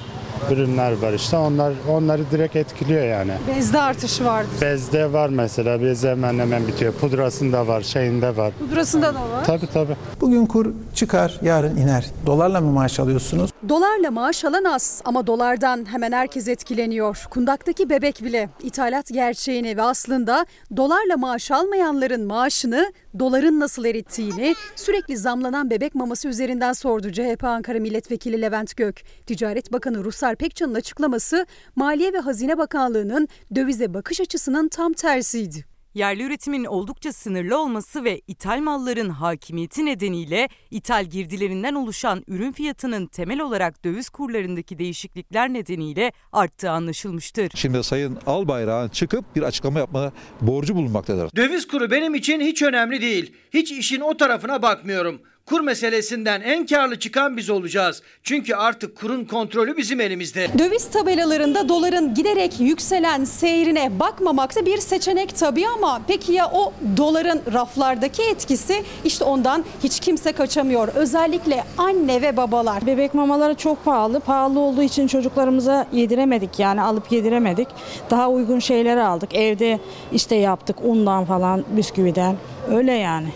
[0.50, 1.36] ürünler var işte.
[1.36, 3.32] Onlar onları direkt etkiliyor yani.
[3.56, 4.48] Bezde artışı vardı.
[4.60, 5.82] Bezde var mesela.
[5.82, 6.92] Bez hemen hemen bitiyor.
[6.92, 8.52] Pudrasında var, şeyinde var.
[8.58, 9.44] Pudrasında da var.
[9.44, 9.96] Tabii tabii.
[10.20, 12.06] Bugün kur çıkar, yarın iner.
[12.26, 13.50] Dolarla mı maaş alıyorsunuz?
[13.68, 17.26] Dolarla maaş alan az ama dolardan hemen herkes etkileniyor.
[17.30, 20.46] Kundaktaki bebek bile ithalat gerçeğini ve aslında
[20.76, 27.78] dolarla maaş almayanların maaşını doların nasıl erittiğini sürekli zamlanan bebek maması üzerinden sordu CHP Ankara
[27.78, 29.02] Milletvekili Levent Gök.
[29.26, 31.46] Ticaret Bakanı Ruslar Pekcan'ın açıklaması
[31.76, 35.64] Maliye ve Hazine Bakanlığı'nın dövize bakış açısının tam tersiydi.
[35.94, 43.06] Yerli üretimin oldukça sınırlı olması ve ithal malların hakimiyeti nedeniyle ithal girdilerinden oluşan ürün fiyatının
[43.06, 47.52] temel olarak döviz kurlarındaki değişiklikler nedeniyle arttığı anlaşılmıştır.
[47.54, 51.30] Şimdi Sayın Albayrak'ın çıkıp bir açıklama yapma borcu bulunmaktadır.
[51.36, 53.34] Döviz kuru benim için hiç önemli değil.
[53.54, 55.20] Hiç işin o tarafına bakmıyorum.
[55.46, 58.02] Kur meselesinden en karlı çıkan biz olacağız.
[58.22, 60.46] Çünkü artık kurun kontrolü bizim elimizde.
[60.58, 66.72] Döviz tabelalarında doların giderek yükselen seyrine bakmamak da bir seçenek tabii ama peki ya o
[66.96, 70.88] doların raflardaki etkisi işte ondan hiç kimse kaçamıyor.
[70.88, 72.86] Özellikle anne ve babalar.
[72.86, 74.20] Bebek mamaları çok pahalı.
[74.20, 77.68] Pahalı olduğu için çocuklarımıza yediremedik yani alıp yediremedik.
[78.10, 79.34] Daha uygun şeyleri aldık.
[79.34, 79.78] Evde
[80.12, 82.36] işte yaptık undan falan bisküviden.
[82.70, 83.28] Öyle yani.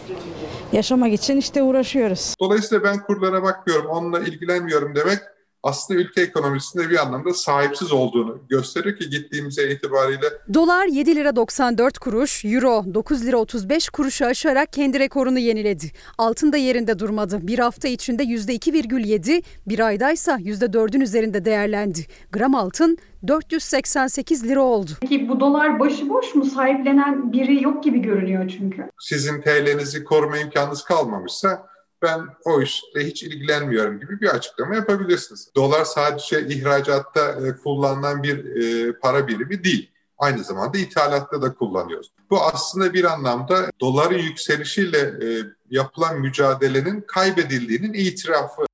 [0.73, 2.35] Yaşamak için işte uğraşıyoruz.
[2.41, 5.19] Dolayısıyla ben kurlara bakmıyorum, onunla ilgilenmiyorum demek
[5.67, 11.99] aslında ülke ekonomisinde bir anlamda sahipsiz olduğunu gösteriyor ki gittiğimize itibariyle Dolar 7 lira 94
[11.99, 15.87] kuruş, euro 9 lira 35 kuruşu aşarak kendi rekorunu yeniledi.
[16.19, 17.39] Altın da yerinde durmadı.
[17.43, 22.07] Bir hafta içinde %2,7, bir aydaysa %4'ün üzerinde değerlendi.
[22.33, 22.99] Gram altın
[23.29, 24.91] 488 lira oldu.
[25.01, 26.45] Peki bu dolar başıboş mu?
[26.45, 28.91] Sahiplenen biri yok gibi görünüyor çünkü.
[29.01, 31.67] sizin TL'nizi koruma imkanınız kalmamışsa
[32.03, 35.51] ben o işle hiç ilgilenmiyorum gibi bir açıklama yapabilirsiniz.
[35.57, 39.91] Dolar sadece ihracatta e, kullanılan bir e, para birimi değil.
[40.19, 42.13] Aynı zamanda ithalatta da kullanıyoruz.
[42.31, 48.67] Bu aslında bir anlamda doların yükselişiyle e, yapılan mücadelenin kaybedildiğinin itirafı.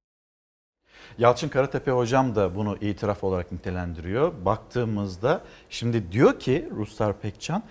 [1.19, 4.33] Yalçın Karatepe hocam da bunu itiraf olarak nitelendiriyor.
[4.45, 5.41] Baktığımızda
[5.71, 7.63] şimdi diyor ki Ruslar Pekcan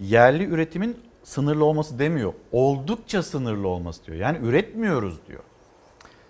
[0.00, 2.32] yerli üretimin sınırlı olması demiyor.
[2.52, 4.16] Oldukça sınırlı olması diyor.
[4.16, 5.40] Yani üretmiyoruz diyor.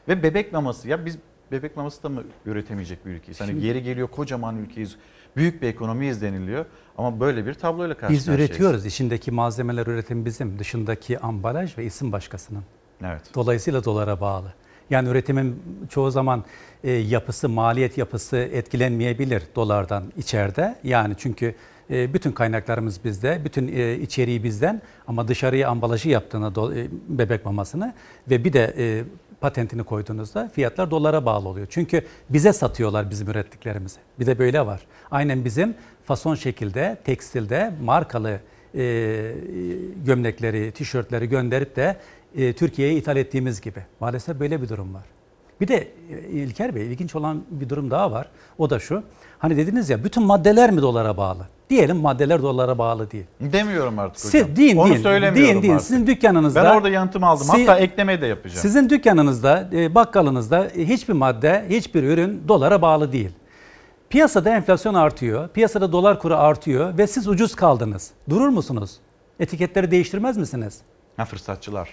[0.09, 1.19] Ve bebek maması ya biz
[1.53, 3.41] bebek maması da mı üretemeyecek bir ülkeyiz?
[3.41, 4.97] Hani Şimdi- yeri geliyor kocaman ülkeyiz.
[5.37, 6.65] Büyük bir ekonomiyiz deniliyor.
[6.99, 8.87] Ama böyle bir tabloyla karşı Biz üretiyoruz.
[8.87, 10.59] İçindeki malzemeler üretim bizim.
[10.59, 12.63] Dışındaki ambalaj ve isim başkasının.
[13.05, 13.23] Evet.
[13.35, 14.53] Dolayısıyla dolara bağlı.
[14.91, 16.45] Yani üretimin çoğu zaman
[16.85, 20.79] e, yapısı, maliyet yapısı etkilenmeyebilir dolardan içeride.
[20.85, 21.55] Yani çünkü
[21.91, 27.95] bütün kaynaklarımız bizde, bütün e, içeriği bizden ama dışarıya ambalajı yaptığında do- e, bebek mamasını
[28.31, 29.05] ve bir de e,
[29.41, 31.67] patentini koyduğunuzda fiyatlar dolara bağlı oluyor.
[31.71, 33.99] Çünkü bize satıyorlar bizim ürettiklerimizi.
[34.19, 34.81] Bir de böyle var.
[35.11, 38.41] Aynen bizim fason şekilde, tekstilde markalı
[40.05, 41.97] gömlekleri, tişörtleri gönderip de
[42.53, 43.85] Türkiye'ye ithal ettiğimiz gibi.
[44.01, 45.03] Maalesef böyle bir durum var.
[45.61, 45.89] Bir de
[46.33, 48.29] İlker Bey ilginç olan bir durum daha var.
[48.59, 49.03] O da şu.
[49.39, 51.47] Hani dediniz ya bütün maddeler mi dolara bağlı?
[51.71, 53.25] Diyelim maddeler dolara bağlı değil.
[53.41, 54.57] Demiyorum artık Siz hocam.
[54.57, 55.75] deyin, Onu deyin, söylemiyorum deyin, deyin.
[55.75, 55.87] artık.
[55.87, 56.65] Sizin dükkanınızda...
[56.65, 57.47] Ben orada yanıtımı aldım.
[57.47, 58.61] Si- Hatta ekleme de yapacağım.
[58.61, 63.31] Sizin dükkanınızda, e, bakkalınızda e, hiçbir madde, hiçbir ürün dolara bağlı değil.
[64.11, 68.11] Piyasada enflasyon artıyor, piyasada dolar kuru artıyor ve siz ucuz kaldınız.
[68.31, 68.97] Durur musunuz?
[69.41, 70.79] Etiketleri değiştirmez misiniz?
[71.17, 71.89] Ha fırsatçılar.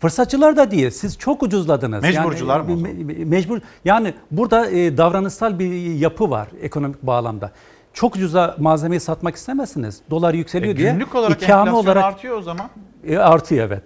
[0.00, 0.90] Fırsatçılar da değil.
[0.90, 2.02] Siz çok ucuzladınız.
[2.02, 3.58] Mecburcular yani, mı me- Mecbur.
[3.84, 7.50] Yani burada e, davranışsal bir yapı var ekonomik bağlamda.
[7.92, 10.00] Çok ucuza malzemeyi satmak istemezsiniz.
[10.10, 10.92] Dolar yükseliyor E, diye.
[10.92, 12.70] günlük olarak enflasyon olarak artıyor o zaman.
[13.06, 13.82] E, artıyor evet.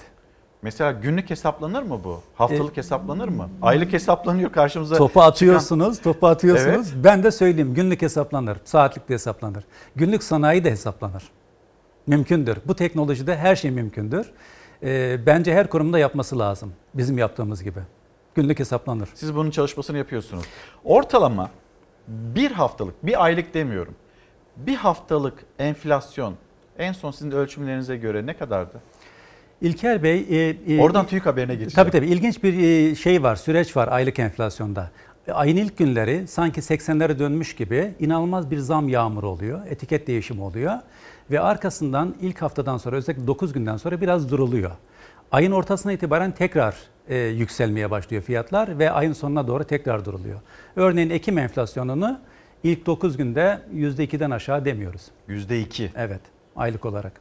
[0.62, 2.20] Mesela günlük hesaplanır mı bu?
[2.35, 3.48] Haftalık hesaplanır mı?
[3.62, 4.97] Aylık hesaplanıyor karşımıza.
[4.97, 6.86] Topu atıyorsunuz, topu atıyorsunuz.
[6.93, 7.05] Evet.
[7.05, 9.64] Ben de söyleyeyim günlük hesaplanır, saatlik de hesaplanır.
[9.97, 11.22] Günlük sanayi de hesaplanır.
[12.06, 12.59] Mümkündür.
[12.66, 14.31] Bu teknolojide her şey mümkündür.
[14.82, 16.72] Ee, bence her kurumda yapması lazım.
[16.94, 17.81] Bizim yaptığımız gibi.
[18.35, 19.09] Günlük hesaplanır.
[19.14, 20.44] Siz bunun çalışmasını yapıyorsunuz.
[20.85, 21.51] Ortalama
[22.09, 23.94] bir haftalık, bir aylık demiyorum.
[24.56, 26.35] Bir haftalık enflasyon
[26.78, 28.81] en son sizin ölçümlerinize göre ne kadardı?
[29.60, 30.26] İlker Bey...
[30.31, 31.74] e, e, Oradan TÜİK haberine geçeceğim.
[31.74, 34.90] Tabii tabii ilginç bir e, şey var, süreç var aylık enflasyonda.
[35.32, 40.72] Ayın ilk günleri sanki 80'lere dönmüş gibi inanılmaz bir zam yağmuru oluyor, etiket değişimi oluyor.
[41.31, 44.70] Ve arkasından ilk haftadan sonra özellikle 9 günden sonra biraz duruluyor.
[45.32, 46.76] Ayın ortasına itibaren tekrar
[47.09, 50.40] e, yükselmeye başlıyor fiyatlar ve ayın sonuna doğru tekrar duruluyor.
[50.76, 52.20] Örneğin Ekim enflasyonunu
[52.62, 55.02] ilk 9 günde %2'den aşağı demiyoruz.
[55.28, 55.89] %2.
[55.97, 56.20] Evet,
[56.56, 57.12] aylık olarak.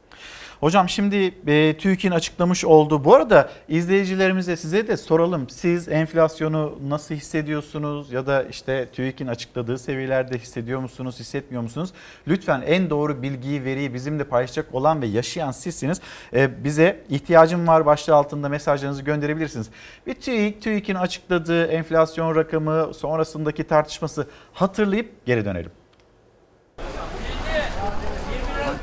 [0.60, 5.48] Hocam şimdi e, TÜİK'in açıklamış olduğu, bu arada izleyicilerimize size de soralım.
[5.50, 11.90] Siz enflasyonu nasıl hissediyorsunuz ya da işte TÜİK'in açıkladığı seviyelerde hissediyor musunuz, hissetmiyor musunuz?
[12.28, 16.00] Lütfen en doğru bilgiyi, veriyi bizimle paylaşacak olan ve yaşayan sizsiniz.
[16.34, 19.70] E, bize ihtiyacım var başlığı altında mesajlarınızı gönderebilirsiniz.
[20.06, 25.70] Bir TÜİK, TÜİK'in açıkladığı enflasyon rakamı sonrasındaki tartışması hatırlayıp geri dönelim.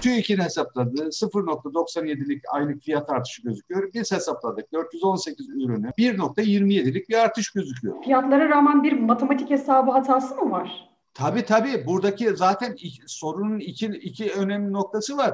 [0.02, 3.94] TÜİK'in hesapladığı 0.97'lik aylık fiyat artışı gözüküyor.
[3.94, 8.04] Biz hesapladık 418 ürünü 1.27'lik bir artış gözüküyor.
[8.04, 10.90] Fiyatlara rağmen bir matematik hesabı hatası mı var?
[11.14, 15.34] Tabii tabii buradaki zaten iki- sorunun iki, iki önemli noktası var.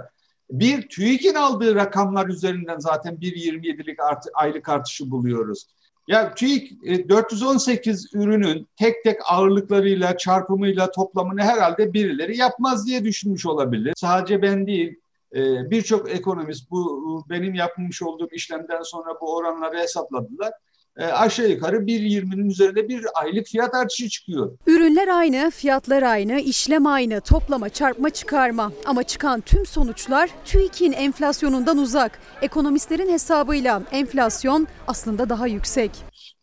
[0.52, 5.66] Bir TÜİK'in aldığı rakamlar üzerinden zaten 1.27'lik artı, aylık artışı buluyoruz.
[6.08, 13.46] Ya TÜİK e, 418 ürünün tek tek ağırlıklarıyla, çarpımıyla toplamını herhalde birileri yapmaz diye düşünmüş
[13.46, 13.94] olabilir.
[13.98, 15.00] Sadece ben değil,
[15.36, 20.54] e, birçok ekonomist bu benim yapmış olduğum işlemden sonra bu oranları hesapladılar.
[20.98, 24.58] E, Aşağı yukarı 1.20'nin üzerinde bir aylık fiyat artışı çıkıyor.
[24.68, 28.72] Ürünler aynı, fiyatlar aynı, işlem aynı, toplama, çarpma, çıkarma.
[28.86, 32.20] Ama çıkan tüm sonuçlar TÜİK'in enflasyonundan uzak.
[32.42, 35.92] Ekonomistlerin hesabıyla enflasyon aslında daha yüksek.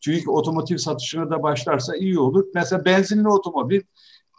[0.00, 2.44] TÜİK otomotiv satışına da başlarsa iyi olur.
[2.54, 3.80] Mesela benzinli otomobil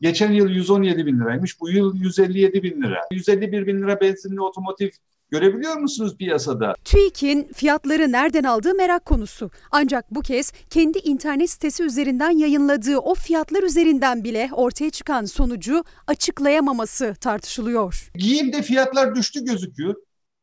[0.02, 1.62] geçen yıl 117 bin liraymış.
[1.62, 3.02] Bu yıl 157 bin lira.
[3.12, 4.90] 151 bin lira benzinli otomotiv
[5.30, 6.76] görebiliyor musunuz piyasada?
[6.86, 9.52] TÜİK'in fiyatları nereden aldığı merak konusu.
[9.72, 15.84] Ancak bu kez kendi internet sitesi üzerinden yayınladığı o fiyatlar üzerinden bile ortaya çıkan sonucu
[16.08, 18.12] açıklayamaması tartışılıyor.
[18.16, 19.96] Giyimde fiyatlar düştü gözüküyor.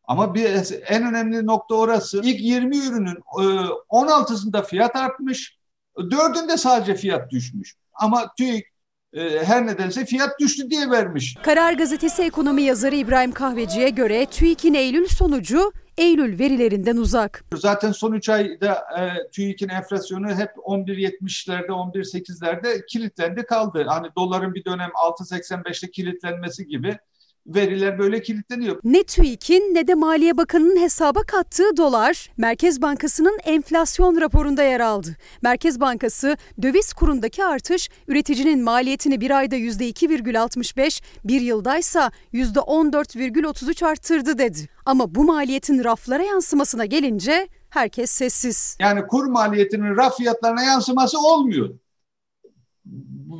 [0.04, 0.44] Ama bir
[0.86, 2.20] en önemli nokta orası.
[2.24, 3.42] İlk 20 ürünün e,
[3.90, 5.58] 16'sında fiyat artmış.
[5.96, 7.74] 4'ünde sadece fiyat düşmüş.
[7.92, 8.71] Ama TÜİK e,
[9.20, 11.36] her nedense fiyat düştü diye vermiş.
[11.42, 17.44] Karar Gazetesi ekonomi yazarı İbrahim Kahveci'ye göre TÜİK'in Eylül sonucu Eylül verilerinden uzak.
[17.54, 23.84] Zaten son 3 ayda e, TÜİK'in enflasyonu hep 11.70'lerde, 11.8'lerde kilitlendi kaldı.
[23.88, 26.98] Hani doların bir dönem 6.85'te kilitlenmesi gibi
[27.46, 28.80] veriler böyle kilitleniyor.
[28.84, 35.16] Ne TÜİK'in ne de Maliye Bakanı'nın hesaba kattığı dolar Merkez Bankası'nın enflasyon raporunda yer aldı.
[35.42, 44.68] Merkez Bankası döviz kurundaki artış üreticinin maliyetini bir ayda %2,65 bir yıldaysa %14,33 arttırdı dedi.
[44.86, 48.76] Ama bu maliyetin raflara yansımasına gelince herkes sessiz.
[48.80, 51.70] Yani kur maliyetinin raf fiyatlarına yansıması olmuyor.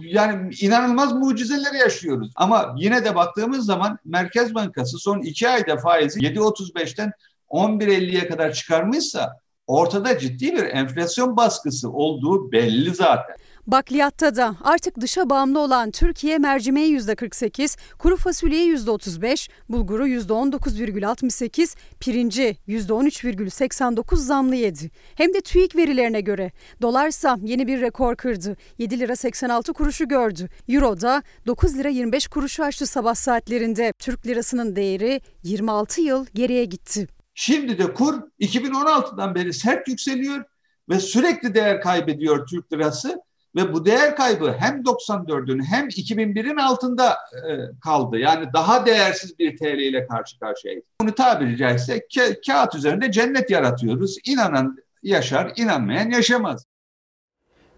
[0.03, 2.33] Yani inanılmaz mucizeler yaşıyoruz.
[2.37, 7.13] Ama yine de baktığımız zaman Merkez Bankası son iki ayda faizi 7.35'ten
[7.51, 9.37] 11.50'ye kadar çıkarmışsa
[9.67, 13.37] ortada ciddi bir enflasyon baskısı olduğu belli zaten.
[13.67, 22.57] Bakliyatta da artık dışa bağımlı olan Türkiye mercimeği %48, kuru fasulyeyi %35, bulguru %19,68, pirinci
[22.69, 24.91] %13,89 zamlı yedi.
[25.15, 26.53] Hem de TÜİK verilerine göre.
[26.83, 28.57] Dolarsa yeni bir rekor kırdı.
[28.79, 30.49] 7 lira 86 kuruşu gördü.
[30.69, 33.93] Euro da 9 lira 25 kuruşu aştı sabah saatlerinde.
[33.99, 37.09] Türk lirasının değeri 26 yıl geriye gitti.
[37.35, 40.45] Şimdi de kur 2016'dan beri sert yükseliyor
[40.89, 43.23] ve sürekli değer kaybediyor Türk lirası
[43.57, 48.19] ve bu değer kaybı hem 94'ün hem 2001'in altında e, kaldı.
[48.19, 50.85] Yani daha değersiz bir TL ile karşı karşıyayız.
[51.01, 54.19] Bunu tabiri caizse ka- kağıt üzerinde cennet yaratıyoruz.
[54.27, 56.67] İnanan yaşar, inanmayan yaşamaz.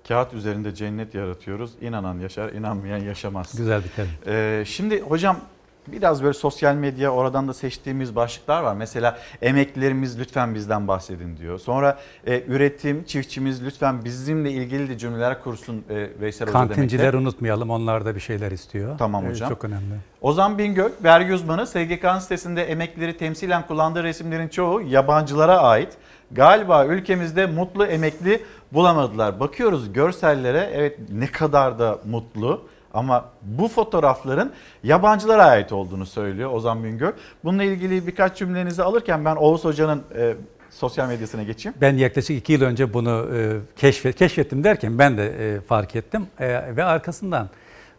[0.09, 1.73] Kağıt üzerinde cennet yaratıyoruz.
[1.81, 3.57] İnanan yaşar, inanmayan yaşamaz.
[3.57, 4.11] Güzel bir terim.
[4.27, 5.41] Ee, şimdi hocam
[5.87, 8.75] biraz böyle sosyal medya oradan da seçtiğimiz başlıklar var.
[8.75, 11.59] Mesela emeklilerimiz lütfen bizden bahsedin diyor.
[11.59, 16.75] Sonra e, üretim, çiftçimiz lütfen bizimle ilgili de cümleler kursun e, Veysel Hoca demekte.
[16.75, 17.71] Kantinciler unutmayalım.
[17.71, 18.99] Onlar da bir şeyler istiyor.
[18.99, 19.49] Tamam Ee, hocam.
[19.49, 19.95] Çok önemli.
[20.21, 25.89] Ozan Bingöl, vergi uzmanı SGK'nın sitesinde emeklileri temsilen kullandığı resimlerin çoğu yabancılara ait.
[26.33, 28.43] galiba ülkemizde mutlu emekli
[28.73, 29.41] bulamadılar.
[29.41, 34.53] Bakıyoruz görsellere evet ne kadar da mutlu ama bu fotoğrafların
[34.83, 37.13] yabancılara ait olduğunu söylüyor Ozan Bingöl.
[37.45, 40.35] Bununla ilgili birkaç cümlenizi alırken ben Oğuz Hoca'nın e,
[40.71, 41.79] sosyal medyasına geçeyim.
[41.81, 46.27] Ben yaklaşık iki yıl önce bunu e, keşfet, keşfettim derken ben de e, fark ettim.
[46.39, 47.49] E, ve arkasından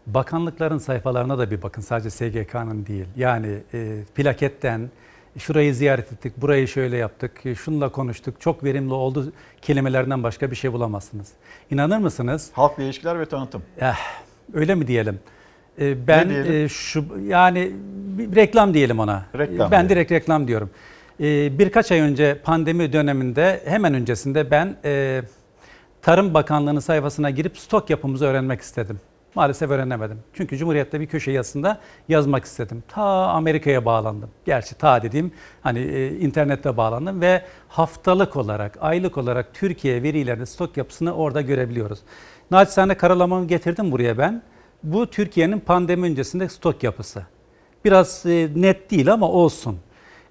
[0.07, 3.05] bakanlıkların sayfalarına da bir bakın sadece SGK'nın değil.
[3.15, 4.89] Yani e, plaketten
[5.37, 10.73] şurayı ziyaret ettik, burayı şöyle yaptık, şununla konuştuk, çok verimli oldu kelimelerden başka bir şey
[10.73, 11.27] bulamazsınız.
[11.71, 12.49] İnanır mısınız?
[12.53, 13.63] Halkla ilişkiler ve tanıtım.
[13.81, 13.95] Eh,
[14.53, 15.19] öyle mi diyelim?
[15.79, 17.71] E, ben e, şu yani
[18.17, 19.25] bir reklam diyelim ona.
[19.37, 19.89] Reklam ben diyelim.
[19.89, 20.69] direkt reklam diyorum.
[21.19, 25.21] E, birkaç ay önce pandemi döneminde hemen öncesinde ben e,
[26.01, 28.99] Tarım Bakanlığı'nın sayfasına girip stok yapımızı öğrenmek istedim.
[29.35, 30.19] Maalesef öğrenemedim.
[30.33, 32.83] Çünkü Cumhuriyet'te bir köşe yazısında yazmak istedim.
[32.87, 34.29] Ta Amerika'ya bağlandım.
[34.45, 35.31] Gerçi ta dediğim
[35.61, 41.99] hani e, internette bağlandım ve haftalık olarak, aylık olarak Türkiye verilerini, stok yapısını orada görebiliyoruz.
[42.51, 44.41] Naçizane karalamamı getirdim buraya ben.
[44.83, 47.23] Bu Türkiye'nin pandemi öncesinde stok yapısı.
[47.85, 49.77] Biraz e, net değil ama olsun.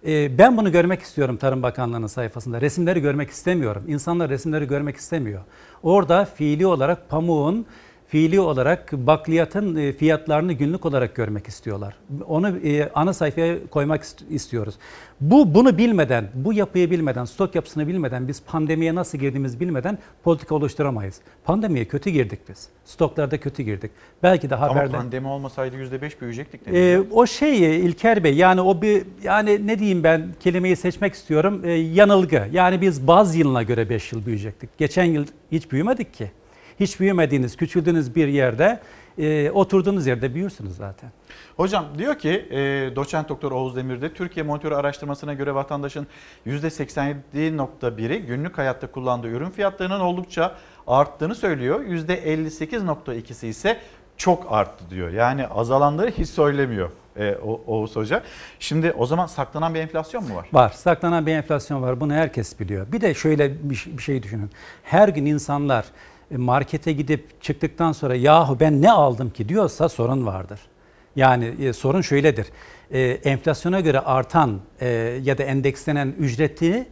[0.07, 2.61] E, ben bunu görmek istiyorum Tarım Bakanlığı'nın sayfasında.
[2.61, 3.85] Resimleri görmek istemiyorum.
[3.89, 5.41] İnsanlar resimleri görmek istemiyor.
[5.83, 7.67] Orada fiili olarak pamuğun
[8.09, 11.95] fiili olarak bakliyatın e, fiyatlarını günlük olarak görmek istiyorlar.
[12.27, 14.75] Onu e, ana sayfaya koymak ist- istiyoruz.
[15.21, 20.55] Bu bunu bilmeden, bu yapıyı bilmeden, stok yapısını bilmeden, biz pandemiye nasıl girdiğimizi bilmeden politika
[20.55, 21.21] oluşturamayız.
[21.45, 22.69] Pandemiye kötü girdik biz.
[22.85, 23.91] Stoklarda kötü girdik.
[24.23, 24.89] Belki de haberde...
[24.97, 26.67] Ama pandemi olmasaydı %5 büyüyecektik.
[26.67, 26.77] dedi.
[26.77, 31.15] Ee, o şey e, İlker Bey yani o bir yani ne diyeyim ben kelimeyi seçmek
[31.15, 32.49] istiyorum Ee, yanılgı.
[32.53, 34.79] Yani biz baz yılına göre 5 yıl büyüyecektik.
[34.79, 36.31] Geçen yıl hiç büyümedik ki.
[36.81, 38.81] Hiç büyümediğiniz, küçüldüğünüz bir yerde
[39.19, 41.11] e, oturduğunuz yerde büyürsünüz zaten.
[41.57, 42.57] Hocam diyor ki e,
[42.97, 46.07] doçent doktor Oğuz Demir'de Türkiye monitörü araştırmasına göre vatandaşın
[46.47, 50.55] %87.1'i günlük hayatta kullandığı ürün fiyatlarının oldukça
[50.87, 51.85] arttığını söylüyor.
[51.85, 53.79] %58.2'si ise
[54.17, 55.11] çok arttı diyor.
[55.11, 58.23] Yani azalanları hiç söylemiyor e, O- Oğuz Hoca.
[58.59, 60.47] Şimdi o zaman saklanan bir enflasyon mu var?
[60.53, 60.69] Var.
[60.71, 62.01] Saklanan bir enflasyon var.
[62.01, 62.93] Bunu herkes biliyor.
[62.93, 64.51] Bir de şöyle bir, şey- bir şey düşünün.
[64.83, 65.85] Her gün insanlar
[66.39, 70.61] markete gidip çıktıktan sonra yahu ben ne aldım ki diyorsa sorun vardır.
[71.17, 72.47] Yani e, sorun şöyledir.
[72.91, 74.89] E, enflasyona göre artan e,
[75.23, 76.87] ya da endekslenen ücreti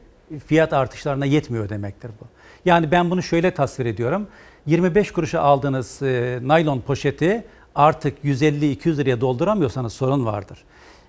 [0.47, 2.25] fiyat artışlarına yetmiyor demektir bu.
[2.65, 4.27] Yani ben bunu şöyle tasvir ediyorum.
[4.67, 7.45] 25 kuruşa aldığınız e, naylon poşeti
[7.75, 10.65] artık 150-200 liraya dolduramıyorsanız sorun vardır.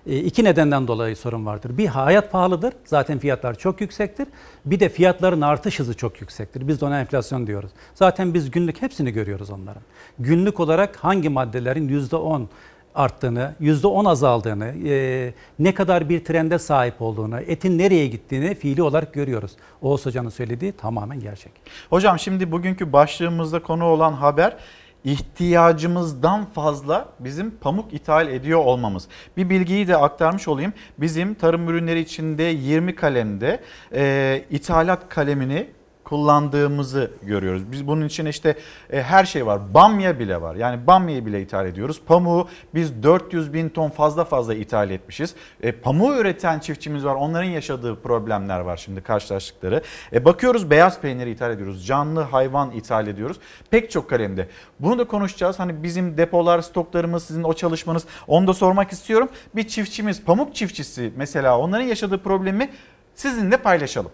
[0.06, 1.78] E, iki nedenden dolayı sorun vardır.
[1.78, 2.74] Bir hayat pahalıdır.
[2.84, 4.28] Zaten fiyatlar çok yüksektir.
[4.64, 6.68] Bir de fiyatların artış hızı çok yüksektir.
[6.68, 7.70] Biz de ona enflasyon diyoruz.
[7.94, 9.82] Zaten biz günlük hepsini görüyoruz onların.
[10.18, 12.46] Günlük olarak hangi maddelerin %10
[12.94, 19.14] arttığını, %10 azaldığını, e, ne kadar bir trende sahip olduğunu, etin nereye gittiğini fiili olarak
[19.14, 19.52] görüyoruz.
[19.82, 21.52] Oğuz Hoca'nın söylediği tamamen gerçek.
[21.90, 24.56] Hocam şimdi bugünkü başlığımızda konu olan haber
[25.04, 29.08] ihtiyacımızdan fazla bizim pamuk ithal ediyor olmamız.
[29.36, 30.72] Bir bilgiyi de aktarmış olayım.
[30.98, 33.60] Bizim tarım ürünleri içinde 20 kalemde
[33.94, 35.66] e, ithalat kalemini
[36.04, 37.72] kullandığımızı görüyoruz.
[37.72, 38.58] Biz bunun için işte
[38.90, 39.74] e, her şey var.
[39.74, 40.54] Bamya bile var.
[40.54, 42.00] Yani bamyayı bile ithal ediyoruz.
[42.06, 45.34] Pamuğu biz 400 bin ton fazla fazla ithal etmişiz.
[45.62, 47.14] E, pamuğu üreten çiftçimiz var.
[47.14, 49.82] Onların yaşadığı problemler var şimdi karşılaştıkları.
[50.12, 51.86] E, bakıyoruz beyaz peyniri ithal ediyoruz.
[51.86, 53.36] Canlı hayvan ithal ediyoruz.
[53.70, 54.48] Pek çok kalemde.
[54.80, 55.58] Bunu da konuşacağız.
[55.58, 59.28] Hani bizim depolar, stoklarımız, sizin o çalışmanız onu da sormak istiyorum.
[59.56, 62.70] Bir çiftçimiz, pamuk çiftçisi mesela onların yaşadığı problemi
[63.14, 64.10] sizinle paylaşalım.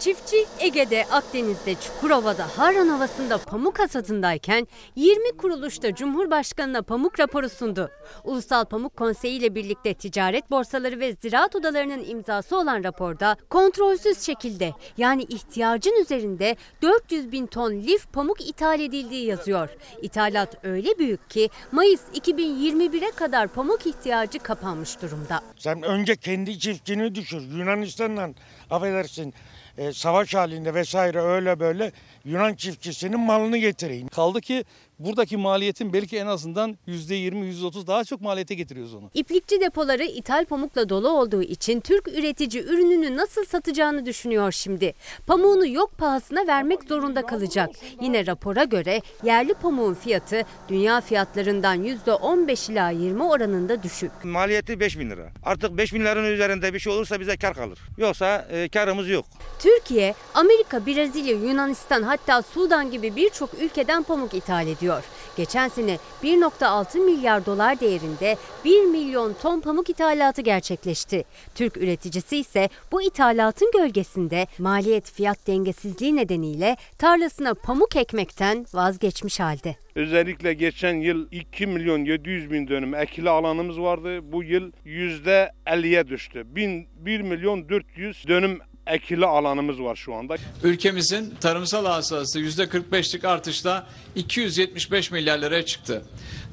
[0.00, 4.66] Çiftçi Ege'de, Akdeniz'de, Çukurova'da, Harran Ovası'nda pamuk hasadındayken
[4.96, 7.90] 20 kuruluşta Cumhurbaşkanı'na pamuk raporu sundu.
[8.24, 14.72] Ulusal Pamuk Konseyi ile birlikte ticaret borsaları ve ziraat odalarının imzası olan raporda kontrolsüz şekilde
[14.96, 19.68] yani ihtiyacın üzerinde 400 bin ton lif pamuk ithal edildiği yazıyor.
[20.02, 25.40] İthalat öyle büyük ki Mayıs 2021'e kadar pamuk ihtiyacı kapanmış durumda.
[25.58, 27.40] Sen önce kendi çiftçini düşür.
[27.40, 28.30] Yunanistan'la
[28.70, 29.34] affedersin
[29.80, 31.92] e, savaş halinde vesaire öyle böyle
[32.24, 34.08] Yunan çiftçisinin malını getireyim.
[34.08, 34.64] Kaldı ki
[35.00, 39.10] buradaki maliyetin belki en azından %20, %30 daha çok maliyete getiriyoruz onu.
[39.14, 44.94] İplikçi depoları ithal pamukla dolu olduğu için Türk üretici ürününü nasıl satacağını düşünüyor şimdi.
[45.26, 47.70] Pamuğunu yok pahasına vermek zorunda kalacak.
[48.00, 54.10] Yine rapora göre yerli pamuğun fiyatı dünya fiyatlarından %15 ila 20 oranında düşük.
[54.24, 55.32] Maliyeti 5 bin lira.
[55.42, 57.78] Artık 5 bin liranın üzerinde bir şey olursa bize kar kalır.
[57.98, 59.24] Yoksa e, karımız yok.
[59.58, 64.89] Türkiye, Amerika, Brezilya, Yunanistan hatta Sudan gibi birçok ülkeden pamuk ithal ediyor.
[65.36, 71.24] Geçen sene 1.6 milyar dolar değerinde 1 milyon ton pamuk ithalatı gerçekleşti.
[71.54, 79.76] Türk üreticisi ise bu ithalatın gölgesinde maliyet fiyat dengesizliği nedeniyle tarlasına pamuk ekmekten vazgeçmiş halde.
[79.94, 84.32] Özellikle geçen yıl 2 milyon 700 bin dönüm ekili alanımız vardı.
[84.32, 86.42] Bu yıl %50'ye düştü.
[86.46, 88.58] 1 milyon 400 dönüm
[88.90, 90.36] ekili alanımız var şu anda.
[90.62, 96.02] Ülkemizin tarımsal hasılası %45'lik artışla 275 milyar liraya çıktı.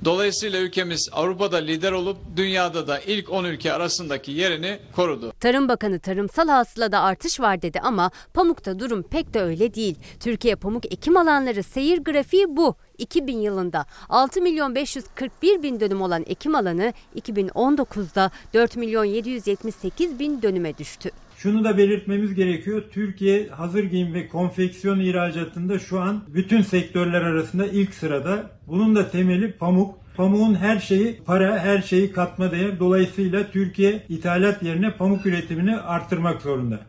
[0.06, 5.34] Dolayısıyla ülkemiz Avrupa'da lider olup dünyada da ilk 10 ülke arasındaki yerini korudu.
[5.40, 9.96] Tarım Bakanı tarımsal hasılada artış var dedi ama pamukta durum pek de öyle değil.
[10.20, 12.76] Türkiye pamuk ekim alanları seyir grafiği bu.
[12.98, 20.42] 2000 yılında 6 milyon 541 bin dönüm olan ekim alanı 2019'da 4 milyon 778 bin
[20.42, 21.12] dönüme düştü.
[21.48, 22.84] Şunu da belirtmemiz gerekiyor.
[22.92, 28.52] Türkiye hazır giyim ve konfeksiyon ihracatında şu an bütün sektörler arasında ilk sırada.
[28.68, 29.96] Bunun da temeli pamuk.
[30.18, 32.80] Pamuğun her şeyi para, her şeyi katma değer.
[32.80, 36.80] Dolayısıyla Türkiye ithalat yerine pamuk üretimini arttırmak zorunda.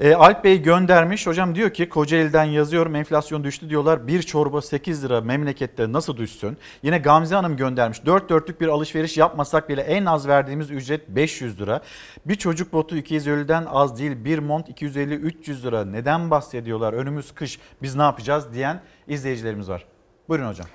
[0.00, 1.26] E, Alp Bey göndermiş.
[1.26, 4.06] Hocam diyor ki Kocaeli'den yazıyorum enflasyon düştü diyorlar.
[4.06, 6.56] Bir çorba 8 lira memlekette nasıl düşsün?
[6.82, 8.06] Yine Gamze Hanım göndermiş.
[8.06, 11.80] 4 dörtlük bir alışveriş yapmasak bile en az verdiğimiz ücret 500 lira.
[12.26, 14.24] Bir çocuk botu 250'den az değil.
[14.24, 15.84] Bir mont 250-300 lira.
[15.84, 16.92] Neden bahsediyorlar?
[16.92, 19.84] Önümüz kış biz ne yapacağız diyen izleyicilerimiz var.
[20.28, 20.66] Buyurun hocam.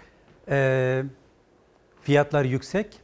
[0.50, 1.04] Ee,
[2.02, 3.00] fiyatlar yüksek,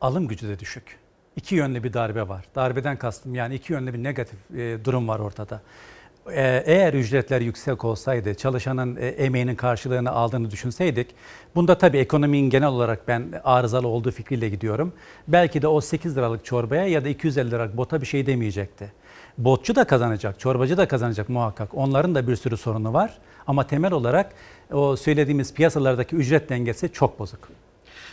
[0.00, 1.01] alım gücü de düşük.
[1.36, 2.44] İki yönlü bir darbe var.
[2.54, 5.60] Darbeden kastım yani iki yönlü bir negatif e, durum var ortada.
[6.30, 11.14] E, eğer ücretler yüksek olsaydı, çalışanın e, emeğinin karşılığını aldığını düşünseydik,
[11.54, 14.92] bunda tabii ekonominin genel olarak ben arızalı olduğu fikriyle gidiyorum.
[15.28, 18.92] Belki de o 8 liralık çorbaya ya da 250 liralık bota bir şey demeyecekti.
[19.38, 21.74] Botçu da kazanacak, çorbacı da kazanacak muhakkak.
[21.74, 23.18] Onların da bir sürü sorunu var.
[23.46, 24.32] Ama temel olarak
[24.72, 27.48] o söylediğimiz piyasalardaki ücret dengesi çok bozuk.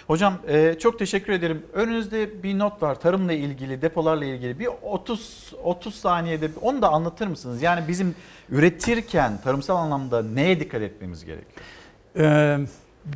[0.10, 1.62] Hocam e, çok teşekkür ederim.
[1.74, 4.60] Önünüzde bir not var tarımla ilgili, depolarla ilgili.
[4.60, 7.62] Bir 30 30 saniyede onu da anlatır mısınız?
[7.62, 8.16] Yani bizim
[8.50, 11.66] üretirken tarımsal anlamda neye dikkat etmemiz gerekiyor?
[12.18, 12.58] Ee,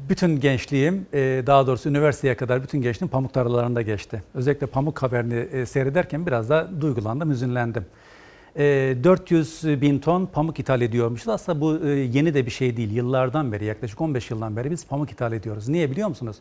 [0.09, 4.23] bütün gençliğim, e, daha doğrusu üniversiteye kadar bütün gençliğim pamuk tarlalarında geçti.
[4.33, 7.85] Özellikle pamuk haberini e, seyrederken biraz da duygulandım, hüzünlendim.
[8.55, 11.27] 400 e, bin ton pamuk ithal ediyormuşuz.
[11.27, 12.91] Aslında bu yeni de bir şey değil.
[12.91, 15.67] Yıllardan beri, yaklaşık 15 yıldan beri biz pamuk ithal ediyoruz.
[15.67, 16.37] Niye biliyor musunuz?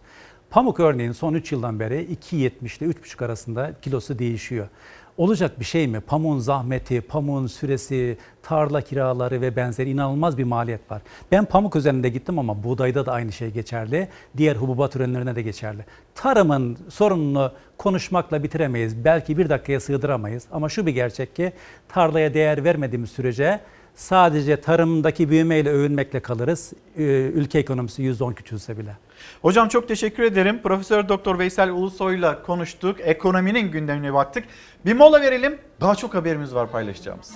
[0.53, 4.69] Pamuk örneğin son 3 yıldan beri 2.70 ile 3.5 arasında kilosu değişiyor.
[5.16, 6.01] Olacak bir şey mi?
[6.01, 11.03] Pamuğun zahmeti, pamuğun süresi, tarla kiraları ve benzeri inanılmaz bir maliyet var.
[11.33, 14.09] Ben pamuk üzerinde gittim ama buğdayda da aynı şey geçerli.
[14.37, 15.85] Diğer hububat ürünlerine de geçerli.
[16.15, 19.05] Tarımın sorununu konuşmakla bitiremeyiz.
[19.05, 20.45] Belki bir dakikaya sığdıramayız.
[20.53, 21.53] Ama şu bir gerçek ki
[21.89, 23.61] tarlaya değer vermediğimiz sürece
[23.95, 26.73] sadece tarımdaki büyümeyle övünmekle kalırız.
[26.97, 28.97] Ülke ekonomisi %10 küçülse bile.
[29.43, 30.62] Hocam çok teşekkür ederim.
[30.62, 32.97] Profesör Doktor Veysel Ulusoy'la konuştuk.
[33.01, 34.44] Ekonominin gündemine baktık.
[34.85, 35.59] Bir mola verelim.
[35.81, 37.35] Daha çok haberimiz var paylaşacağımız.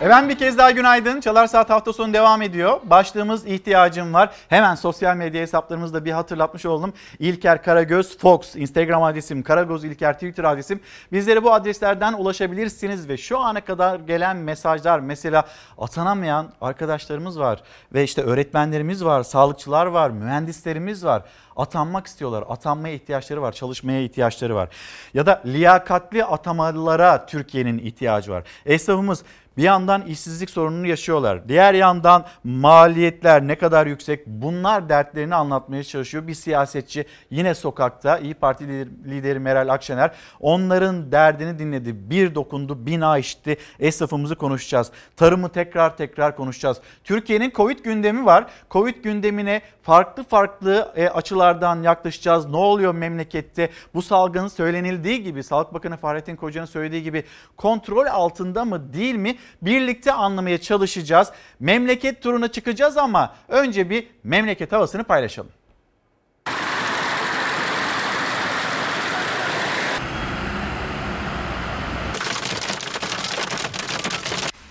[0.00, 1.20] Efendim bir kez daha günaydın.
[1.20, 2.80] Çalar Saat hafta sonu devam ediyor.
[2.84, 4.30] Başlığımız ihtiyacım var.
[4.48, 6.92] Hemen sosyal medya hesaplarımızda bir hatırlatmış oldum.
[7.18, 10.80] İlker Karagöz Fox Instagram adresim, Karagöz İlker Twitter adresim.
[11.12, 15.44] Bizlere bu adreslerden ulaşabilirsiniz ve şu ana kadar gelen mesajlar mesela
[15.78, 17.62] atanamayan arkadaşlarımız var
[17.92, 21.22] ve işte öğretmenlerimiz var, sağlıkçılar var, mühendislerimiz var
[21.58, 22.44] atanmak istiyorlar.
[22.48, 24.68] Atanmaya ihtiyaçları var, çalışmaya ihtiyaçları var.
[25.14, 28.44] Ya da liyakatli atamalara Türkiye'nin ihtiyacı var.
[28.66, 29.24] Esnafımız
[29.58, 31.48] bir yandan işsizlik sorununu yaşıyorlar.
[31.48, 36.26] Diğer yandan maliyetler ne kadar yüksek bunlar dertlerini anlatmaya çalışıyor.
[36.26, 38.68] Bir siyasetçi yine sokakta İyi Parti
[39.04, 40.10] lideri Meral Akşener
[40.40, 42.10] onların derdini dinledi.
[42.10, 43.56] Bir dokundu bina işitti.
[43.80, 44.90] Esnafımızı konuşacağız.
[45.16, 46.80] Tarımı tekrar tekrar konuşacağız.
[47.04, 48.46] Türkiye'nin Covid gündemi var.
[48.70, 52.46] Covid gündemine farklı farklı e, açılardan yaklaşacağız.
[52.50, 53.70] Ne oluyor memlekette?
[53.94, 57.24] Bu salgın söylenildiği gibi Sağlık Bakanı Fahrettin Koca'nın söylediği gibi
[57.56, 59.36] kontrol altında mı değil mi?
[59.62, 61.28] Birlikte anlamaya çalışacağız.
[61.60, 65.50] Memleket turuna çıkacağız ama önce bir memleket havasını paylaşalım.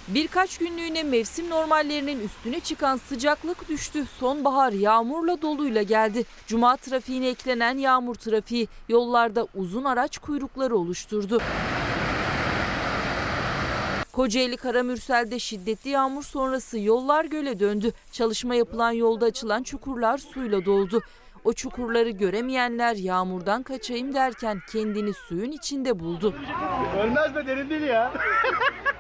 [0.08, 4.06] Birkaç günlüğüne mevsim normallerinin üstüne çıkan sıcaklık düştü.
[4.20, 6.24] Sonbahar yağmurla doluyla geldi.
[6.48, 11.42] Cuma trafiğine eklenen yağmur trafiği yollarda uzun araç kuyrukları oluşturdu.
[14.18, 17.92] Kocaeli Karamürsel'de şiddetli yağmur sonrası yollar göle döndü.
[18.12, 21.02] Çalışma yapılan yolda açılan çukurlar suyla doldu.
[21.44, 26.36] O çukurları göremeyenler yağmurdan kaçayım derken kendini suyun içinde buldu.
[27.04, 28.14] Ölmez be derin değil ya.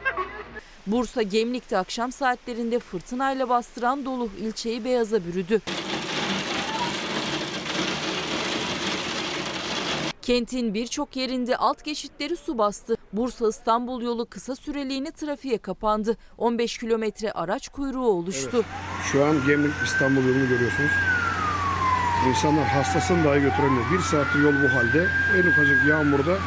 [0.88, 5.62] Bursa Gemlik'te akşam saatlerinde fırtınayla bastıran dolu ilçeyi beyaza bürüdü.
[10.22, 12.98] Kentin birçok yerinde alt geçitleri su bastı.
[13.18, 16.18] Bursa-İstanbul yolu kısa süreliğine trafiğe kapandı.
[16.38, 18.66] 15 kilometre araç kuyruğu oluştu.
[19.12, 20.92] Şu an Gemlik İstanbul yolunu görüyorsunuz.
[22.30, 23.86] İnsanlar hastasını dahi götüremiyor.
[23.94, 25.08] Bir saattir yol bu halde.
[25.38, 26.38] En ufacık yağmurda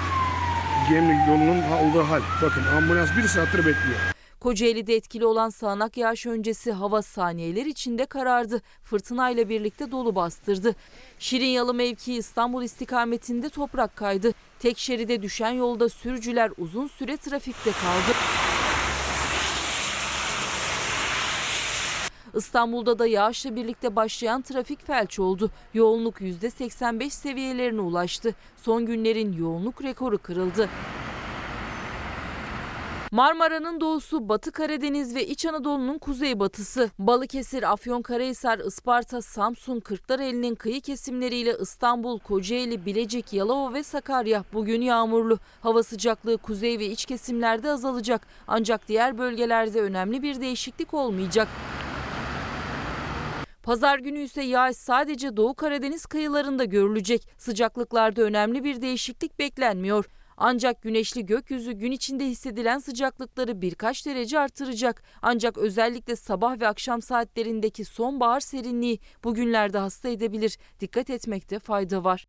[0.90, 2.22] Gemlik yolunun olduğu hal.
[2.42, 3.98] Bakın ambulans bir saattir bekliyor.
[4.40, 8.62] Kocaeli'de etkili olan sağanak yağış öncesi hava saniyeler içinde karardı.
[8.82, 10.74] Fırtınayla birlikte dolu bastırdı.
[11.18, 14.32] Şirinyalı mevkii İstanbul istikametinde toprak kaydı.
[14.60, 18.16] Tek şeride düşen yolda sürücüler uzun süre trafikte kaldı.
[22.34, 25.50] İstanbul'da da yağışla birlikte başlayan trafik felç oldu.
[25.74, 28.34] Yoğunluk %85 seviyelerine ulaştı.
[28.56, 30.68] Son günlerin yoğunluk rekoru kırıldı.
[33.10, 36.90] Marmara'nın doğusu, Batı Karadeniz ve İç Anadolu'nun kuzeybatısı.
[36.98, 45.38] Balıkesir, Afyonkarahisar, Isparta, Samsun, Kırklareli'nin kıyı kesimleriyle İstanbul, Kocaeli, Bilecik, Yalova ve Sakarya bugün yağmurlu.
[45.60, 48.26] Hava sıcaklığı kuzey ve iç kesimlerde azalacak.
[48.48, 51.48] Ancak diğer bölgelerde önemli bir değişiklik olmayacak.
[53.62, 57.28] Pazar günü ise yağış sadece Doğu Karadeniz kıyılarında görülecek.
[57.38, 60.04] Sıcaklıklarda önemli bir değişiklik beklenmiyor.
[60.42, 65.02] Ancak güneşli gökyüzü gün içinde hissedilen sıcaklıkları birkaç derece artıracak.
[65.22, 70.58] Ancak özellikle sabah ve akşam saatlerindeki sonbahar serinliği bugünlerde hasta edebilir.
[70.80, 72.26] Dikkat etmekte fayda var.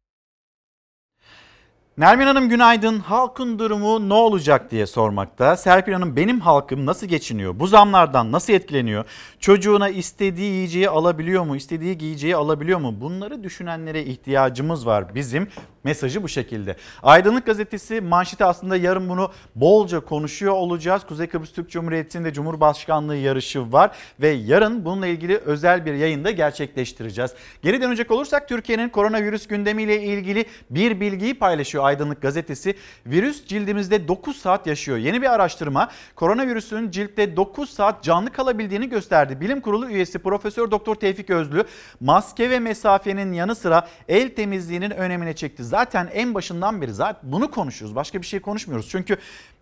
[1.97, 2.99] Nermin Hanım günaydın.
[2.99, 5.57] Halkın durumu ne olacak diye sormakta.
[5.57, 7.59] Serpil Hanım benim halkım nasıl geçiniyor?
[7.59, 9.05] Bu zamlardan nasıl etkileniyor?
[9.39, 11.55] Çocuğuna istediği yiyeceği alabiliyor mu?
[11.55, 13.01] İstediği giyeceği alabiliyor mu?
[13.01, 15.47] Bunları düşünenlere ihtiyacımız var bizim.
[15.83, 16.75] Mesajı bu şekilde.
[17.03, 21.05] Aydınlık Gazetesi manşeti aslında yarın bunu bolca konuşuyor olacağız.
[21.05, 27.31] Kuzey Kıbrıs Türk Cumhuriyeti'nde Cumhurbaşkanlığı yarışı var ve yarın bununla ilgili özel bir yayında gerçekleştireceğiz.
[27.61, 32.75] Geri dönecek olursak Türkiye'nin koronavirüs gündemiyle ilgili bir bilgiyi paylaşıyor Aydınlık Gazetesi.
[33.05, 34.97] Virüs cildimizde 9 saat yaşıyor.
[34.97, 39.41] Yeni bir araştırma koronavirüsün ciltte 9 saat canlı kalabildiğini gösterdi.
[39.41, 41.63] Bilim Kurulu üyesi Profesör Doktor Tevfik Özlü
[41.99, 45.63] maske ve mesafenin yanı sıra el temizliğinin önemine çekti.
[45.71, 47.95] Zaten en başından beri zaten bunu konuşuyoruz.
[47.95, 48.89] Başka bir şey konuşmuyoruz.
[48.89, 49.17] Çünkü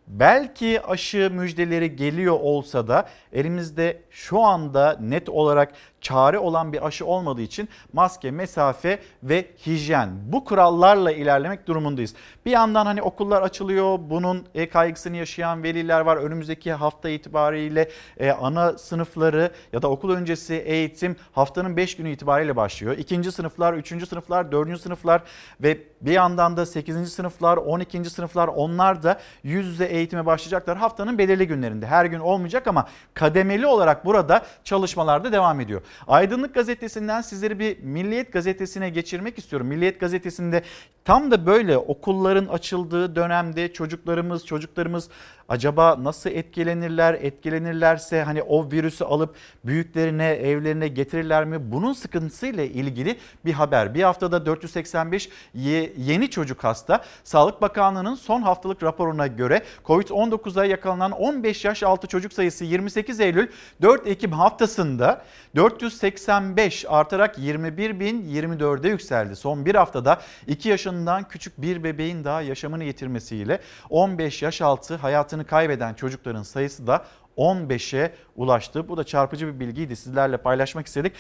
[0.08, 7.06] belki aşı müjdeleri geliyor olsa da elimizde şu anda net olarak çare olan bir aşı
[7.06, 12.16] olmadığı için maske, mesafe ve hijyen bu kurallarla ilerlemek durumundayız.
[12.46, 14.00] Bir yandan hani okullar açılıyor.
[14.02, 16.18] Bunun e, kaygısını yaşayan veliler var.
[16.18, 22.56] Önümüzdeki hafta itibariyle e, ana sınıfları ya da okul öncesi eğitim haftanın 5 günü itibariyle
[22.56, 22.98] başlıyor.
[22.98, 25.22] İkinci sınıflar, üçüncü sınıflar, dördüncü sınıflar
[25.62, 27.14] ve bir yandan da 8.
[27.14, 28.10] sınıflar, 12.
[28.10, 31.88] sınıflar onlar da yüz yüze eğitime başlayacaklar haftanın belirli günlerinde.
[31.88, 35.82] Her gün olmayacak ama kademeli olarak burada çalışmalar da devam ediyor.
[36.08, 39.68] Aydınlık Gazetesi'nden sizleri bir Milliyet Gazetesi'ne geçirmek istiyorum.
[39.68, 40.64] Milliyet Gazetesi'nde
[41.06, 45.10] tam da böyle okulların açıldığı dönemde çocuklarımız, çocuklarımız
[45.50, 47.14] acaba nasıl etkilenirler?
[47.14, 49.36] Etkilenirlerse hani o virüsü alıp
[49.66, 51.72] büyüklerine, evlerine getirirler mi?
[51.72, 53.94] Bunun sıkıntısıyla ilgili bir haber.
[53.94, 55.30] Bir haftada 485
[55.98, 57.04] yeni çocuk hasta.
[57.24, 63.48] Sağlık Bakanlığı'nın son haftalık raporuna göre Covid-19'a yakalanan 15 yaş altı çocuk sayısı 28 Eylül
[63.82, 65.22] 4 Ekim haftasında
[65.56, 69.36] 485 artarak 21.024'e yükseldi.
[69.36, 73.60] Son bir haftada 2 yaşından küçük bir bebeğin daha yaşamını yitirmesiyle
[73.90, 77.06] 15 yaş altı hayatını kaybeden çocukların sayısı da
[77.38, 78.90] 15'e ulaştı.
[78.90, 81.14] Bu da çarpıcı bir bilgiydi sizlerle paylaşmak istedik.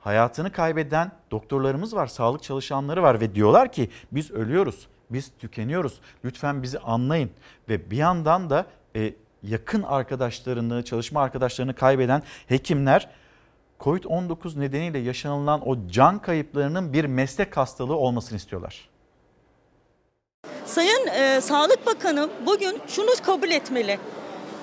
[0.00, 6.00] Hayatını kaybeden doktorlarımız var, sağlık çalışanları var ve diyorlar ki biz ölüyoruz, biz tükeniyoruz.
[6.24, 7.30] Lütfen bizi anlayın
[7.68, 13.08] ve bir yandan da e, yakın arkadaşlarını, çalışma arkadaşlarını kaybeden hekimler
[13.80, 18.88] Covid-19 nedeniyle yaşanılan o can kayıplarının bir meslek hastalığı olmasını istiyorlar.
[20.66, 23.98] Sayın e, Sağlık Bakanı bugün şunu kabul etmeli.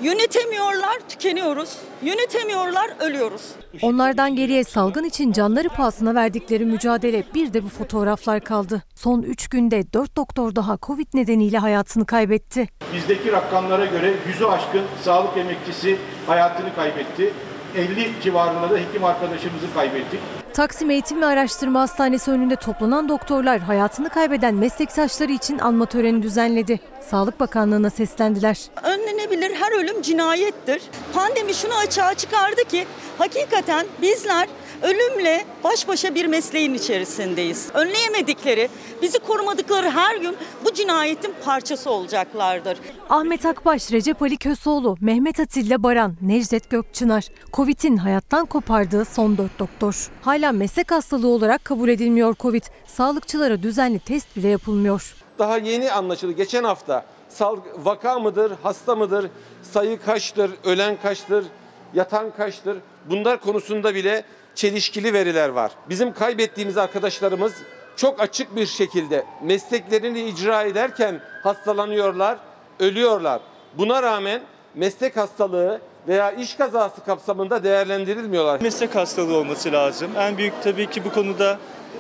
[0.02, 1.78] Yönetemiyorlar, tükeniyoruz.
[2.04, 3.42] Yönetemiyorlar, ölüyoruz.
[3.82, 8.82] Onlardan geriye salgın için canları pahasına verdikleri mücadele bir de bu fotoğraflar kaldı.
[8.96, 12.68] Son 3 günde 4 doktor daha Covid nedeniyle hayatını kaybetti.
[12.96, 15.98] Bizdeki rakamlara göre yüzü aşkın sağlık emekçisi
[16.28, 17.34] hayatını kaybetti.
[17.76, 20.20] 50 civarında da hekim arkadaşımızı kaybettik.
[20.54, 26.80] Taksim Eğitim ve Araştırma Hastanesi önünde toplanan doktorlar hayatını kaybeden meslektaşları için anma töreni düzenledi.
[27.02, 28.58] Sağlık Bakanlığı'na seslendiler.
[28.84, 30.82] Önlenebilir her ölüm cinayettir.
[31.14, 32.86] Pandemi şunu açığa çıkardı ki
[33.18, 34.48] hakikaten bizler
[34.82, 37.70] Ölümle baş başa bir mesleğin içerisindeyiz.
[37.74, 38.70] Önleyemedikleri,
[39.02, 42.78] bizi korumadıkları her gün bu cinayetin parçası olacaklardır.
[43.10, 47.24] Ahmet Akbaş, Recep Ali Köseoğlu, Mehmet Atilla Baran, Necdet Gökçınar.
[47.54, 50.10] Covid'in hayattan kopardığı son dört doktor.
[50.22, 52.64] Hala meslek hastalığı olarak kabul edilmiyor Covid.
[52.88, 55.16] Sağlıkçılara düzenli test bile yapılmıyor.
[55.40, 56.32] Daha yeni anlaşıldı.
[56.32, 59.30] Geçen hafta sal vaka mıdır, hasta mıdır,
[59.74, 61.46] sayı kaçtır, ölen kaçtır,
[61.94, 62.78] yatan kaçtır?
[63.10, 64.24] Bunlar konusunda bile
[64.56, 65.72] çelişkili veriler var.
[65.90, 67.54] Bizim kaybettiğimiz arkadaşlarımız
[67.96, 72.38] çok açık bir şekilde mesleklerini icra ederken hastalanıyorlar,
[72.80, 73.42] ölüyorlar.
[73.78, 74.42] Buna rağmen
[74.76, 78.62] meslek hastalığı veya iş kazası kapsamında değerlendirilmiyorlar.
[78.62, 80.12] Meslek hastalığı olması lazım.
[80.18, 81.60] En büyük tabii ki bu konuda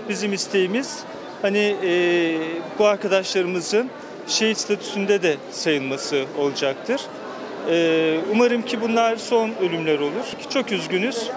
[0.10, 1.00] bizim isteğimiz
[1.42, 1.92] hani e,
[2.80, 3.90] bu arkadaşlarımızın
[4.28, 7.02] şehit statüsünde de sayılması olacaktır.
[7.70, 10.26] E, umarım ki bunlar son ölümler olur.
[10.50, 11.30] Çok üzgünüz.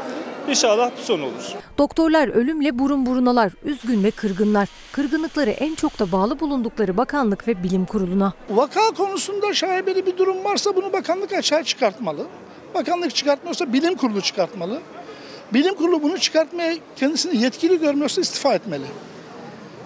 [0.48, 1.52] İnşallah bu son olur.
[1.78, 4.68] Doktorlar ölümle burun burunalar, üzgün ve kırgınlar.
[4.92, 8.32] Kırgınlıkları en çok da bağlı bulundukları bakanlık ve bilim kuruluna.
[8.50, 12.26] Vaka konusunda şaibeli bir durum varsa bunu bakanlık açığa çıkartmalı.
[12.74, 14.80] Bakanlık çıkartmıyorsa bilim kurulu çıkartmalı.
[15.52, 18.86] Bilim kurulu bunu çıkartmaya kendisini yetkili görmüyorsa istifa etmeli.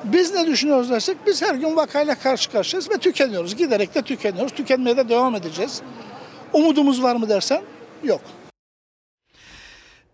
[0.05, 3.56] Biz ne düşünüyoruz dersek biz her gün vakayla karşı karşıyayız ve tükeniyoruz.
[3.56, 4.52] Giderek de tükeniyoruz.
[4.52, 5.82] Tükenmeye de devam edeceğiz.
[6.52, 7.62] Umudumuz var mı dersen
[8.05, 8.20] yok.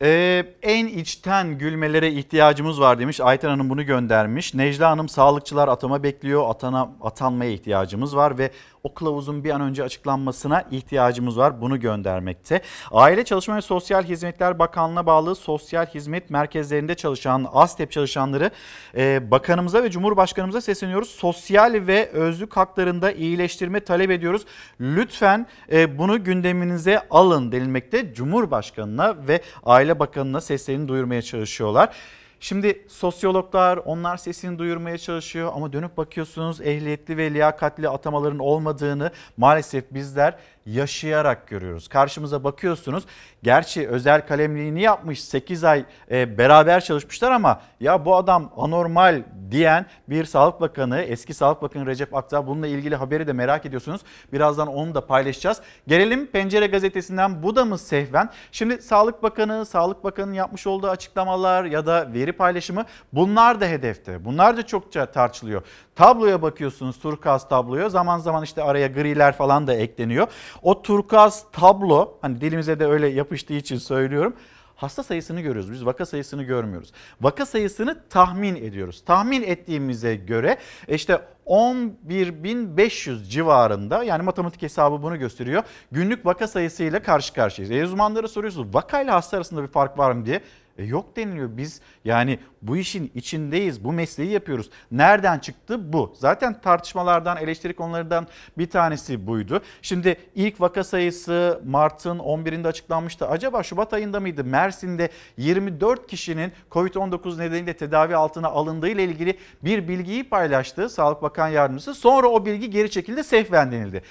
[0.02, 3.20] Ee, en içten gülmelere ihtiyacımız var demiş.
[3.20, 4.54] Ayten Hanım bunu göndermiş.
[4.54, 6.50] Necla Hanım sağlıkçılar atama bekliyor.
[6.50, 8.50] Atana, atanmaya ihtiyacımız var ve
[8.85, 11.61] o kılavuzun bir an önce açıklanmasına ihtiyacımız var.
[11.61, 12.61] Bunu göndermekte.
[12.93, 18.51] Aile Çalışma ve Sosyal Hizmetler Bakanlığı'na bağlı sosyal hizmet merkezlerinde çalışan ASTEP çalışanları
[18.97, 21.09] e, bakanımıza ve Cumhurbaşkanımıza sesleniyoruz.
[21.09, 24.43] Sosyal ve özlük haklarında iyileştirme talep ediyoruz.
[24.81, 28.15] Lütfen e, bunu gündeminize alın denilmekte.
[28.15, 31.97] Cumhurbaşkanına ve Aile Bakanı'na seslerini duyurmaya çalışıyorlar.
[32.44, 39.84] Şimdi sosyologlar onlar sesini duyurmaya çalışıyor ama dönüp bakıyorsunuz ehliyetli ve liyakatli atamaların olmadığını maalesef
[39.90, 41.88] bizler yaşayarak görüyoruz.
[41.88, 43.04] Karşımıza bakıyorsunuz
[43.42, 49.86] gerçi özel kalemliğini yapmış 8 ay e, beraber çalışmışlar ama ya bu adam anormal diyen
[50.08, 54.00] bir Sağlık Bakanı eski Sağlık Bakanı Recep Akdağ bununla ilgili haberi de merak ediyorsunuz.
[54.32, 55.60] Birazdan onu da paylaşacağız.
[55.88, 58.30] Gelelim Pencere Gazetesi'nden bu da mı sehven?
[58.52, 64.24] Şimdi Sağlık Bakanı, Sağlık Bakanı'nın yapmış olduğu açıklamalar ya da veri paylaşımı bunlar da hedefte.
[64.24, 65.62] Bunlar da çokça tartışılıyor.
[65.96, 70.26] Tabloya bakıyorsunuz turkuaz tabloya zaman zaman işte araya griler falan da ekleniyor.
[70.62, 74.35] O turkuaz tablo hani dilimize de öyle yapıştığı için söylüyorum.
[74.76, 75.72] Hasta sayısını görüyoruz.
[75.72, 76.93] Biz vaka sayısını görmüyoruz.
[77.20, 79.05] Vaka sayısını tahmin ediyoruz.
[79.06, 80.59] Tahmin ettiğimize göre
[80.89, 85.62] işte 11.500 civarında yani matematik hesabı bunu gösteriyor.
[85.93, 87.76] Günlük vaka sayısıyla karşı karşıyayız.
[87.76, 90.40] E uzmanlara soruyorsunuz vakayla hasta arasında bir fark var mı diye.
[90.78, 91.56] E yok deniliyor.
[91.56, 93.84] Biz yani bu işin içindeyiz.
[93.84, 94.70] Bu mesleği yapıyoruz.
[94.90, 96.14] Nereden çıktı bu?
[96.16, 98.26] Zaten tartışmalardan, eleştiri konularından
[98.59, 99.62] bir tanesi buydu.
[99.82, 103.28] Şimdi ilk vaka sayısı Mart'ın 11'inde açıklanmıştı.
[103.28, 104.44] Acaba Şubat ayında mıydı?
[104.44, 111.48] Mersin'de 24 kişinin COVID-19 nedeniyle tedavi altına alındığı ile ilgili bir bilgiyi paylaştı Sağlık Bakan
[111.48, 111.94] Yardımcısı.
[111.94, 114.02] Sonra o bilgi geri çekildi, sehven denildi.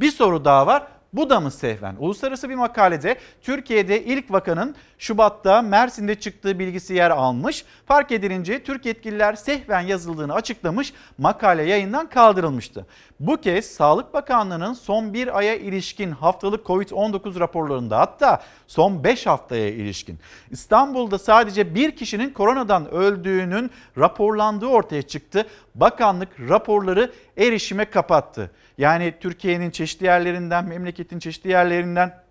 [0.00, 0.86] Bir soru daha var.
[1.12, 1.96] Bu da mı sehven?
[1.98, 7.64] Uluslararası bir makalede Türkiye'de ilk vakanın Şubat'ta Mersin'de çıktığı bilgisi yer almış.
[7.86, 10.92] Fark edilince Türk yetkililer sehven yazıldığını açıklamış.
[11.18, 12.86] Makale yayından kaldırılmıştı.
[13.20, 19.68] Bu kez Sağlık Bakanlığı'nın son bir aya ilişkin haftalık COVID-19 raporlarında hatta son 5 haftaya
[19.68, 20.18] ilişkin
[20.50, 25.46] İstanbul'da sadece bir kişinin koronadan öldüğünün raporlandığı ortaya çıktı.
[25.80, 28.50] Bakanlık raporları erişime kapattı.
[28.78, 32.22] Yani Türkiye'nin çeşitli yerlerinden, memleketin çeşitli yerlerinden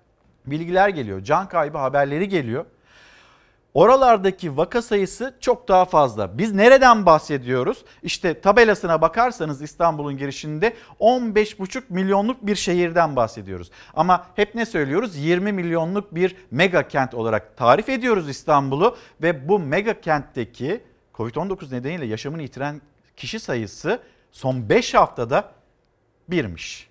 [0.46, 1.24] bilgiler geliyor.
[1.24, 2.66] Can kaybı haberleri geliyor.
[3.74, 6.38] Oralardaki vaka sayısı çok daha fazla.
[6.38, 7.86] Biz nereden bahsediyoruz?
[8.04, 13.72] İşte tabelasına bakarsanız İstanbul'un girişinde 15,5 milyonluk bir şehirden bahsediyoruz.
[13.94, 15.16] Ama hep ne söylüyoruz?
[15.16, 20.82] 20 milyonluk bir mega kent olarak tarif ediyoruz İstanbul'u ve bu mega kentteki
[21.14, 22.82] Covid-19 nedeniyle yaşamını yitiren
[23.18, 24.00] kişi sayısı
[24.32, 25.52] son 5 haftada
[26.30, 26.90] birmiş.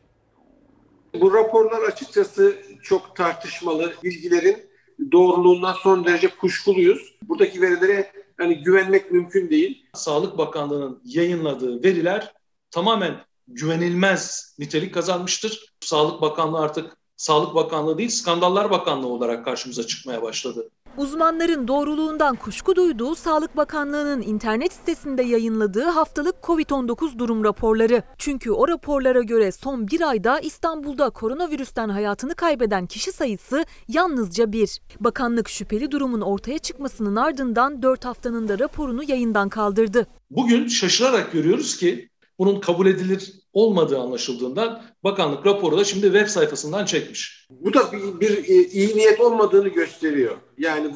[1.20, 3.94] Bu raporlar açıkçası çok tartışmalı.
[4.04, 4.70] Bilgilerin
[5.12, 7.14] doğruluğundan son derece kuşkuluyuz.
[7.22, 9.86] Buradaki verilere yani güvenmek mümkün değil.
[9.94, 12.32] Sağlık Bakanlığı'nın yayınladığı veriler
[12.70, 13.16] tamamen
[13.48, 15.74] güvenilmez nitelik kazanmıştır.
[15.80, 20.70] Sağlık Bakanlığı artık Sağlık Bakanlığı değil, Skandallar Bakanlığı olarak karşımıza çıkmaya başladı.
[20.96, 28.02] Uzmanların doğruluğundan kuşku duyduğu Sağlık Bakanlığı'nın internet sitesinde yayınladığı haftalık COVID-19 durum raporları.
[28.18, 34.80] Çünkü o raporlara göre son bir ayda İstanbul'da koronavirüsten hayatını kaybeden kişi sayısı yalnızca bir.
[35.00, 40.06] Bakanlık şüpheli durumun ortaya çıkmasının ardından 4 haftanın da raporunu yayından kaldırdı.
[40.30, 46.84] Bugün şaşırarak görüyoruz ki bunun kabul edilir olmadığı anlaşıldığından bakanlık raporu da şimdi web sayfasından
[46.84, 47.46] çekmiş.
[47.50, 50.36] Bu da bir, bir e, iyi niyet olmadığını gösteriyor.
[50.58, 50.90] Yani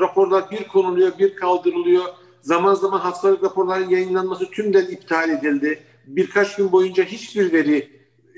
[0.00, 2.04] raporlar bir konuluyor, bir kaldırılıyor.
[2.40, 5.82] Zaman zaman haftalık raporların yayınlanması tümden iptal edildi.
[6.06, 7.88] Birkaç gün boyunca hiçbir veri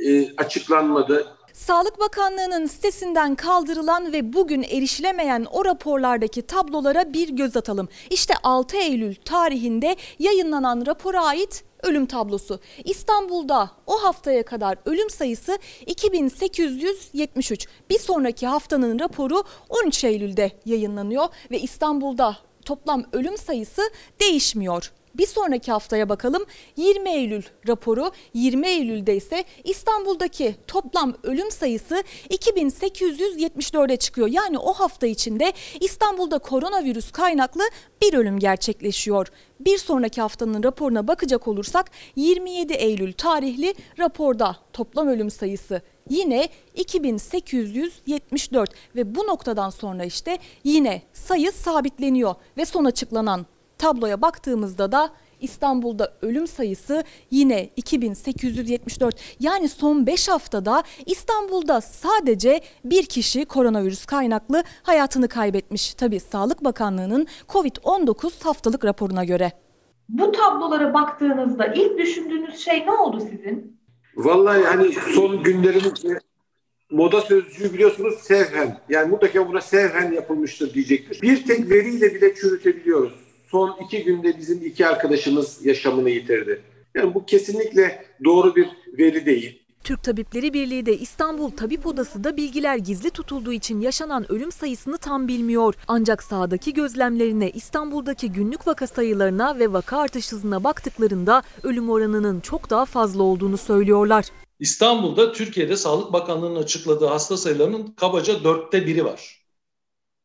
[0.06, 1.26] e, açıklanmadı.
[1.52, 7.88] Sağlık Bakanlığı'nın sitesinden kaldırılan ve bugün erişilemeyen o raporlardaki tablolara bir göz atalım.
[8.10, 12.60] İşte 6 Eylül tarihinde yayınlanan rapora ait ölüm tablosu.
[12.84, 17.68] İstanbul'da o haftaya kadar ölüm sayısı 2873.
[17.90, 23.82] Bir sonraki haftanın raporu 13 Eylül'de yayınlanıyor ve İstanbul'da toplam ölüm sayısı
[24.20, 24.92] değişmiyor.
[25.14, 26.44] Bir sonraki haftaya bakalım
[26.76, 34.28] 20 Eylül raporu 20 Eylül'de ise İstanbul'daki toplam ölüm sayısı 2874'e çıkıyor.
[34.28, 37.62] Yani o hafta içinde İstanbul'da koronavirüs kaynaklı
[38.02, 39.28] bir ölüm gerçekleşiyor.
[39.60, 48.70] Bir sonraki haftanın raporuna bakacak olursak 27 Eylül tarihli raporda toplam ölüm sayısı yine 2874
[48.96, 53.46] ve bu noktadan sonra işte yine sayı sabitleniyor ve son açıklanan
[53.78, 55.10] tabloya baktığımızda da
[55.40, 59.16] İstanbul'da ölüm sayısı yine 2874.
[59.40, 65.94] Yani son 5 haftada İstanbul'da sadece bir kişi koronavirüs kaynaklı hayatını kaybetmiş.
[65.94, 69.52] Tabii Sağlık Bakanlığı'nın Covid-19 haftalık raporuna göre.
[70.08, 73.80] Bu tablolara baktığınızda ilk düşündüğünüz şey ne oldu sizin?
[74.16, 76.18] Vallahi hani son günlerin e,
[76.90, 78.78] moda sözcüğü biliyorsunuz sevhen.
[78.88, 81.22] Yani mutlaka buna sevhen yapılmıştır diyecektir.
[81.22, 83.23] Bir tek veriyle bile çürütebiliyoruz.
[83.54, 86.62] Son iki günde bizim iki arkadaşımız yaşamını yitirdi.
[86.94, 88.68] Yani bu kesinlikle doğru bir
[88.98, 89.62] veri değil.
[89.84, 94.98] Türk Tabipleri Birliği de İstanbul Tabip Odası da bilgiler gizli tutulduğu için yaşanan ölüm sayısını
[94.98, 95.74] tam bilmiyor.
[95.88, 102.70] Ancak sahadaki gözlemlerine İstanbul'daki günlük vaka sayılarına ve vaka artış hızına baktıklarında ölüm oranının çok
[102.70, 104.24] daha fazla olduğunu söylüyorlar.
[104.60, 109.44] İstanbul'da Türkiye'de Sağlık Bakanlığı'nın açıkladığı hasta sayılarının kabaca dörtte biri var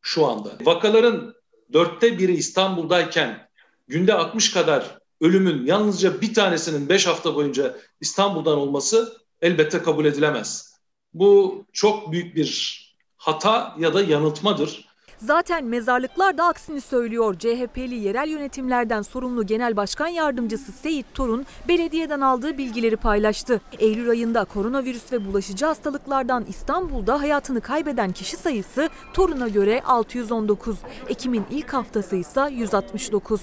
[0.02, 0.50] şu anda.
[0.64, 1.39] Vakaların
[1.72, 3.48] dörtte biri İstanbul'dayken
[3.88, 10.74] günde 60 kadar ölümün yalnızca bir tanesinin 5 hafta boyunca İstanbul'dan olması elbette kabul edilemez.
[11.14, 12.80] Bu çok büyük bir
[13.16, 14.89] hata ya da yanıltmadır.
[15.22, 17.38] Zaten mezarlıklar da aksini söylüyor.
[17.38, 23.60] CHP'li yerel yönetimlerden sorumlu Genel Başkan Yardımcısı Seyit Torun belediyeden aldığı bilgileri paylaştı.
[23.78, 30.76] Eylül ayında koronavirüs ve bulaşıcı hastalıklardan İstanbul'da hayatını kaybeden kişi sayısı Torun'a göre 619.
[31.08, 33.40] Ekim'in ilk haftası ise 169.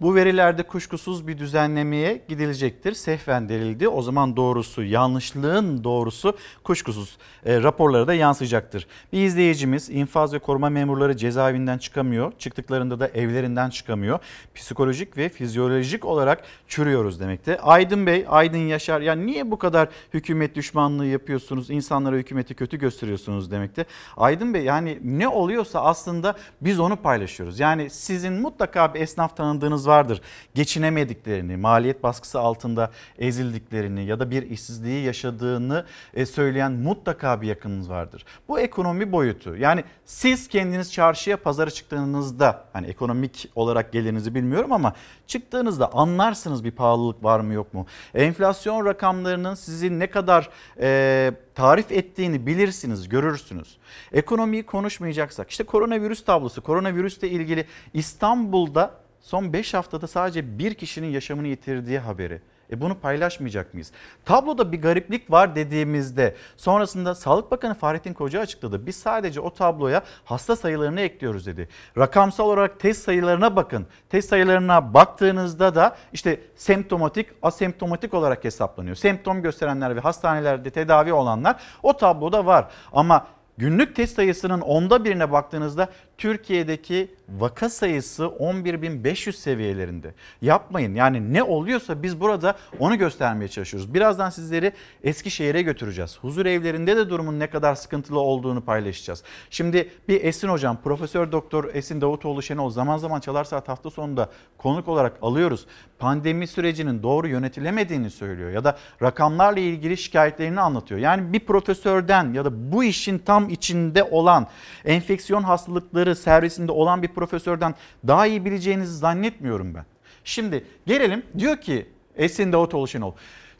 [0.00, 2.92] Bu verilerde kuşkusuz bir düzenlemeye gidilecektir.
[2.92, 3.88] Sehven denildi.
[3.88, 8.86] O zaman doğrusu, yanlışlığın doğrusu kuşkusuz e, raporlara da yansıyacaktır.
[9.12, 12.32] Bir izleyicimiz infaz ve koruma memurları cezaevinden çıkamıyor.
[12.38, 14.18] Çıktıklarında da evlerinden çıkamıyor.
[14.54, 17.60] Psikolojik ve fizyolojik olarak çürüyoruz demekte.
[17.60, 21.70] Aydın Bey, Aydın Yaşar ya niye bu kadar hükümet düşmanlığı yapıyorsunuz?
[21.70, 23.84] İnsanlara hükümeti kötü gösteriyorsunuz demekte.
[24.16, 27.60] Aydın Bey yani ne oluyorsa aslında biz onu paylaşıyoruz.
[27.60, 30.20] Yani sizin mutlaka bir esnaf tanıdığınız vardır.
[30.54, 35.84] Geçinemediklerini, maliyet baskısı altında ezildiklerini ya da bir işsizliği yaşadığını
[36.14, 38.24] e, söyleyen mutlaka bir yakınınız vardır.
[38.48, 39.56] Bu ekonomi boyutu.
[39.56, 44.92] Yani siz kendiniz çarşıya, pazara çıktığınızda hani ekonomik olarak gelirinizi bilmiyorum ama
[45.26, 47.86] çıktığınızda anlarsınız bir pahalılık var mı yok mu?
[48.14, 50.50] Enflasyon rakamlarının sizi ne kadar
[50.80, 53.76] e, tarif ettiğini bilirsiniz, görürsünüz.
[54.12, 61.46] Ekonomiyi konuşmayacaksak işte koronavirüs tablosu, koronavirüsle ilgili İstanbul'da son 5 haftada sadece bir kişinin yaşamını
[61.48, 62.40] yitirdiği haberi.
[62.70, 63.92] E bunu paylaşmayacak mıyız?
[64.24, 68.86] Tabloda bir gariplik var dediğimizde sonrasında Sağlık Bakanı Fahrettin Koca açıkladı.
[68.86, 71.68] Biz sadece o tabloya hasta sayılarını ekliyoruz dedi.
[71.98, 73.86] Rakamsal olarak test sayılarına bakın.
[74.10, 78.96] Test sayılarına baktığınızda da işte semptomatik, asemptomatik olarak hesaplanıyor.
[78.96, 82.68] Semptom gösterenler ve hastanelerde tedavi olanlar o tabloda var.
[82.92, 83.26] Ama
[83.58, 85.88] günlük test sayısının onda birine baktığınızda
[86.18, 90.14] Türkiye'deki vaka sayısı 11.500 seviyelerinde.
[90.42, 93.94] Yapmayın yani ne oluyorsa biz burada onu göstermeye çalışıyoruz.
[93.94, 94.72] Birazdan sizleri
[95.02, 96.18] Eskişehir'e götüreceğiz.
[96.20, 99.22] Huzur evlerinde de durumun ne kadar sıkıntılı olduğunu paylaşacağız.
[99.50, 104.30] Şimdi bir Esin hocam Profesör Doktor Esin Davutoğlu Şenol zaman zaman Çalar Saat hafta sonunda
[104.58, 105.66] konuk olarak alıyoruz.
[105.98, 111.00] Pandemi sürecinin doğru yönetilemediğini söylüyor ya da rakamlarla ilgili şikayetlerini anlatıyor.
[111.00, 114.46] Yani bir profesörden ya da bu işin tam içinde olan
[114.84, 117.74] enfeksiyon hastalıkları servisinde olan bir profesörden
[118.06, 119.84] daha iyi bileceğinizi zannetmiyorum ben.
[120.24, 121.86] Şimdi gelelim diyor ki
[122.16, 123.12] Esin Davutoğlu Şenol.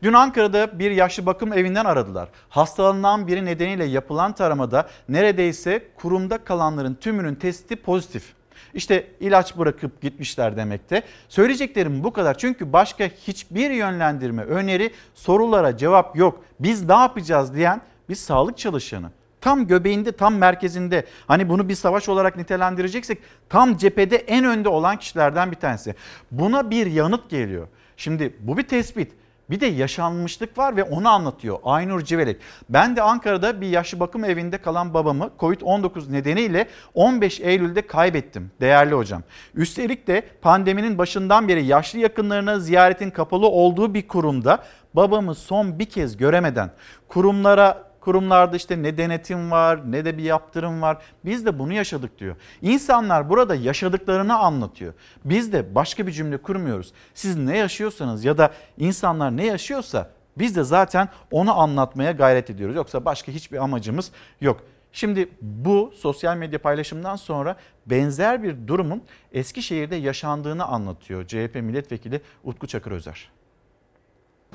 [0.02, 2.28] Dün Ankara'da bir yaşlı bakım evinden aradılar.
[2.48, 8.32] Hastalığından biri nedeniyle yapılan taramada neredeyse kurumda kalanların tümünün testi pozitif.
[8.74, 11.02] İşte ilaç bırakıp gitmişler demekte.
[11.28, 12.38] Söyleyeceklerim bu kadar.
[12.38, 16.44] Çünkü başka hiçbir yönlendirme, öneri, sorulara cevap yok.
[16.60, 19.10] Biz ne yapacağız diyen bir sağlık çalışanı.
[19.40, 21.05] Tam göbeğinde, tam merkezinde.
[21.27, 25.94] Hani bunu bir savaş olarak nitelendireceksek tam cephede en önde olan kişilerden bir tanesi.
[26.31, 27.69] Buna bir yanıt geliyor.
[27.97, 29.12] Şimdi bu bir tespit.
[29.51, 32.36] Bir de yaşanmışlık var ve onu anlatıyor Aynur Civelek.
[32.69, 38.94] Ben de Ankara'da bir yaşlı bakım evinde kalan babamı Covid-19 nedeniyle 15 Eylül'de kaybettim değerli
[38.94, 39.23] hocam.
[39.55, 45.85] Üstelik de pandeminin başından beri yaşlı yakınlarına ziyaretin kapalı olduğu bir kurumda babamı son bir
[45.85, 46.70] kez göremeden
[47.09, 50.98] kurumlara kurumlarda işte ne denetim var ne de bir yaptırım var.
[51.24, 52.36] Biz de bunu yaşadık diyor.
[52.62, 54.94] İnsanlar burada yaşadıklarını anlatıyor.
[55.24, 56.92] Biz de başka bir cümle kurmuyoruz.
[57.14, 62.76] Siz ne yaşıyorsanız ya da insanlar ne yaşıyorsa biz de zaten onu anlatmaya gayret ediyoruz.
[62.76, 64.10] Yoksa başka hiçbir amacımız
[64.40, 64.64] yok.
[64.92, 67.56] Şimdi bu sosyal medya paylaşımından sonra
[67.86, 69.02] benzer bir durumun
[69.32, 73.30] Eskişehir'de yaşandığını anlatıyor CHP milletvekili Utku Çakır Özer.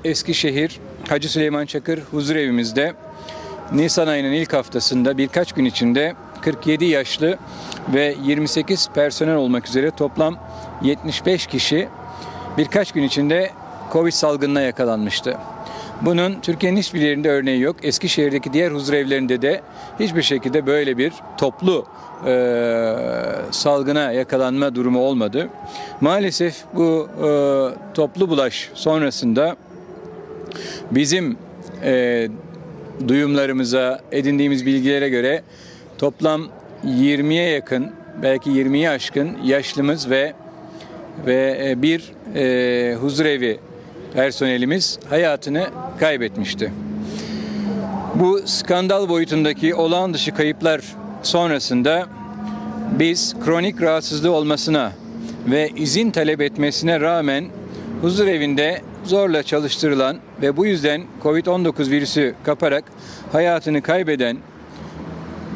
[0.04, 2.92] Eskişehir Hacı Süleyman Çakır huzur evimizde
[3.72, 7.38] Nisan ayının ilk haftasında birkaç gün içinde 47 yaşlı
[7.94, 10.38] ve 28 personel olmak üzere toplam
[10.82, 11.88] 75 kişi
[12.58, 13.50] birkaç gün içinde
[13.92, 15.36] Covid salgınına yakalanmıştı.
[16.02, 17.76] Bunun Türkiye'nin hiçbir yerinde örneği yok.
[17.82, 19.60] Eskişehir'deki diğer huzur evlerinde de
[20.00, 21.86] hiçbir şekilde böyle bir toplu
[22.26, 22.94] e,
[23.50, 25.48] salgına yakalanma durumu olmadı.
[26.00, 27.28] Maalesef bu e,
[27.94, 29.56] toplu bulaş sonrasında
[30.90, 31.36] bizim
[31.84, 32.28] e,
[33.08, 35.42] duyumlarımıza, edindiğimiz bilgilere göre
[35.98, 36.42] toplam
[36.84, 40.32] 20'ye yakın, belki 20'yi aşkın yaşlımız ve
[41.26, 43.58] ve bir e, huzur evi
[44.14, 45.66] personelimiz hayatını
[46.00, 46.72] kaybetmişti.
[48.14, 50.80] Bu skandal boyutundaki olağan dışı kayıplar
[51.22, 52.06] sonrasında
[52.98, 54.92] biz kronik rahatsızlığı olmasına
[55.46, 57.44] ve izin talep etmesine rağmen
[58.04, 62.84] huzur evinde zorla çalıştırılan ve bu yüzden Covid-19 virüsü kaparak
[63.32, 64.38] hayatını kaybeden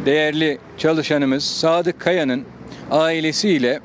[0.06, 2.44] değerli çalışanımız Sadık Kaya'nın
[2.90, 3.80] ailesiyle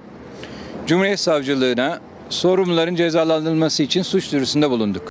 [0.88, 1.99] Cumhuriyet Savcılığına
[2.30, 5.10] sorumluların cezalandırılması için suç duyurusunda bulunduk.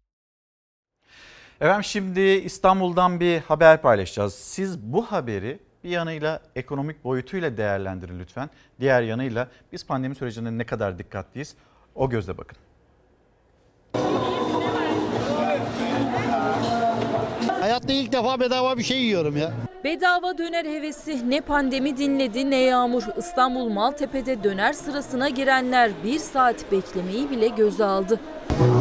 [1.61, 4.35] Efendim şimdi İstanbul'dan bir haber paylaşacağız.
[4.35, 8.51] Siz bu haberi bir yanıyla ekonomik boyutuyla değerlendirin lütfen.
[8.81, 11.55] Diğer yanıyla biz pandemi sürecinde ne kadar dikkatliyiz
[11.95, 12.59] o gözle bakın.
[17.61, 19.53] Hayatta ilk defa bedava bir şey yiyorum ya.
[19.85, 23.03] Bedava döner hevesi ne pandemi dinledi ne yağmur.
[23.17, 28.21] İstanbul Maltepe'de döner sırasına girenler bir saat beklemeyi bile göze aldı.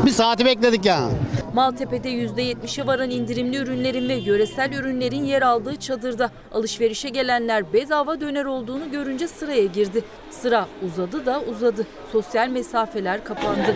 [0.06, 1.14] Bir saati bekledik yani.
[1.54, 8.46] Maltepe'de %70'e varan indirimli ürünlerin ve yöresel ürünlerin yer aldığı çadırda alışverişe gelenler bedava döner
[8.46, 10.04] olduğunu görünce sıraya girdi.
[10.32, 11.88] Sıra uzadı da uzadı.
[12.12, 13.76] Sosyal mesafeler kapandı.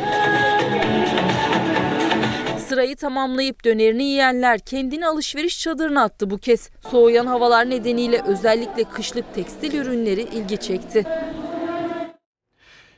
[2.67, 6.69] Sırayı tamamlayıp dönerini yiyenler kendini alışveriş çadırına attı bu kez.
[6.91, 11.05] Soğuyan havalar nedeniyle özellikle kışlık tekstil ürünleri ilgi çekti.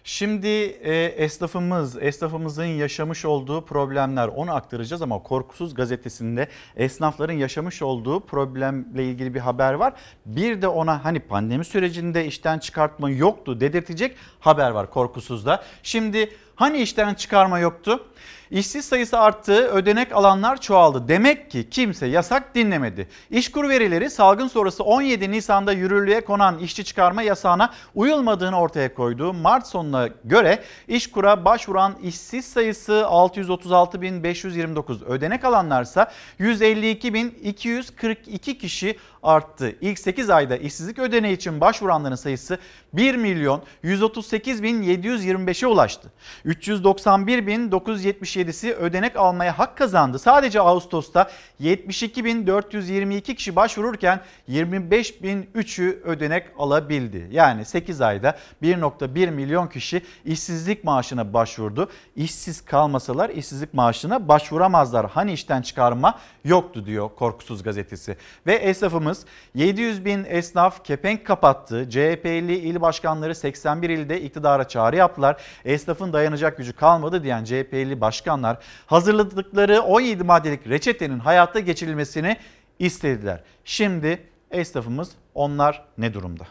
[0.09, 8.19] Şimdi e, esnafımız, esnafımızın yaşamış olduğu problemler onu aktaracağız ama Korkusuz gazetesinde esnafların yaşamış olduğu
[8.19, 9.93] problemle ilgili bir haber var.
[10.25, 15.63] Bir de ona hani pandemi sürecinde işten çıkartma yoktu dedirtecek haber var Korkusuz'da.
[15.83, 18.05] Şimdi hani işten çıkarma yoktu?
[18.51, 21.07] İşsiz sayısı arttı, ödenek alanlar çoğaldı.
[21.07, 23.07] Demek ki kimse yasak dinlemedi.
[23.29, 29.33] İşkur verileri salgın sonrası 17 Nisan'da yürürlüğe konan işçi çıkarma yasağına uyulmadığını ortaya koydu.
[29.33, 38.97] Mart sonuna göre İşkur'a başvuran işsiz sayısı 636.529, ödenek alanlarsa 152.242 kişi
[39.27, 39.75] arttı.
[39.81, 42.57] İlk 8 ayda işsizlik ödeneği için başvuranların sayısı
[42.93, 46.11] 1 milyon 138.725'e ulaştı.
[46.45, 50.19] 391.977'si ödenek almaya hak kazandı.
[50.19, 51.31] Sadece Ağustos'ta
[51.61, 57.27] 72.422 kişi başvururken 25.003'ü ödenek alabildi.
[57.31, 61.89] Yani 8 ayda 1.1 milyon kişi işsizlik maaşına başvurdu.
[62.15, 65.09] İşsiz kalmasalar işsizlik maaşına başvuramazlar.
[65.09, 68.17] Hani işten çıkarma yoktu diyor Korkusuz Gazetesi.
[68.47, 69.16] Ve esnafımız
[69.55, 71.89] 700 bin esnaf kepenk kapattı.
[71.89, 75.41] CHP'li il başkanları 81 ilde iktidara çağrı yaptılar.
[75.65, 82.37] Esnafın dayanacak gücü kalmadı diyen CHP'li başkanlar hazırladıkları 17 maddelik reçetenin hayata geçirilmesini
[82.79, 83.43] istediler.
[83.65, 86.43] Şimdi esnafımız onlar ne durumda?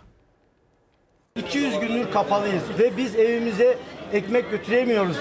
[1.36, 3.78] 200 gündür kapalıyız ve biz evimize
[4.12, 5.16] ekmek götüremiyoruz.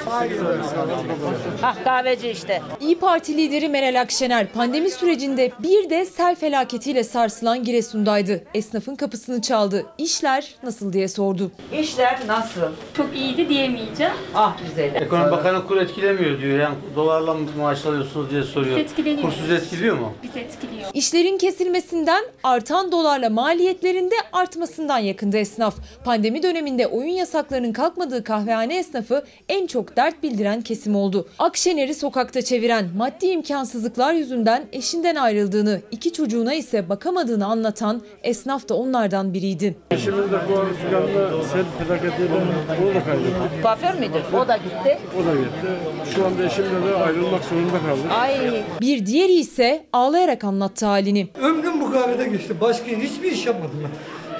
[1.61, 2.61] Hah kahveci işte.
[2.81, 8.43] İyi Parti lideri Meral Akşener pandemi sürecinde bir de sel felaketiyle sarsılan Giresun'daydı.
[8.53, 9.85] Esnafın kapısını çaldı.
[9.97, 11.51] İşler nasıl diye sordu.
[11.79, 12.61] İşler nasıl?
[12.97, 14.13] Çok iyiydi diyemeyeceğim.
[14.35, 14.95] Ah güzel.
[14.95, 16.59] Ekonomi Bakanı kur etkilemiyor diyor.
[16.59, 18.77] Yani dolarla mı maaş alıyorsunuz diye soruyor.
[18.77, 19.35] Biz etkileniyoruz.
[19.35, 20.13] Kursuz etkiliyor mu?
[20.23, 20.89] Biz etkiliyor.
[20.93, 25.75] İşlerin kesilmesinden artan dolarla maliyetlerinde artmasından yakında esnaf.
[26.05, 31.27] Pandemi döneminde oyun yasaklarının kalkmadığı kahvehane esnafı en çok dert bildiren kesim oldu.
[31.39, 38.75] Akşener'i sokakta çeviren maddi imkansızlıklar yüzünden eşinden ayrıldığını, iki çocuğuna ise bakamadığını anlatan esnaf da
[38.75, 39.75] onlardan biriydi.
[39.91, 42.33] Eşimiz de bu filanla sel felaketiyle
[42.83, 43.61] onu da kaybettik.
[43.61, 44.23] Kuaför müydü?
[44.33, 44.97] O da gitti.
[45.21, 45.67] O da gitti.
[46.15, 48.11] Şu anda eşimle de ayrılmak zorunda kaldık.
[48.11, 48.63] Ay.
[48.81, 51.27] Bir diğeri ise ağlayarak anlattı halini.
[51.41, 52.53] Ömrüm bu kahvede geçti.
[52.61, 53.89] Başka hiçbir iş yapmadım ben.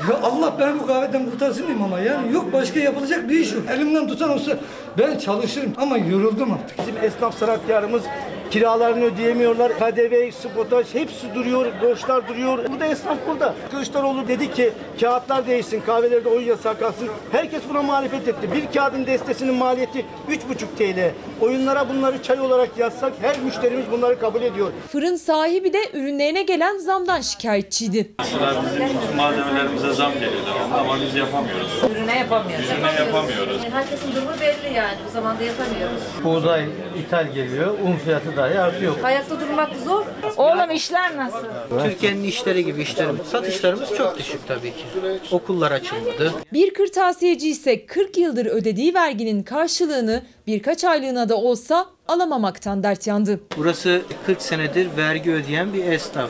[0.10, 3.64] Ya Allah beni bu kahveden kurtarsın diyeyim ama yani yok başka yapılacak bir iş yok.
[3.70, 4.58] Elimden tutan olsa
[4.98, 6.80] ben çalışırım ama yoruldum artık.
[6.80, 8.04] Bizim esnaf sanatkarımız
[8.52, 9.72] kiralarını ödeyemiyorlar.
[9.80, 12.60] KDV, spotaj hepsi duruyor, borçlar duruyor.
[12.72, 13.54] Burada esnaf burada.
[13.72, 17.08] Kılıçdaroğlu dedi ki kağıtlar değişsin, kahvelerde oyun yasağı kalsın.
[17.32, 18.50] Herkes buna muhalefet etti.
[18.56, 20.36] Bir kağıdın destesinin maliyeti 3,5
[20.78, 21.12] TL.
[21.42, 24.72] Oyunlara bunları çay olarak yazsak her müşterimiz bunları kabul ediyor.
[24.92, 28.12] Fırın sahibi de ürünlerine gelen zamdan şikayetçiydi.
[28.20, 30.32] Mesela bizim malzemelerimize zam geliyor
[30.80, 31.72] ama biz yapamıyoruz.
[31.92, 32.66] Ürüne yapamıyoruz.
[32.70, 33.62] Ürüne yapamıyoruz.
[33.72, 34.98] Herkesin durumu belli yani.
[35.08, 36.02] Bu zamanda yapamıyoruz.
[36.24, 36.66] Buğday
[37.00, 38.96] ithal geliyor, un fiyatı dahi artıyor.
[39.02, 40.06] Hayatta durmak zor.
[40.38, 41.46] Oğlum işler nasıl?
[41.84, 43.20] Türkiye'nin işleri gibi işlerim.
[43.32, 44.86] Satışlarımız çok düşük tabii ki.
[45.32, 46.34] Okullar açılmadı.
[46.54, 53.40] Bir kırtasiyeci ise 40 yıldır ödediği verginin karşılığını birkaç aylığına da olsa alamamaktan dert yandı.
[53.58, 56.30] Burası 40 senedir vergi ödeyen bir esnaf.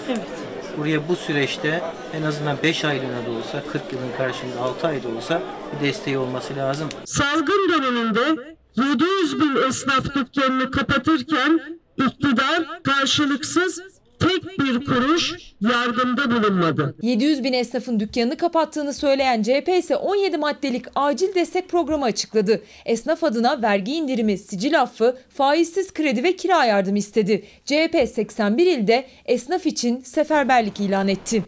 [0.77, 1.81] Buraya bu süreçte
[2.13, 5.41] en azından 5 aylığına da olsa, 40 yılın karşılığında 6 ayda olsa
[5.75, 6.89] bir desteği olması lazım.
[7.05, 11.61] Salgın döneminde 700 bin esnaf dükkanını kapatırken
[11.97, 13.79] iktidar karşılıksız
[14.19, 16.95] tek bir kuruş yardımda bulunmadı.
[17.01, 22.61] 700 bin esnafın dükkanını kapattığını söyleyen CHP ise 17 maddelik acil destek programı açıkladı.
[22.85, 27.45] Esnaf adına vergi indirimi, sicil affı, faizsiz kredi ve kira yardımı istedi.
[27.65, 31.43] CHP 81 ilde esnaf için seferberlik ilan etti.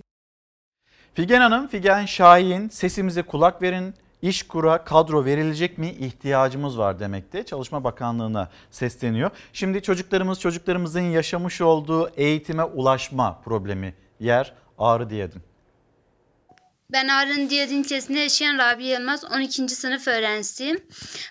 [1.14, 3.94] Figen Hanım, Figen Şahin sesimize kulak verin.
[4.22, 7.46] İşkur'a kadro verilecek mi ihtiyacımız var demekte.
[7.46, 9.32] Çalışma Bakanlığı'na sesleniyor.
[9.54, 15.42] Şimdi çocuklarımız çocuklarımızın yaşamış olduğu eğitime ulaşma problemi yer Ağrı Diyadin.
[16.94, 19.70] Ben Ağrı'nın Diyadin ilçesinde yaşayan Rabia Yılmaz 12.
[19.70, 20.80] sınıf öğrencisiyim.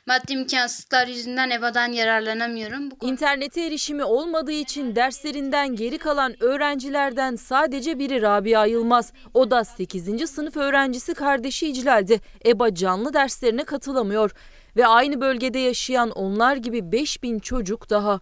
[0.06, 2.90] Maddi imkansızlıklar yüzünden EBA'dan yararlanamıyorum.
[2.90, 9.12] Bu İnternete erişimi olmadığı için derslerinden geri kalan öğrencilerden sadece biri Rabia Yılmaz.
[9.34, 10.30] O da 8.
[10.30, 12.20] sınıf öğrencisi kardeşi İclal'de.
[12.46, 14.30] EBA canlı derslerine katılamıyor.
[14.76, 18.20] Ve aynı bölgede yaşayan onlar gibi 5000 çocuk daha.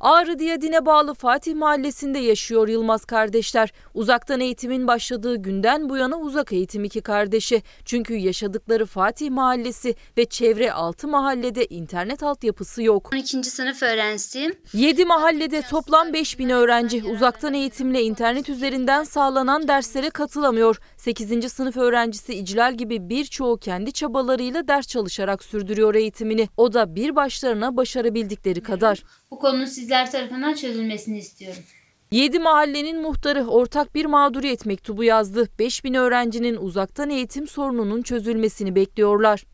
[0.00, 3.72] Ağrı Diyadin'e bağlı Fatih Mahallesi'nde yaşıyor Yılmaz kardeşler.
[3.94, 7.62] Uzaktan eğitimin başladığı günden bu yana uzak eğitim iki kardeşi.
[7.84, 13.10] Çünkü yaşadıkları Fatih Mahallesi ve çevre 6 mahallede internet altyapısı yok.
[13.14, 13.42] 12.
[13.44, 14.54] sınıf öğrencisiyim.
[14.72, 20.78] 7 mahallede toplam 5000 öğrenci uzaktan eğitimle internet üzerinden sağlanan derslere katılamıyor.
[20.96, 21.52] 8.
[21.52, 26.48] sınıf öğrencisi İclal gibi birçoğu kendi çabalarıyla ders çalışarak sürdürüyor eğitimini.
[26.56, 29.02] O da bir başlarına başarabildikleri kadar.
[29.30, 31.62] Bu konunun sizler tarafından çözülmesini istiyorum.
[32.10, 35.48] 7 mahallenin muhtarı ortak bir mağduriyet mektubu yazdı.
[35.58, 39.44] 5000 öğrencinin uzaktan eğitim sorununun çözülmesini bekliyorlar.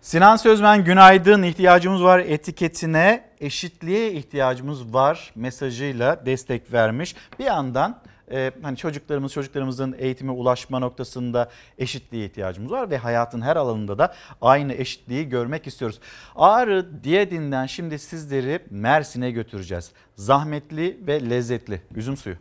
[0.00, 7.14] Sinan Sözmen günaydın ihtiyacımız var etiketine eşitliğe ihtiyacımız var mesajıyla destek vermiş.
[7.38, 13.56] Bir yandan e, hani çocuklarımız çocuklarımızın eğitime ulaşma noktasında eşitliğe ihtiyacımız var ve hayatın her
[13.56, 16.00] alanında da aynı eşitliği görmek istiyoruz.
[16.36, 19.92] Ağrı Diyadin'den şimdi sizleri Mersin'e götüreceğiz.
[20.16, 22.36] Zahmetli ve lezzetli üzüm suyu.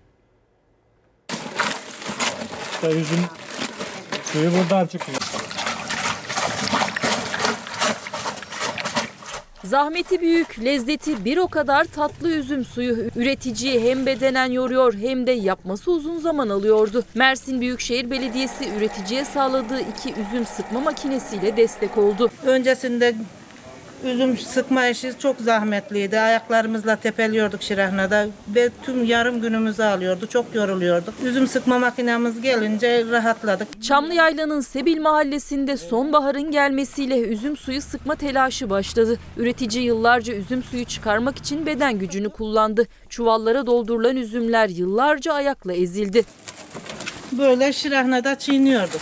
[2.84, 3.26] Üzüm
[4.23, 5.16] suyu buradan çıkıyor.
[9.69, 15.31] Zahmeti büyük, lezzeti bir o kadar tatlı üzüm suyu üreticiyi hem bedenen yoruyor hem de
[15.31, 17.03] yapması uzun zaman alıyordu.
[17.15, 22.30] Mersin Büyükşehir Belediyesi üreticiye sağladığı iki üzüm sıkma makinesiyle destek oldu.
[22.45, 23.15] Öncesinde
[24.03, 26.19] üzüm sıkma işi çok zahmetliydi.
[26.19, 30.28] Ayaklarımızla tepeliyorduk şirahnada ve tüm yarım günümüzü alıyordu.
[30.28, 31.14] Çok yoruluyorduk.
[31.24, 33.84] Üzüm sıkma makinemiz gelince rahatladık.
[33.84, 39.19] Çamlıyayla'nın Sebil mahallesinde sonbaharın gelmesiyle üzüm suyu sıkma telaşı başladı.
[39.38, 42.88] Üretici yıllarca üzüm suyu çıkarmak için beden gücünü kullandı.
[43.10, 46.24] Çuvallara doldurulan üzümler yıllarca ayakla ezildi.
[47.32, 49.02] Böyle şirahnada çiğniyorduk.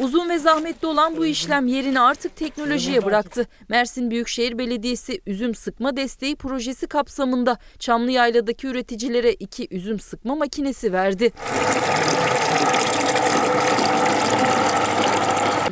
[0.00, 3.46] Uzun ve zahmetli olan bu işlem yerini artık teknolojiye bıraktı.
[3.68, 11.32] Mersin Büyükşehir Belediyesi üzüm sıkma desteği projesi kapsamında Çamlıyayladaki üreticilere iki üzüm sıkma makinesi verdi.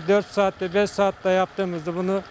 [0.08, 2.22] 4 saatte 5 saatte yaptığımızda bunu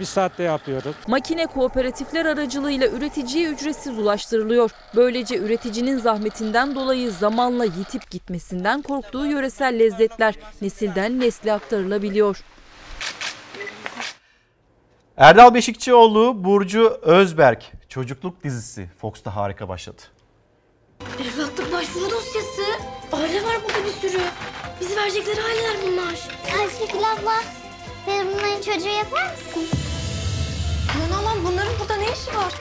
[0.00, 0.96] bir saatte yapıyoruz.
[1.06, 4.70] Makine kooperatifler aracılığıyla üreticiye ücretsiz ulaştırılıyor.
[4.96, 12.42] Böylece üreticinin zahmetinden dolayı zamanla yitip gitmesinden korktuğu yöresel lezzetler nesilden nesle aktarılabiliyor.
[15.16, 20.02] Erdal Beşikçioğlu, Burcu Özberk çocukluk dizisi Fox'ta harika başladı.
[21.20, 22.62] Evlatlık başvuru dosyası.
[23.16, 24.20] Aile var burada bir sürü.
[24.80, 26.28] Bizi verecekleri aileler bunlar.
[26.60, 27.42] Ayşegül abla,
[28.06, 29.68] sen bunların çocuğu yapar mısın?
[30.94, 32.52] Aman Allah'ım bunların burada ne işi var?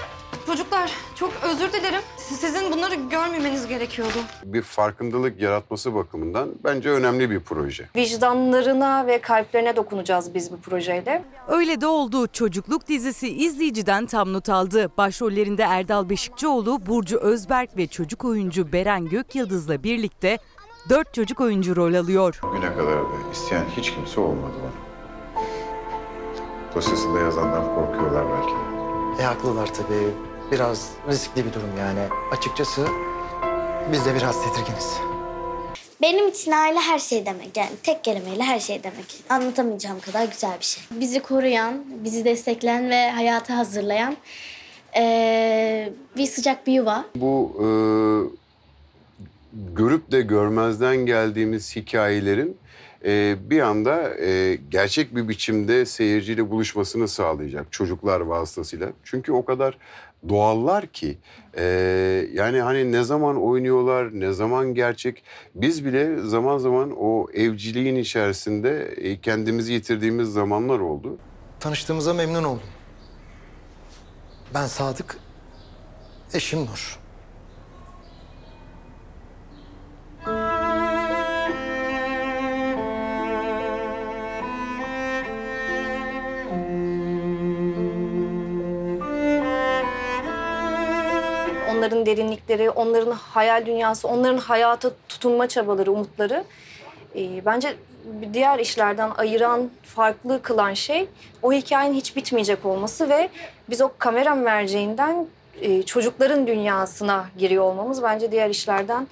[0.45, 2.01] Çocuklar çok özür dilerim.
[2.17, 4.17] Sizin bunları görmemeniz gerekiyordu.
[4.45, 7.89] Bir farkındalık yaratması bakımından bence önemli bir proje.
[7.95, 11.23] Vicdanlarına ve kalplerine dokunacağız biz bu projeyle.
[11.47, 12.27] Öyle de oldu.
[12.27, 14.91] Çocukluk dizisi izleyiciden tam not aldı.
[14.97, 20.37] Başrollerinde Erdal Beşikçioğlu, Burcu Özberk ve çocuk oyuncu Beren Gökyıldız'la birlikte
[20.89, 22.39] dört çocuk oyuncu rol alıyor.
[22.43, 24.85] Bugüne kadar da isteyen hiç kimse olmadı bana.
[26.75, 28.53] Dosyasında yazanlar korkuyorlar belki.
[29.21, 30.34] E haklılar tabii.
[30.51, 31.99] Biraz riskli bir durum yani.
[32.31, 32.87] Açıkçası
[33.91, 34.97] biz de biraz tedirginiz.
[36.01, 37.57] Benim için aile her şey demek.
[37.57, 39.23] Yani tek kelimeyle her şey demek.
[39.29, 40.83] Anlatamayacağım kadar güzel bir şey.
[40.91, 44.17] Bizi koruyan, bizi destekleyen ve hayata hazırlayan
[44.95, 47.05] eee, bir sıcak bir yuva.
[47.15, 47.67] Bu e,
[49.75, 52.57] görüp de görmezden geldiğimiz hikayelerin
[53.05, 58.89] e, bir anda e, gerçek bir biçimde seyirciyle buluşmasını sağlayacak çocuklar vasıtasıyla.
[59.03, 59.77] Çünkü o kadar
[60.29, 61.17] doğallar ki
[61.57, 61.63] e,
[62.33, 65.23] yani hani ne zaman oynuyorlar, ne zaman gerçek.
[65.55, 71.17] Biz bile zaman zaman o evciliğin içerisinde e, kendimizi yitirdiğimiz zamanlar oldu.
[71.59, 72.67] Tanıştığımıza memnun oldum.
[74.53, 75.17] Ben Sadık,
[76.33, 77.04] eşim Nur.
[91.85, 96.43] Onların derinlikleri, onların hayal dünyası, onların hayata tutunma çabaları, umutları.
[97.15, 97.75] e, bence
[98.33, 101.07] diğer işlerden ayıran, farklı kılan şey
[101.41, 103.29] o hikayenin hiç bitmeyecek olması ve
[103.69, 105.27] biz o kamera merceğinden
[105.61, 109.07] e, çocukların dünyasına giriyor olmamız bence diğer işlerden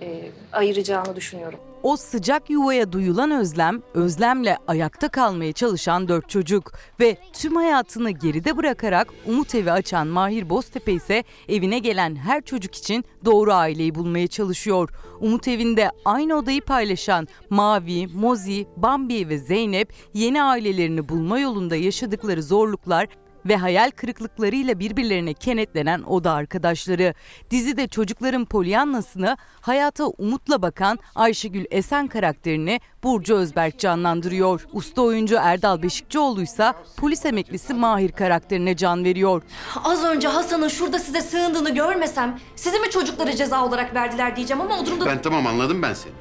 [0.00, 0.06] e,
[0.52, 1.58] ayıracağını düşünüyorum.
[1.84, 8.56] O sıcak yuvaya duyulan özlem, özlemle ayakta kalmaya çalışan dört çocuk ve tüm hayatını geride
[8.56, 14.26] bırakarak umut evi açan Mahir Boztepe ise evine gelen her çocuk için doğru aileyi bulmaya
[14.26, 14.90] çalışıyor.
[15.20, 22.42] Umut evinde aynı odayı paylaşan Mavi, Mozi, Bambi ve Zeynep yeni ailelerini bulma yolunda yaşadıkları
[22.42, 23.08] zorluklar
[23.46, 27.14] ve hayal kırıklıklarıyla birbirlerine kenetlenen oda arkadaşları.
[27.50, 34.66] Dizide çocukların Pollyanna'sını hayata umutla bakan Ayşegül Esen karakterini Burcu Özberk canlandırıyor.
[34.72, 39.42] Usta oyuncu Erdal Beşikçioğlu ise polis emeklisi Mahir karakterine can veriyor.
[39.84, 44.78] Az önce Hasan'ın şurada size sığındığını görmesem sizi mi çocukları ceza olarak verdiler diyeceğim ama
[44.78, 45.06] o durumda...
[45.06, 46.12] Ben tamam anladım ben seni.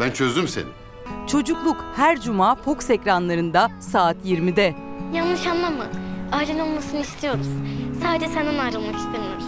[0.00, 0.66] Ben çözdüm seni.
[1.26, 4.74] Çocukluk her cuma Fox ekranlarında saat 20'de.
[5.14, 5.84] Yanlış anlama.
[6.32, 7.46] Ailen olmasını istiyoruz.
[8.02, 9.44] Sadece senden ayrılmak istemiyoruz.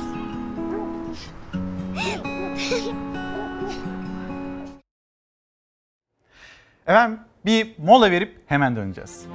[6.86, 9.26] Efendim bir mola verip hemen döneceğiz.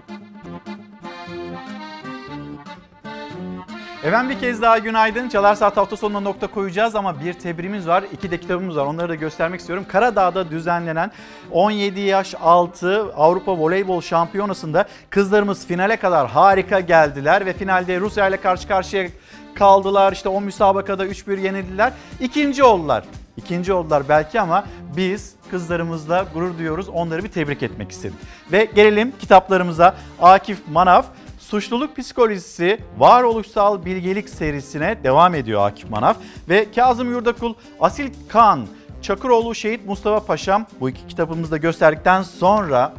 [4.08, 5.30] Efendim bir kez daha günaydın.
[5.30, 8.04] Çalar Saat hafta sonuna nokta koyacağız ama bir tebrimiz var.
[8.14, 8.86] iki de kitabımız var.
[8.86, 9.86] Onları da göstermek istiyorum.
[9.88, 11.12] Karadağ'da düzenlenen
[11.52, 18.38] 17 yaş altı Avrupa Voleybol Şampiyonası'nda kızlarımız finale kadar harika geldiler ve finalde Rusya ile
[18.38, 19.08] karşı karşıya
[19.56, 20.14] kaldılar.
[20.14, 21.94] İşte o müsabakada 3-1 yenildiler.
[22.20, 23.04] İkinci oldular.
[23.38, 24.66] İkinci oldular belki ama
[24.98, 26.90] biz kızlarımızla gurur duyuyoruz.
[26.90, 28.18] Onları bir tebrik etmek istedim.
[28.52, 29.96] Ve gelelim kitaplarımıza.
[30.22, 31.04] Akif Manav
[31.48, 36.18] suçluluk psikolojisi, varoluşsal bilgelik serisine devam ediyor Akif Manaf.
[36.50, 38.68] Ve Kazım Yurdakul, Asil Kan,
[39.02, 42.94] Çakıroğlu Şehit Mustafa Paşam bu iki kitabımızı da gösterdikten sonra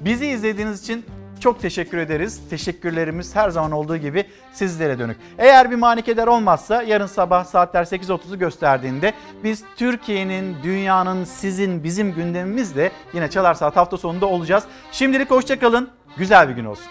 [0.00, 1.04] bizi izlediğiniz için
[1.40, 2.40] çok teşekkür ederiz.
[2.50, 5.16] Teşekkürlerimiz her zaman olduğu gibi sizlere dönük.
[5.38, 9.12] Eğer bir manikeder olmazsa yarın sabah saatler 8.30'u gösterdiğinde
[9.44, 14.64] biz Türkiye'nin, dünyanın, sizin, bizim gündemimizle yine Çalar Saat hafta sonunda olacağız.
[14.92, 15.90] Şimdilik hoşçakalın.
[16.16, 16.86] Güzel bir gün olsun.